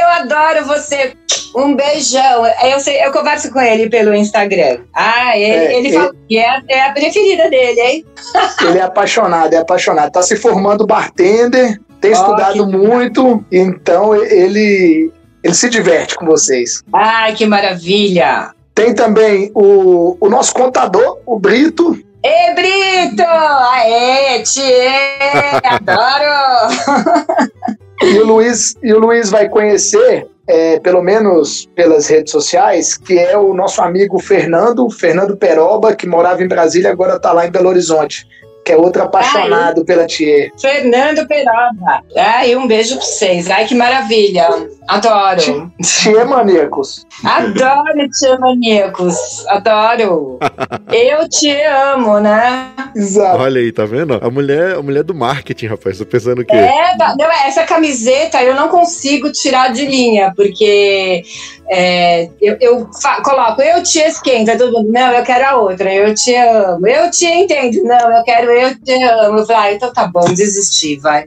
eu 0.01 0.07
adoro 0.21 0.65
você. 0.65 1.13
Um 1.55 1.75
beijão. 1.75 2.45
Eu, 2.63 2.79
sei, 2.79 3.03
eu 3.03 3.11
converso 3.11 3.51
com 3.51 3.59
ele 3.61 3.89
pelo 3.89 4.13
Instagram. 4.13 4.79
Ah, 4.93 5.37
ele, 5.37 5.51
É, 5.51 5.77
ele 5.77 5.87
ele- 5.87 5.97
fala 5.97 6.11
que 6.27 6.37
é, 6.37 6.61
é 6.67 6.81
a 6.81 6.91
preferida 6.91 7.49
dele, 7.49 7.79
hein? 7.81 8.05
Ele 8.61 8.77
é 8.79 8.81
apaixonado, 8.81 9.53
é 9.53 9.57
apaixonado. 9.57 10.11
Tá 10.11 10.21
se 10.21 10.35
formando 10.35 10.85
bartender, 10.85 11.79
tem 12.01 12.11
Ó, 12.11 12.13
estudado 12.15 12.67
muito, 12.67 13.43
então 13.51 14.13
ele, 14.15 15.11
ele 15.43 15.53
se 15.53 15.69
diverte 15.69 16.15
com 16.15 16.25
vocês. 16.25 16.83
Ai, 16.93 17.33
que 17.33 17.45
maravilha. 17.45 18.51
Tem 18.73 18.93
também 18.93 19.51
o, 19.55 20.17
o 20.19 20.29
nosso 20.29 20.53
contador, 20.53 21.19
o 21.25 21.39
Brito. 21.39 21.97
Ê, 22.23 22.53
Brito! 22.53 23.23
Aê, 23.23 24.43
tchê! 24.43 24.89
Adoro! 25.63 26.73
E 28.03 28.19
o 28.19 28.25
Luiz, 28.25 28.75
e 28.83 28.93
o 28.93 28.99
Luiz 28.99 29.31
vai 29.31 29.49
conhecer, 29.49 30.27
é, 30.47 30.79
pelo 30.79 31.01
menos 31.01 31.67
pelas 31.75 32.07
redes 32.07 32.31
sociais, 32.31 32.95
que 32.95 33.17
é 33.17 33.35
o 33.37 33.53
nosso 33.53 33.81
amigo 33.81 34.19
Fernando, 34.19 34.89
Fernando 34.89 35.35
Peroba, 35.35 35.95
que 35.95 36.07
morava 36.07 36.43
em 36.43 36.47
Brasília 36.47 36.89
e 36.89 36.91
agora 36.91 37.15
está 37.15 37.31
lá 37.31 37.47
em 37.47 37.51
Belo 37.51 37.69
Horizonte, 37.69 38.27
que 38.67 38.73
é 38.73 38.75
outro 38.75 39.01
apaixonado 39.01 39.85
pela 39.85 40.05
Tia. 40.05 40.51
Fernando 40.59 41.25
Peroba. 41.25 42.03
Ai, 42.17 42.53
um 42.53 42.67
beijo 42.67 42.97
pra 42.97 43.05
vocês. 43.05 43.49
Ai, 43.49 43.65
que 43.65 43.73
maravilha. 43.73 44.45
Adoro. 44.85 45.71
Tia 45.81 46.25
Maníacos. 46.25 47.05
Adoro 47.23 48.09
Tia 48.19 48.37
Maníacos. 48.37 49.45
Adoro. 49.47 50.37
Eu 50.91 51.29
te 51.29 51.49
amo, 51.61 52.19
né? 52.19 52.67
Exato. 52.93 53.41
Olha 53.41 53.61
aí, 53.61 53.71
tá 53.71 53.85
vendo? 53.85 54.19
A 54.21 54.29
mulher, 54.29 54.75
a 54.75 54.81
mulher 54.81 55.03
do 55.03 55.15
marketing, 55.15 55.67
rapaz. 55.67 55.97
Tô 55.97 56.05
pensando 56.05 56.41
o 56.41 56.45
quê? 56.45 56.55
É, 56.55 56.97
não, 56.97 57.31
essa 57.45 57.63
camiseta 57.63 58.43
eu 58.43 58.53
não 58.53 58.67
consigo 58.67 59.31
tirar 59.31 59.71
de 59.71 59.85
linha, 59.85 60.33
porque 60.35 61.23
é, 61.69 62.29
eu, 62.41 62.57
eu 62.61 62.89
coloco 63.23 63.61
eu 63.61 63.83
te 63.83 63.99
esquenta, 63.99 64.57
todo 64.57 64.71
mundo, 64.71 64.91
não, 64.91 65.11
eu 65.11 65.23
quero 65.23 65.45
a 65.45 65.57
outra, 65.57 65.93
eu 65.93 66.13
te 66.15 66.33
amo, 66.33 66.87
eu 66.87 67.11
te 67.11 67.25
entendo, 67.25 67.83
não, 67.83 68.17
eu 68.17 68.23
quero 68.23 68.51
eu 68.57 68.79
te 68.79 69.03
amo. 69.03 69.39
Eu 69.39 69.45
falo, 69.45 69.59
ah, 69.59 69.73
então 69.73 69.93
tá 69.93 70.07
bom, 70.07 70.25
desisti, 70.33 70.97
vai. 70.97 71.25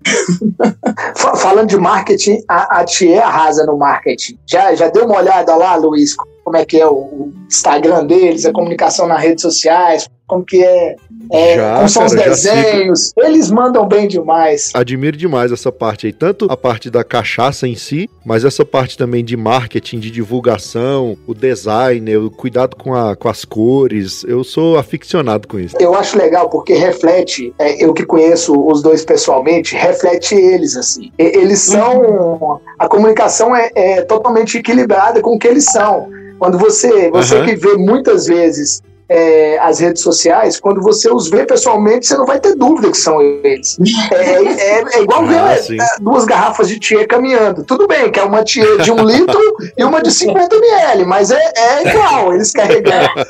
Fa- 1.16 1.37
Falando 1.37 1.68
de 1.68 1.76
marketing, 1.76 2.43
a, 2.49 2.81
a 2.81 2.85
Tia 2.85 3.24
arrasa 3.24 3.64
no 3.64 3.76
marketing. 3.76 4.39
Já, 4.47 4.74
já 4.74 4.89
deu 4.89 5.07
uma 5.07 5.16
olhada 5.18 5.55
lá, 5.57 5.74
Luiz, 5.76 6.14
como 6.51 6.57
é 6.57 6.64
que 6.64 6.80
é 6.80 6.86
o, 6.86 7.30
Instagram 7.51 8.07
deles, 8.07 8.46
a 8.46 8.53
comunicação 8.53 9.09
nas 9.09 9.20
redes 9.20 9.42
sociais, 9.42 10.09
como 10.24 10.44
que 10.44 10.62
é, 10.62 10.94
é 11.32 11.57
Já, 11.57 11.74
como 11.74 11.88
são 11.88 12.05
os 12.05 12.14
cara, 12.14 12.32
sigo. 12.32 12.55
desenhos. 12.55 13.12
Eles 13.18 13.51
mandam 13.51 13.88
bem 13.88 14.07
demais. 14.07 14.70
Admiro 14.72 15.16
demais 15.16 15.51
essa 15.51 15.72
parte 15.72 16.07
aí, 16.07 16.12
tanto 16.12 16.46
a 16.48 16.57
parte 16.57 16.88
da 16.88 17.03
cachaça 17.03 17.66
em 17.66 17.74
si, 17.74 18.09
mas 18.24 18.44
essa 18.44 18.64
parte 18.64 18.96
também 18.96 19.24
de 19.24 19.36
marketing, 19.36 19.98
de 19.98 20.12
divulgação, 20.12 21.18
o 21.26 21.34
design, 21.34 22.16
o 22.16 22.30
cuidado 22.30 22.76
com, 22.76 22.94
a, 22.94 23.16
com 23.16 23.28
as 23.28 23.44
cores. 23.44 24.22
Eu 24.22 24.44
sou 24.44 24.78
aficionado 24.78 25.48
com 25.48 25.59
isso. 25.59 25.76
Eu 25.80 25.96
acho 25.96 26.16
legal 26.16 26.48
porque 26.48 26.74
reflete, 26.74 27.53
é, 27.59 27.84
eu 27.84 27.92
que 27.92 28.07
conheço 28.07 28.55
os 28.55 28.80
dois 28.80 29.05
pessoalmente, 29.05 29.74
reflete 29.74 30.36
eles, 30.36 30.76
assim. 30.76 31.11
Eles 31.18 31.59
são. 31.59 32.61
A 32.78 32.86
comunicação 32.86 33.57
é, 33.57 33.70
é 33.74 34.03
totalmente 34.03 34.59
equilibrada 34.59 35.20
com 35.20 35.34
o 35.34 35.38
que 35.38 35.48
eles 35.48 35.64
são. 35.64 36.20
Quando 36.41 36.57
você, 36.57 37.11
você 37.11 37.36
Aham. 37.36 37.45
que 37.45 37.55
vê 37.55 37.76
muitas 37.76 38.24
vezes 38.24 38.82
é, 39.11 39.59
as 39.61 39.81
redes 39.81 40.03
sociais, 40.03 40.61
quando 40.61 40.81
você 40.81 41.11
os 41.13 41.29
vê 41.29 41.45
pessoalmente, 41.45 42.07
você 42.07 42.17
não 42.17 42.25
vai 42.25 42.39
ter 42.39 42.55
dúvida 42.55 42.91
que 42.91 42.97
são 42.97 43.21
eles. 43.21 43.77
É, 44.13 44.43
é- 44.43 44.85
é 44.99 45.03
igual 45.03 45.27
ver 45.27 45.39
Ah, 45.39 45.53
é, 45.53 45.57
sim. 45.57 45.77
duas 46.01 46.25
garrafas 46.25 46.69
de 46.69 46.79
tia 46.79 47.07
caminhando. 47.07 47.65
Tudo 47.65 47.87
bem, 47.89 48.11
que 48.11 48.19
é 48.21 48.23
uma 48.23 48.43
tia 48.45 48.79
de 48.79 48.91
um 48.93 49.03
litro 49.05 49.39
e 49.77 49.83
uma 49.85 50.01
de 50.03 50.11
50 50.13 50.55
ml, 50.57 51.05
mas 51.07 51.31
é, 51.31 51.53
é 51.57 51.89
igual 51.89 52.33
eles 52.35 52.53
carregando. 52.53 53.09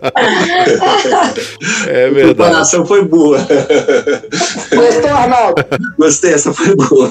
É 1.89 2.07
A 2.07 2.11
verdade. 2.11 2.35
comparação 2.35 2.87
foi 2.87 3.05
boa. 3.05 3.39
Gostou, 3.39 5.11
Arnaldo? 5.11 5.65
Gostei, 5.99 6.35
essa 6.35 6.53
foi 6.53 6.75
boa. 6.77 7.11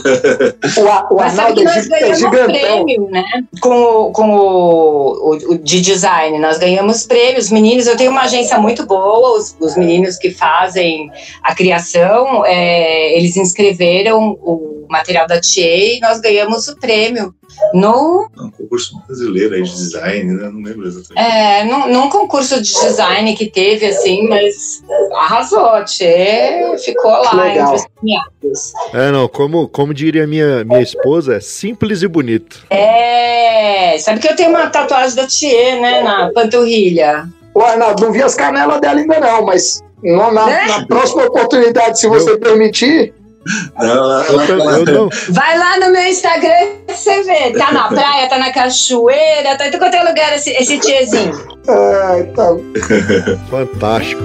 O, 0.77 0.87
A- 0.87 1.07
o 1.11 1.15
Mas 1.17 1.33
sabe 1.33 1.61
Arnaldo 1.65 1.87
que 1.87 1.93
é, 1.93 2.09
é 2.09 2.13
gigantão. 2.13 2.45
prêmio, 2.85 3.09
né? 3.11 3.23
Com, 3.61 3.69
o, 3.81 4.11
com 4.11 4.29
o, 4.31 5.31
o- 5.33 5.51
o 5.53 5.57
de 5.57 5.81
design, 5.81 6.37
nós 6.39 6.57
ganhamos 6.57 7.05
prêmios. 7.05 7.49
Meninos, 7.51 7.87
eu 7.87 7.97
tenho 7.97 8.11
uma 8.11 8.21
agência 8.23 8.57
muito 8.61 8.85
boa, 8.85 9.37
os, 9.37 9.55
os 9.59 9.75
meninos 9.75 10.17
que 10.17 10.31
fazem 10.31 11.11
a 11.43 11.53
criação, 11.55 12.45
é, 12.45 13.17
eles 13.17 13.37
inscreveram 13.37 14.37
o 14.41 14.85
material 14.89 15.27
da 15.27 15.39
Tia 15.39 15.97
e 15.97 15.99
nós 15.99 16.19
ganhamos 16.19 16.67
o 16.67 16.75
prêmio. 16.77 17.33
No, 17.73 18.29
Um 18.37 18.51
concurso 18.51 19.01
brasileiro 19.05 19.55
aí 19.55 19.63
de 19.63 19.71
design, 19.71 20.33
né? 20.33 20.49
Não 20.49 20.61
lembro 20.61 20.87
exatamente. 20.87 21.19
é, 21.19 21.63
num, 21.65 21.91
num 21.91 22.09
concurso 22.09 22.61
de 22.61 22.71
design 22.71 23.35
que 23.35 23.47
teve, 23.47 23.85
assim, 23.87 24.27
mas 24.27 24.81
arrasou. 25.13 25.65
A 25.65 25.83
Tia 25.83 26.77
ficou 26.77 27.11
lá 27.11 27.33
legal. 27.33 27.65
entre 27.65 27.75
os 27.75 27.87
premiados. 27.87 28.73
É, 28.93 29.11
não, 29.11 29.27
como, 29.27 29.67
como 29.67 29.93
diria 29.93 30.25
minha, 30.25 30.63
minha 30.63 30.81
esposa, 30.81 31.35
é 31.35 31.39
simples 31.39 32.01
e 32.01 32.07
bonito. 32.07 32.65
É, 32.69 33.97
sabe 33.99 34.19
que 34.19 34.27
eu 34.27 34.35
tenho 34.35 34.49
uma 34.49 34.67
tatuagem 34.67 35.15
da 35.15 35.27
Tia, 35.27 35.81
né, 35.81 36.01
na 36.01 36.31
panturrilha. 36.31 37.27
Ô, 37.53 37.61
Arnaldo, 37.61 38.05
não 38.05 38.11
vi 38.11 38.21
as 38.23 38.35
canelas 38.35 38.79
dela 38.81 38.99
ainda 38.99 39.19
não, 39.19 39.45
mas 39.45 39.81
no- 40.03 40.31
na, 40.31 40.45
Né? 40.45 40.65
na 40.67 40.85
próxima 40.87 41.25
oportunidade, 41.25 41.99
se 41.99 42.07
você 42.07 42.37
permitir, 42.37 43.13
Não, 43.79 44.21
Eu, 44.23 44.45
tam- 44.47 44.59
ela- 44.59 44.79
eu 44.79 44.85
não, 44.85 45.09
Vai 45.29 45.57
lá 45.57 45.79
no 45.79 45.91
meu 45.91 46.03
Instagram 46.03 46.67
que 46.87 46.93
você 46.93 47.23
vê. 47.23 47.51
Tá 47.57 47.71
na 47.71 47.87
praia, 47.89 48.27
tá 48.29 48.37
na 48.37 48.51
cachoeira, 48.51 49.57
tá 49.57 49.67
em 49.67 49.71
todo 49.71 49.79
quanto 49.79 49.95
é 49.95 50.03
lugar 50.03 50.35
esse, 50.35 50.51
esse 50.51 50.77
tiezinho. 50.77 51.31
ai, 51.67 52.23
tá, 52.35 52.49
fantástico. 53.49 54.21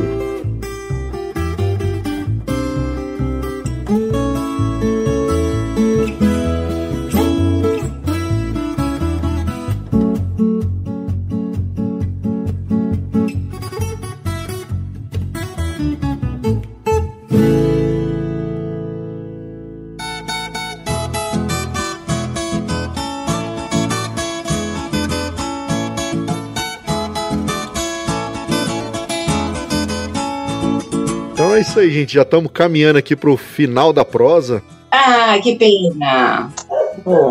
Então 31.54 31.54
é 31.54 31.60
isso 31.60 31.78
aí, 31.78 31.90
gente. 31.90 32.14
Já 32.14 32.22
estamos 32.22 32.50
caminhando 32.52 32.98
aqui 32.98 33.14
para 33.14 33.30
o 33.30 33.36
final 33.36 33.92
da 33.92 34.04
prosa. 34.04 34.62
Ah, 34.90 35.38
que 35.42 35.56
pena! 35.56 36.50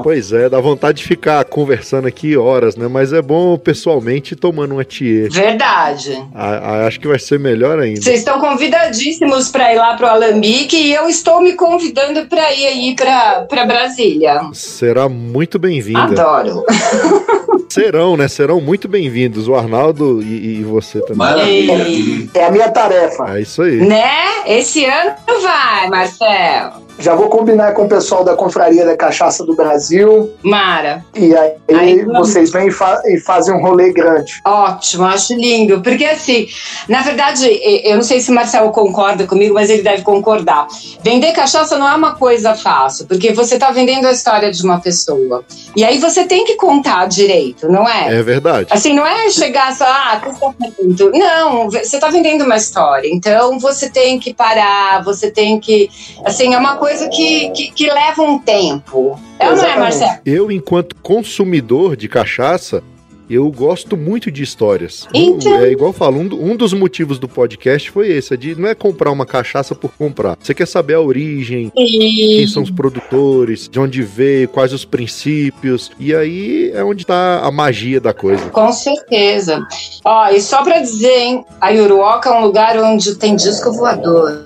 Pois 0.03 0.31
é, 0.31 0.49
dá 0.49 0.59
vontade 0.59 0.99
de 0.99 1.03
ficar 1.03 1.43
conversando 1.45 2.07
aqui 2.07 2.35
horas, 2.37 2.75
né? 2.75 2.87
Mas 2.87 3.13
é 3.13 3.21
bom 3.21 3.57
pessoalmente 3.57 4.35
tomando 4.35 4.73
uma 4.73 4.83
tiê. 4.83 5.29
Verdade. 5.29 6.23
Ah, 6.33 6.59
ah, 6.63 6.87
acho 6.87 6.99
que 6.99 7.07
vai 7.07 7.19
ser 7.19 7.39
melhor 7.39 7.79
ainda. 7.79 8.01
Vocês 8.01 8.19
estão 8.19 8.39
convidadíssimos 8.39 9.49
para 9.49 9.73
ir 9.73 9.77
lá 9.77 9.95
pro 9.95 10.07
Alambique 10.07 10.75
e 10.75 10.93
eu 10.93 11.07
estou 11.07 11.41
me 11.41 11.53
convidando 11.53 12.25
para 12.25 12.53
ir 12.53 12.65
aí 12.65 12.95
para 12.95 13.45
para 13.49 13.65
Brasília. 13.65 14.41
Será 14.53 15.07
muito 15.09 15.57
bem-vinda. 15.57 16.21
Adoro. 16.21 16.63
Serão, 17.69 18.15
né? 18.15 18.27
Serão 18.27 18.61
muito 18.61 18.87
bem-vindos. 18.87 19.47
O 19.47 19.55
Arnaldo 19.55 20.21
e, 20.21 20.59
e 20.59 20.63
você 20.63 20.99
também. 21.01 21.17
Maravilha. 21.17 22.29
É 22.35 22.45
a 22.45 22.51
minha 22.51 22.69
tarefa. 22.69 23.35
É 23.35 23.41
isso 23.41 23.63
aí. 23.63 23.77
Né? 23.77 24.43
Esse 24.45 24.85
ano 24.85 25.15
vai, 25.41 25.89
Marcelo. 25.89 26.82
Já 26.99 27.15
vou 27.15 27.27
combinar 27.27 27.73
com 27.73 27.83
o 27.85 27.89
pessoal 27.89 28.23
da 28.23 28.35
Confraria 28.35 28.85
da 28.85 28.95
Cachaça 28.95 29.43
do 29.45 29.55
Brasil. 29.55 30.31
Mara. 30.41 31.03
E 31.15 31.35
aí, 31.35 31.51
Aí, 31.73 32.05
vocês 32.05 32.51
vêm 32.51 32.67
e, 32.67 32.71
fa- 32.71 33.01
e 33.05 33.19
fazem 33.19 33.53
um 33.53 33.61
rolê 33.61 33.91
grande. 33.91 34.39
Ótimo, 34.45 35.05
acho 35.05 35.33
lindo. 35.33 35.81
Porque 35.81 36.05
assim, 36.05 36.47
na 36.87 37.01
verdade, 37.01 37.47
eu 37.83 37.95
não 37.95 38.03
sei 38.03 38.21
se 38.21 38.31
o 38.31 38.33
Marcelo 38.35 38.71
concorda 38.71 39.25
comigo, 39.25 39.53
mas 39.53 39.69
ele 39.69 39.81
deve 39.81 40.03
concordar. 40.03 40.67
Vender 41.03 41.31
cachaça 41.33 41.77
não 41.77 41.89
é 41.89 41.95
uma 41.95 42.15
coisa 42.15 42.53
fácil, 42.55 43.05
porque 43.07 43.33
você 43.33 43.55
está 43.55 43.71
vendendo 43.71 44.07
a 44.07 44.11
história 44.11 44.51
de 44.51 44.63
uma 44.63 44.79
pessoa. 44.79 45.43
E 45.75 45.83
aí 45.83 45.97
você 45.97 46.25
tem 46.25 46.45
que 46.45 46.55
contar 46.55 47.07
direito, 47.07 47.67
não 47.69 47.87
é? 47.89 48.15
É 48.19 48.21
verdade. 48.23 48.67
Assim, 48.69 48.93
não 48.93 49.05
é 49.05 49.29
chegar 49.29 49.73
só, 49.75 49.85
ah, 49.85 50.21
custa 50.23 50.53
tanto. 50.77 51.09
Não, 51.11 51.65
você 51.69 51.79
está 51.97 52.09
vendendo 52.09 52.43
uma 52.45 52.55
história. 52.55 53.09
Então 53.11 53.57
você 53.59 53.89
tem 53.89 54.19
que 54.19 54.33
parar, 54.33 55.03
você 55.03 55.31
tem 55.31 55.59
que. 55.59 55.89
Assim, 56.23 56.53
é 56.53 56.57
uma 56.57 56.77
coisa 56.83 57.07
que, 57.09 57.49
que, 57.51 57.71
que 57.71 57.85
leva 57.91 58.21
um 58.23 58.37
tempo. 58.39 59.17
É 59.39 59.49
ou 59.49 59.55
não 59.55 59.63
é. 59.65 59.79
Marcelo? 59.79 60.19
Eu, 60.25 60.51
enquanto 60.51 60.95
consumidor 60.97 61.95
de 61.95 62.09
cachaça, 62.09 62.83
eu 63.29 63.49
gosto 63.49 63.95
muito 63.95 64.29
de 64.29 64.43
histórias. 64.43 65.07
Então- 65.13 65.55
É 65.55 65.71
igual 65.71 65.89
eu 65.89 65.93
falo, 65.93 66.19
um, 66.19 66.51
um 66.51 66.55
dos 66.57 66.73
motivos 66.73 67.17
do 67.17 67.27
podcast 67.27 67.89
foi 67.89 68.09
esse, 68.09 68.33
é 68.33 68.37
de 68.37 68.53
não 68.53 68.67
é 68.67 68.75
comprar 68.75 69.11
uma 69.11 69.25
cachaça 69.25 69.73
por 69.73 69.91
comprar. 69.97 70.37
Você 70.41 70.53
quer 70.53 70.67
saber 70.67 70.95
a 70.95 71.01
origem, 71.01 71.71
quem 71.73 72.45
são 72.47 72.61
os 72.63 72.69
produtores, 72.69 73.69
de 73.69 73.79
onde 73.79 74.01
veio, 74.03 74.49
quais 74.49 74.73
os 74.73 74.83
princípios. 74.83 75.89
E 75.97 76.13
aí 76.13 76.69
é 76.75 76.83
onde 76.83 77.05
tá 77.05 77.39
a 77.39 77.49
magia 77.49 77.99
da 78.01 78.13
coisa. 78.13 78.49
Com 78.49 78.71
certeza. 78.73 79.65
Ó, 80.03 80.27
e 80.29 80.41
só 80.41 80.61
pra 80.63 80.79
dizer, 80.79 81.17
hein, 81.17 81.45
a 81.61 81.69
Iuruoca 81.69 82.29
é 82.29 82.33
um 82.33 82.41
lugar 82.43 82.77
onde 82.77 83.15
tem 83.15 83.35
disco 83.37 83.71
voador. 83.71 84.45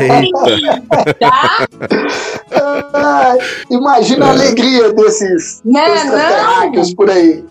Eita, 0.00 1.14
Tá? 1.18 1.66
Ah, 2.94 3.36
imagina 3.70 4.26
a 4.26 4.30
alegria 4.30 4.92
desses 4.92 5.60
Não, 5.64 5.94
extraterráqueos 5.94 6.94
por 6.94 7.10
aí. 7.10 7.44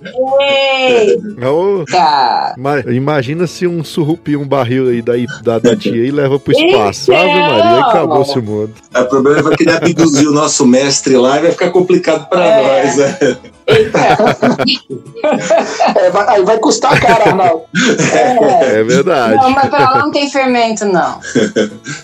não. 1.38 1.80
Eita. 1.82 2.54
ma- 2.58 2.80
imagina 2.92 3.48
se 3.48 3.66
um 3.68 3.84
surrupia 3.84 4.38
um 4.40 4.48
barril 4.48 4.90
aí 4.90 5.02
da, 5.02 5.14
da, 5.44 5.60
da 5.60 5.76
tia 5.76 6.06
e 6.06 6.12
leva 6.12 6.40
pro 6.40 6.54
espaço. 6.54 7.14
Ave 7.14 7.28
Maria, 7.40 7.82
acabou-se 7.86 8.38
o 8.38 8.44
mundo. 8.44 8.74
O 8.96 9.06
problema 9.06 9.42
vai 9.44 9.56
querer 9.56 9.78
abduzir 9.78 10.28
o 10.28 10.32
nosso 10.34 10.66
mestre 10.66 11.16
lá 11.18 11.38
e 11.38 11.42
vai 11.44 11.52
ficar 11.52 11.70
complicado 11.72 12.28
pra 12.30 12.44
É. 12.46 12.84
nós, 12.86 12.98
né? 12.98 13.18
Eita. 13.68 14.00
É, 15.96 16.10
vai, 16.10 16.28
aí 16.38 16.44
vai 16.44 16.58
custar 16.58 17.00
caro, 17.00 17.30
Arnaldo. 17.30 17.62
É. 18.14 18.80
É 18.80 18.84
verdade. 18.84 19.36
Não, 19.36 19.50
mas 19.52 19.70
pra 19.70 19.80
lá 19.92 20.00
não 20.00 20.12
tem 20.12 20.30
fermento, 20.30 20.86
não. 20.86 21.20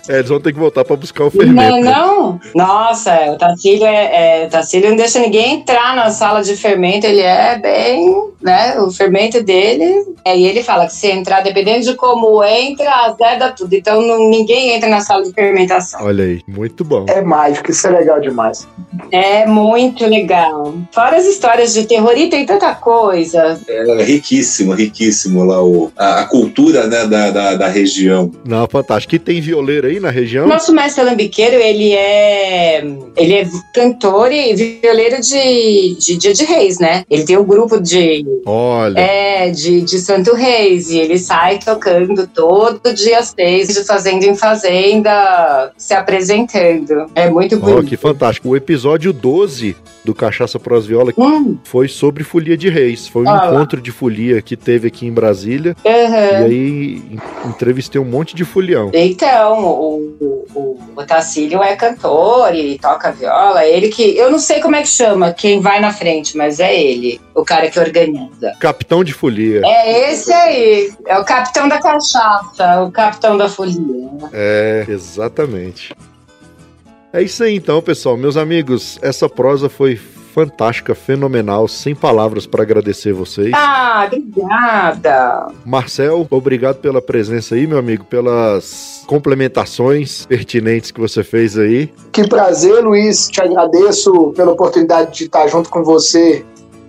É, 0.07 0.17
eles 0.19 0.29
vão 0.29 0.39
ter 0.39 0.53
que 0.53 0.59
voltar 0.59 0.83
pra 0.85 0.95
buscar 0.95 1.23
o 1.23 1.25
Não, 1.25 1.31
fermento. 1.31 1.75
né? 1.77 1.91
não? 1.91 2.39
Nossa, 2.53 3.04
é, 3.09 3.31
o 3.31 3.37
Tacílio, 3.37 3.85
é, 3.85 4.41
é, 4.43 4.45
o 4.45 4.49
Tacílio 4.49 4.89
não 4.89 4.95
deixa 4.97 5.19
ninguém 5.19 5.55
entrar 5.55 5.95
na 5.95 6.09
sala 6.09 6.41
de 6.43 6.55
fermento, 6.55 7.05
ele 7.05 7.21
é 7.21 7.57
bem, 7.57 8.13
né, 8.41 8.79
o 8.79 8.91
fermento 8.91 9.41
dele, 9.43 10.05
é, 10.23 10.37
e 10.37 10.45
ele 10.45 10.63
fala 10.63 10.85
que 10.87 10.93
se 10.93 11.07
entrar, 11.07 11.41
dependendo 11.41 11.85
de 11.85 11.95
como 11.95 12.43
entra, 12.43 12.89
azeda 13.05 13.51
tudo, 13.51 13.73
então 13.73 14.01
não- 14.01 14.29
ninguém 14.29 14.71
entra 14.71 14.89
na 14.89 15.01
sala 15.01 15.23
de 15.23 15.31
fermentação. 15.33 16.03
Olha 16.03 16.23
aí, 16.23 16.41
muito 16.47 16.83
bom. 16.83 17.05
É 17.07 17.21
mágico, 17.21 17.71
isso 17.71 17.87
é 17.87 17.91
legal 17.91 18.19
demais. 18.19 18.67
É 19.11 19.45
muito 19.45 20.05
legal. 20.05 20.73
Fora 20.91 21.17
as 21.17 21.25
histórias 21.25 21.73
de 21.73 21.85
terror, 21.85 22.13
e 22.17 22.29
tem 22.29 22.45
tanta 22.45 22.73
coisa. 22.75 23.59
É 23.67 24.03
riquíssimo, 24.03 24.73
riquíssimo 24.73 25.43
lá 25.43 25.63
o, 25.63 25.91
a, 25.97 26.21
a 26.21 26.25
cultura 26.25 26.87
né, 26.87 27.05
da, 27.05 27.29
da, 27.31 27.55
da 27.55 27.67
região. 27.67 28.31
Não, 28.45 28.67
fantástico. 28.67 29.15
E 29.15 29.19
tem 29.19 29.41
violeiro 29.41 29.87
aí 29.87 29.99
na 29.99 30.09
região? 30.09 30.47
Nosso 30.47 30.73
mestre 30.73 31.01
alambiqueiro, 31.01 31.55
ele 31.55 31.93
é, 31.93 32.83
ele 33.17 33.33
é 33.33 33.47
cantor 33.73 34.31
e 34.31 34.53
violeiro 34.53 35.21
de, 35.21 35.95
de 35.99 36.17
Dia 36.17 36.33
de 36.33 36.45
Reis, 36.45 36.79
né? 36.79 37.03
Ele 37.09 37.23
tem 37.23 37.37
um 37.37 37.43
grupo 37.43 37.79
de 37.79 38.25
Olha, 38.45 38.99
É, 38.99 39.49
de, 39.49 39.81
de 39.81 39.99
Santo 39.99 40.33
Reis. 40.33 40.89
E 40.89 40.97
ele 40.99 41.17
sai 41.17 41.59
tocando 41.59 42.27
todo 42.27 42.93
dia 42.93 43.19
às 43.19 43.33
seis, 43.37 43.67
de 43.69 43.83
fazenda 43.85 44.25
em 44.25 44.35
fazenda, 44.35 45.71
se 45.77 45.93
apresentando. 45.93 47.09
É 47.15 47.29
muito 47.29 47.57
bonito. 47.59 47.85
que 47.87 47.97
fantástico. 47.97 48.49
O 48.49 48.55
episódio 48.55 49.11
12 49.13 49.75
do 50.03 50.13
Cachaça 50.13 50.59
Pros 50.59 50.85
Viola 50.85 51.11
Hum, 51.17 51.57
foi 51.63 51.87
sobre 51.87 52.23
folia 52.23 52.55
de 52.55 52.69
reis. 52.69 53.07
Foi 53.07 53.23
um 53.25 53.35
encontro 53.35 53.81
de 53.81 53.91
folia 53.91 54.41
que 54.41 54.55
teve 54.55 54.87
aqui 54.87 55.07
em 55.07 55.11
Brasília. 55.11 55.75
E 55.83 55.89
aham. 55.89 56.45
aí 56.45 57.01
en- 57.11 57.49
entrevistei 57.49 57.99
um 57.99 58.05
monte 58.05 58.35
de 58.35 58.43
folião. 58.45 58.91
Então, 58.93 59.63
o, 59.65 60.15
o, 60.19 60.45
o, 60.59 60.79
o 60.95 61.03
Tacílio 61.05 61.61
é 61.63 61.75
cantor 61.75 62.53
e 62.53 62.77
toca 62.85 63.11
viola. 63.11 63.65
Ele 63.65 63.89
que. 63.89 64.15
Eu 64.15 64.29
não 64.29 64.37
sei 64.37 64.61
como 64.61 64.75
é 64.75 64.81
que 64.83 64.87
chama 64.87 65.33
quem 65.33 65.59
vai 65.59 65.79
na 65.79 65.91
frente, 65.91 66.37
mas 66.37 66.59
é 66.59 66.79
ele, 66.79 67.19
o 67.33 67.43
cara 67.43 67.69
que 67.69 67.79
organiza. 67.79 68.53
Capitão 68.59 69.03
de 69.03 69.11
folia. 69.11 69.61
É 69.65 70.11
esse 70.11 70.31
aí. 70.31 70.93
É 71.07 71.17
o 71.17 71.25
capitão 71.25 71.67
da 71.67 71.81
cachaça, 71.81 72.83
o 72.83 72.91
capitão 72.91 73.35
da 73.37 73.49
folia. 73.49 73.75
É, 74.31 74.85
exatamente. 74.87 75.95
É 77.11 77.21
isso 77.21 77.43
aí 77.43 77.55
então, 77.55 77.81
pessoal. 77.81 78.15
Meus 78.15 78.37
amigos, 78.37 78.99
essa 79.01 79.27
prosa 79.27 79.69
foi 79.69 79.99
fantástica, 80.35 80.93
fenomenal, 80.93 81.65
sem 81.65 81.95
palavras 81.95 82.45
para 82.45 82.61
agradecer 82.61 83.13
vocês. 83.13 83.51
Ah, 83.53 84.05
obrigada. 84.05 85.47
Marcel, 85.63 86.27
obrigado 86.29 86.75
pela 86.79 87.01
presença 87.01 87.55
aí, 87.55 87.65
meu 87.65 87.77
amigo, 87.77 88.03
pelas 88.03 89.01
complementações 89.07 90.25
pertinentes 90.25 90.91
que 90.91 90.99
você 90.99 91.23
fez 91.23 91.57
aí. 91.57 91.89
Que 92.11 92.27
prazer, 92.27 92.83
Luiz. 92.83 93.29
Te 93.29 93.41
agradeço 93.41 94.33
pela 94.35 94.51
oportunidade 94.51 95.17
de 95.17 95.23
estar 95.23 95.47
junto 95.47 95.69
com 95.69 95.85
você, 95.85 96.43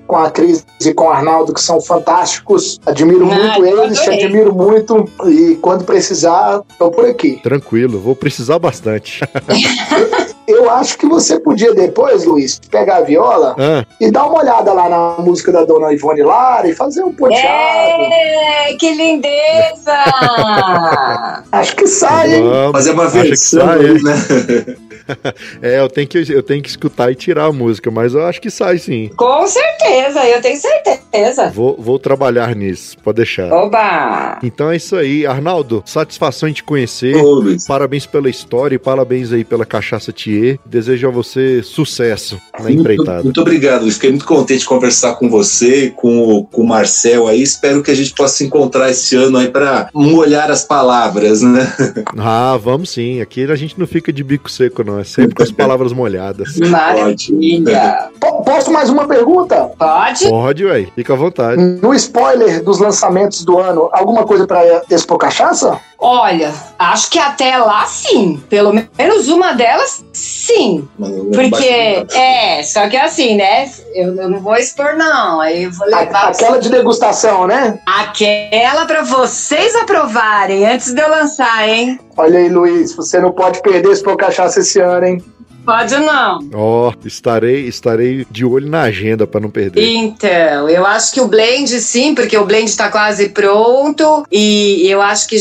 com 0.09 0.17
a 0.17 0.29
Cris 0.29 0.67
e 0.85 0.93
com 0.93 1.05
o 1.05 1.11
Arnaldo, 1.11 1.55
que 1.55 1.61
são 1.61 1.81
fantásticos. 1.81 2.81
Admiro 2.85 3.31
Ah, 3.31 3.59
muito 3.61 3.65
eles, 3.65 4.01
te 4.01 4.11
admiro 4.11 4.53
muito. 4.53 5.05
E 5.25 5.55
quando 5.63 5.85
precisar, 5.85 6.63
estou 6.69 6.91
por 6.91 7.05
aqui. 7.05 7.39
Tranquilo, 7.45 8.01
vou 8.01 8.17
precisar 8.17 8.59
bastante. 8.59 9.21
Eu 10.47 10.71
acho 10.71 10.97
que 10.99 11.07
você 11.07 11.41
podia 11.41 11.75
depois, 11.75 12.25
Luiz, 12.25 12.61
pegar 12.71 12.99
a 12.99 13.01
viola 13.01 13.57
Ah, 13.59 13.85
e 14.01 14.11
dar 14.11 14.27
uma 14.27 14.41
olhada 14.41 14.73
lá 14.73 14.89
na 14.89 15.17
música 15.19 15.51
da 15.51 15.65
dona 15.65 15.93
Ivone 15.93 16.23
Lara 16.23 16.69
e 16.69 16.75
fazer 16.75 17.03
um 17.03 17.13
ponteado. 17.13 18.03
É, 18.03 18.75
que 18.79 18.95
lindeza! 18.95 19.93
Acho 21.51 21.75
que 21.77 21.87
sai, 21.87 22.35
hein? 22.35 22.43
vamos. 22.49 22.73
Fazer 22.73 22.91
uma 22.93 23.09
versão, 23.09 23.67
né? 23.67 24.77
É, 25.63 25.81
eu 25.81 25.89
tenho, 25.89 26.07
que, 26.07 26.19
eu 26.19 26.43
tenho 26.43 26.63
que 26.63 26.69
escutar 26.69 27.11
e 27.11 27.15
tirar 27.15 27.47
a 27.47 27.53
música, 27.53 27.91
mas 27.91 28.15
eu 28.15 28.25
acho 28.25 28.41
que 28.41 28.51
sai 28.51 28.79
sim. 28.79 29.11
Com 29.17 29.47
certeza, 29.47 30.25
eu 30.27 30.41
tenho 30.41 30.59
certeza. 30.59 31.51
Vou, 31.51 31.77
vou 31.79 31.99
trabalhar 31.99 32.55
nisso, 32.55 32.97
pode 33.03 33.17
deixar. 33.17 33.51
Oba! 33.53 34.39
Então 34.43 34.71
é 34.71 34.77
isso 34.77 34.97
aí. 34.97 35.27
Arnaldo, 35.27 35.83
satisfação 35.87 36.49
em 36.49 36.53
te 36.53 36.63
conhecer. 36.63 37.17
Ô, 37.17 37.35
Luiz. 37.35 37.67
Parabéns 37.67 38.07
pela 38.07 38.29
história 38.29 38.77
e 38.77 38.79
parabéns 38.79 39.33
aí 39.33 39.45
pela 39.45 39.65
Cachaça 39.65 40.13
Thier. 40.13 40.59
Desejo 40.67 41.09
a 41.09 41.11
você 41.11 41.63
sucesso 41.63 42.41
na 42.59 42.65
Muito, 42.65 42.81
empreitada. 42.81 43.23
muito 43.23 43.41
obrigado, 43.41 43.83
Luiz. 43.83 43.95
Fiquei 43.95 44.11
muito 44.11 44.27
contente 44.27 44.61
de 44.61 44.67
conversar 44.67 45.15
com 45.15 45.29
você, 45.29 45.93
com 45.97 46.19
o, 46.19 46.45
com 46.45 46.63
o 46.63 46.67
Marcel 46.67 47.27
aí. 47.29 47.43
Espero 47.43 47.83
que 47.83 47.91
a 47.91 47.95
gente 47.95 48.13
possa 48.15 48.37
se 48.37 48.45
encontrar 48.45 48.91
esse 48.91 49.17
ano 49.17 49.39
aí 49.39 49.49
para 49.49 49.89
molhar 49.95 50.51
as 50.51 50.65
palavras, 50.65 51.43
né? 51.43 51.73
Ah, 52.19 52.59
vamos 52.61 52.91
sim. 52.91 53.21
Aqui 53.21 53.45
a 53.45 53.55
gente 53.55 53.79
não 53.79 53.87
fica 53.87 54.13
de 54.13 54.25
bico 54.25 54.51
seco, 54.51 54.83
não. 54.83 54.96
É 54.99 55.05
sempre 55.05 55.35
com 55.35 55.43
as 55.43 55.51
palavras 55.53 55.93
molhadas. 55.93 56.57
Maravilha! 56.71 58.09
Po- 58.21 58.43
Posso 58.45 58.71
mais 58.73 58.89
uma 58.89 59.07
pergunta? 59.07 59.71
Pode? 59.79 60.29
Pode, 60.29 60.65
ué. 60.65 60.87
Fica 60.95 61.13
à 61.13 61.17
vontade. 61.17 61.61
No 61.63 61.93
spoiler 61.95 62.63
dos 62.63 62.79
lançamentos 62.79 63.45
do 63.45 63.59
ano, 63.59 63.89
alguma 63.93 64.25
coisa 64.25 64.47
para 64.47 64.83
Expo 64.91 65.19
Cachaça? 65.19 65.79
Olha, 65.99 66.53
acho 66.79 67.11
que 67.11 67.19
até 67.19 67.57
lá 67.57 67.85
sim. 67.87 68.41
Pelo 68.49 68.73
menos 68.73 69.29
uma 69.29 69.53
delas, 69.55 70.05
sim. 70.13 70.87
Porque, 71.35 72.07
é, 72.15 72.63
só 72.63 72.87
que 72.89 72.97
assim, 72.97 73.37
né? 73.37 73.69
Eu, 73.95 74.15
eu 74.15 74.29
não 74.31 74.41
vou 74.41 74.55
expor, 74.57 74.95
não. 74.97 75.41
Aí 75.41 75.65
eu 75.65 75.73
vou 75.73 75.87
levar. 75.87 76.29
Aquela 76.29 76.59
de 76.59 76.69
degustação, 76.69 77.47
né? 77.47 77.79
Aquela 77.87 78.85
pra 78.85 79.03
vocês 79.03 79.75
aprovarem 79.75 80.67
antes 80.67 80.93
de 80.93 81.01
eu 81.01 81.09
lançar, 81.09 81.67
hein? 81.69 81.99
Olha 82.17 82.39
aí, 82.39 82.49
Luiz, 82.49 82.95
você 82.95 83.21
não 83.21 83.33
pode 83.33 83.61
perder 83.61 83.91
esse 83.91 84.03
por 84.03 84.17
cachaça 84.17 84.61
esse 84.61 84.81
ano, 84.81 85.07
hein? 85.07 85.25
Pode 85.67 85.97
não. 85.97 86.39
Ó, 86.55 86.93
estarei, 87.05 87.67
estarei 87.67 88.25
de 88.31 88.45
olho 88.45 88.69
na 88.69 88.83
agenda 88.83 89.27
para 89.27 89.41
não 89.41 89.51
perder. 89.51 89.83
Então, 89.83 90.69
eu 90.69 90.87
acho 90.87 91.13
que 91.13 91.21
o 91.21 91.27
blend 91.27 91.69
sim, 91.81 92.15
porque 92.15 92.39
o 92.39 92.47
blend 92.47 92.75
tá 92.77 92.89
quase 92.89 93.31
pronto. 93.31 94.25
E 94.31 94.89
eu 94.89 95.03
acho 95.03 95.27
que 95.27 95.37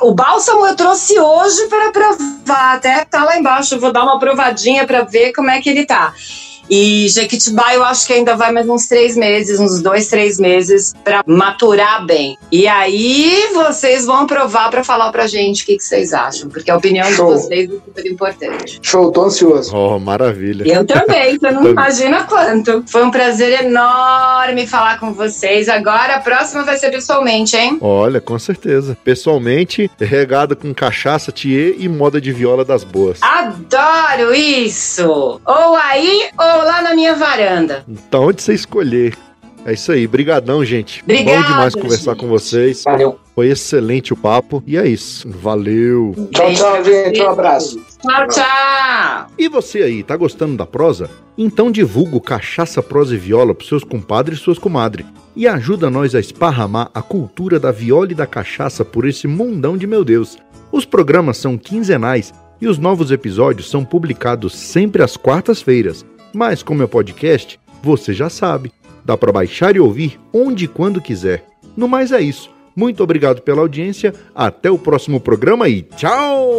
o 0.00 0.14
bálsamo 0.14 0.66
eu 0.66 0.76
trouxe 0.76 1.18
hoje 1.18 1.66
para 1.66 1.90
provar. 1.90 2.76
Até 2.76 3.04
tá 3.04 3.24
lá 3.24 3.36
embaixo. 3.36 3.74
Eu 3.74 3.80
vou 3.80 3.92
dar 3.92 4.04
uma 4.04 4.20
provadinha 4.20 4.86
para 4.86 5.02
ver 5.02 5.32
como 5.32 5.50
é 5.50 5.60
que 5.60 5.68
ele 5.68 5.84
tá. 5.84 6.14
E 6.70 7.08
Jequitibá 7.08 7.74
eu 7.74 7.82
acho 7.82 8.06
que 8.06 8.12
ainda 8.12 8.36
vai 8.36 8.52
mais 8.52 8.68
uns 8.68 8.86
três 8.86 9.16
meses, 9.16 9.58
uns 9.58 9.82
dois, 9.82 10.06
três 10.08 10.38
meses 10.38 10.94
para 11.02 11.24
maturar 11.26 12.06
bem. 12.06 12.38
E 12.52 12.68
aí 12.68 13.48
vocês 13.52 14.06
vão 14.06 14.24
provar 14.24 14.70
para 14.70 14.84
falar 14.84 15.10
pra 15.10 15.26
gente 15.26 15.64
o 15.64 15.66
que, 15.66 15.76
que 15.76 15.82
vocês 15.82 16.12
acham, 16.12 16.48
porque 16.48 16.70
a 16.70 16.76
opinião 16.76 17.10
Show. 17.10 17.34
de 17.34 17.42
vocês 17.42 17.70
é 17.70 17.72
super 17.72 18.06
importante. 18.06 18.78
Show, 18.80 19.10
tô 19.10 19.24
ansioso. 19.24 19.74
Ó, 19.74 19.98
maravilha. 19.98 20.64
Eu 20.64 20.86
também, 20.86 21.36
você 21.36 21.50
não 21.50 21.66
imagina 21.70 22.24
quanto. 22.24 22.84
Foi 22.86 23.04
um 23.04 23.10
prazer 23.10 23.64
enorme 23.64 24.66
falar 24.66 25.00
com 25.00 25.12
vocês. 25.12 25.68
Agora 25.68 26.16
a 26.16 26.20
próxima 26.20 26.62
vai 26.62 26.76
ser 26.76 26.90
pessoalmente, 26.90 27.56
hein? 27.56 27.78
Olha, 27.80 28.20
com 28.20 28.38
certeza. 28.38 28.96
Pessoalmente, 29.02 29.90
regada 29.98 30.54
com 30.54 30.72
cachaça, 30.72 31.32
tiê 31.32 31.74
e 31.78 31.88
moda 31.88 32.20
de 32.20 32.32
viola 32.32 32.64
das 32.64 32.84
boas. 32.84 33.18
Adoro 33.22 34.32
isso! 34.32 35.40
Ou 35.44 35.74
aí, 35.76 36.28
ou 36.38 36.59
lá 36.62 36.82
na 36.82 36.94
minha 36.94 37.14
varanda. 37.14 37.84
Então, 37.88 38.24
onde 38.24 38.42
você 38.42 38.54
escolher. 38.54 39.16
É 39.64 39.74
isso 39.74 39.92
aí. 39.92 40.06
Brigadão, 40.06 40.64
gente. 40.64 41.02
Obrigada, 41.02 41.42
Bom 41.42 41.48
demais 41.48 41.74
conversar 41.74 42.12
gente. 42.12 42.20
com 42.20 42.28
vocês. 42.28 42.82
Valeu. 42.84 43.18
Foi 43.34 43.48
excelente 43.48 44.12
o 44.12 44.16
papo. 44.16 44.62
E 44.66 44.76
é 44.76 44.88
isso. 44.88 45.28
Valeu. 45.28 46.14
Tchau, 46.32 46.54
tchau, 46.54 46.84
gente. 46.84 47.20
Um 47.20 47.30
abraço. 47.30 47.80
Tchau, 48.00 48.28
tchau! 48.28 49.26
E 49.38 49.48
você 49.48 49.82
aí, 49.82 50.02
tá 50.02 50.16
gostando 50.16 50.56
da 50.56 50.64
prosa? 50.64 51.10
Então 51.36 51.70
divulga 51.70 52.16
o 52.16 52.20
Cachaça, 52.20 52.82
Prosa 52.82 53.14
e 53.14 53.18
Viola 53.18 53.54
pros 53.54 53.68
seus 53.68 53.84
compadres 53.84 54.38
e 54.38 54.42
suas 54.42 54.58
comadres. 54.58 55.06
E 55.36 55.46
ajuda 55.46 55.90
nós 55.90 56.14
a 56.14 56.20
esparramar 56.20 56.90
a 56.94 57.02
cultura 57.02 57.60
da 57.60 57.70
viola 57.70 58.10
e 58.10 58.14
da 58.14 58.26
cachaça 58.26 58.84
por 58.84 59.06
esse 59.06 59.28
mundão 59.28 59.76
de 59.76 59.86
meu 59.86 60.04
Deus. 60.04 60.36
Os 60.72 60.84
programas 60.84 61.36
são 61.36 61.56
quinzenais 61.56 62.32
e 62.60 62.66
os 62.66 62.78
novos 62.78 63.10
episódios 63.10 63.70
são 63.70 63.84
publicados 63.84 64.54
sempre 64.54 65.02
às 65.02 65.16
quartas-feiras. 65.16 66.04
Mas 66.32 66.62
como 66.62 66.82
é 66.82 66.86
podcast, 66.86 67.58
você 67.82 68.12
já 68.12 68.28
sabe. 68.28 68.72
Dá 69.04 69.16
para 69.16 69.32
baixar 69.32 69.74
e 69.76 69.80
ouvir 69.80 70.20
onde 70.32 70.64
e 70.66 70.68
quando 70.68 71.00
quiser. 71.00 71.44
No 71.76 71.88
mais 71.88 72.12
é 72.12 72.20
isso. 72.20 72.50
Muito 72.76 73.02
obrigado 73.02 73.42
pela 73.42 73.60
audiência. 73.60 74.14
Até 74.34 74.70
o 74.70 74.78
próximo 74.78 75.20
programa 75.20 75.68
e 75.68 75.82
tchau! 75.82 76.50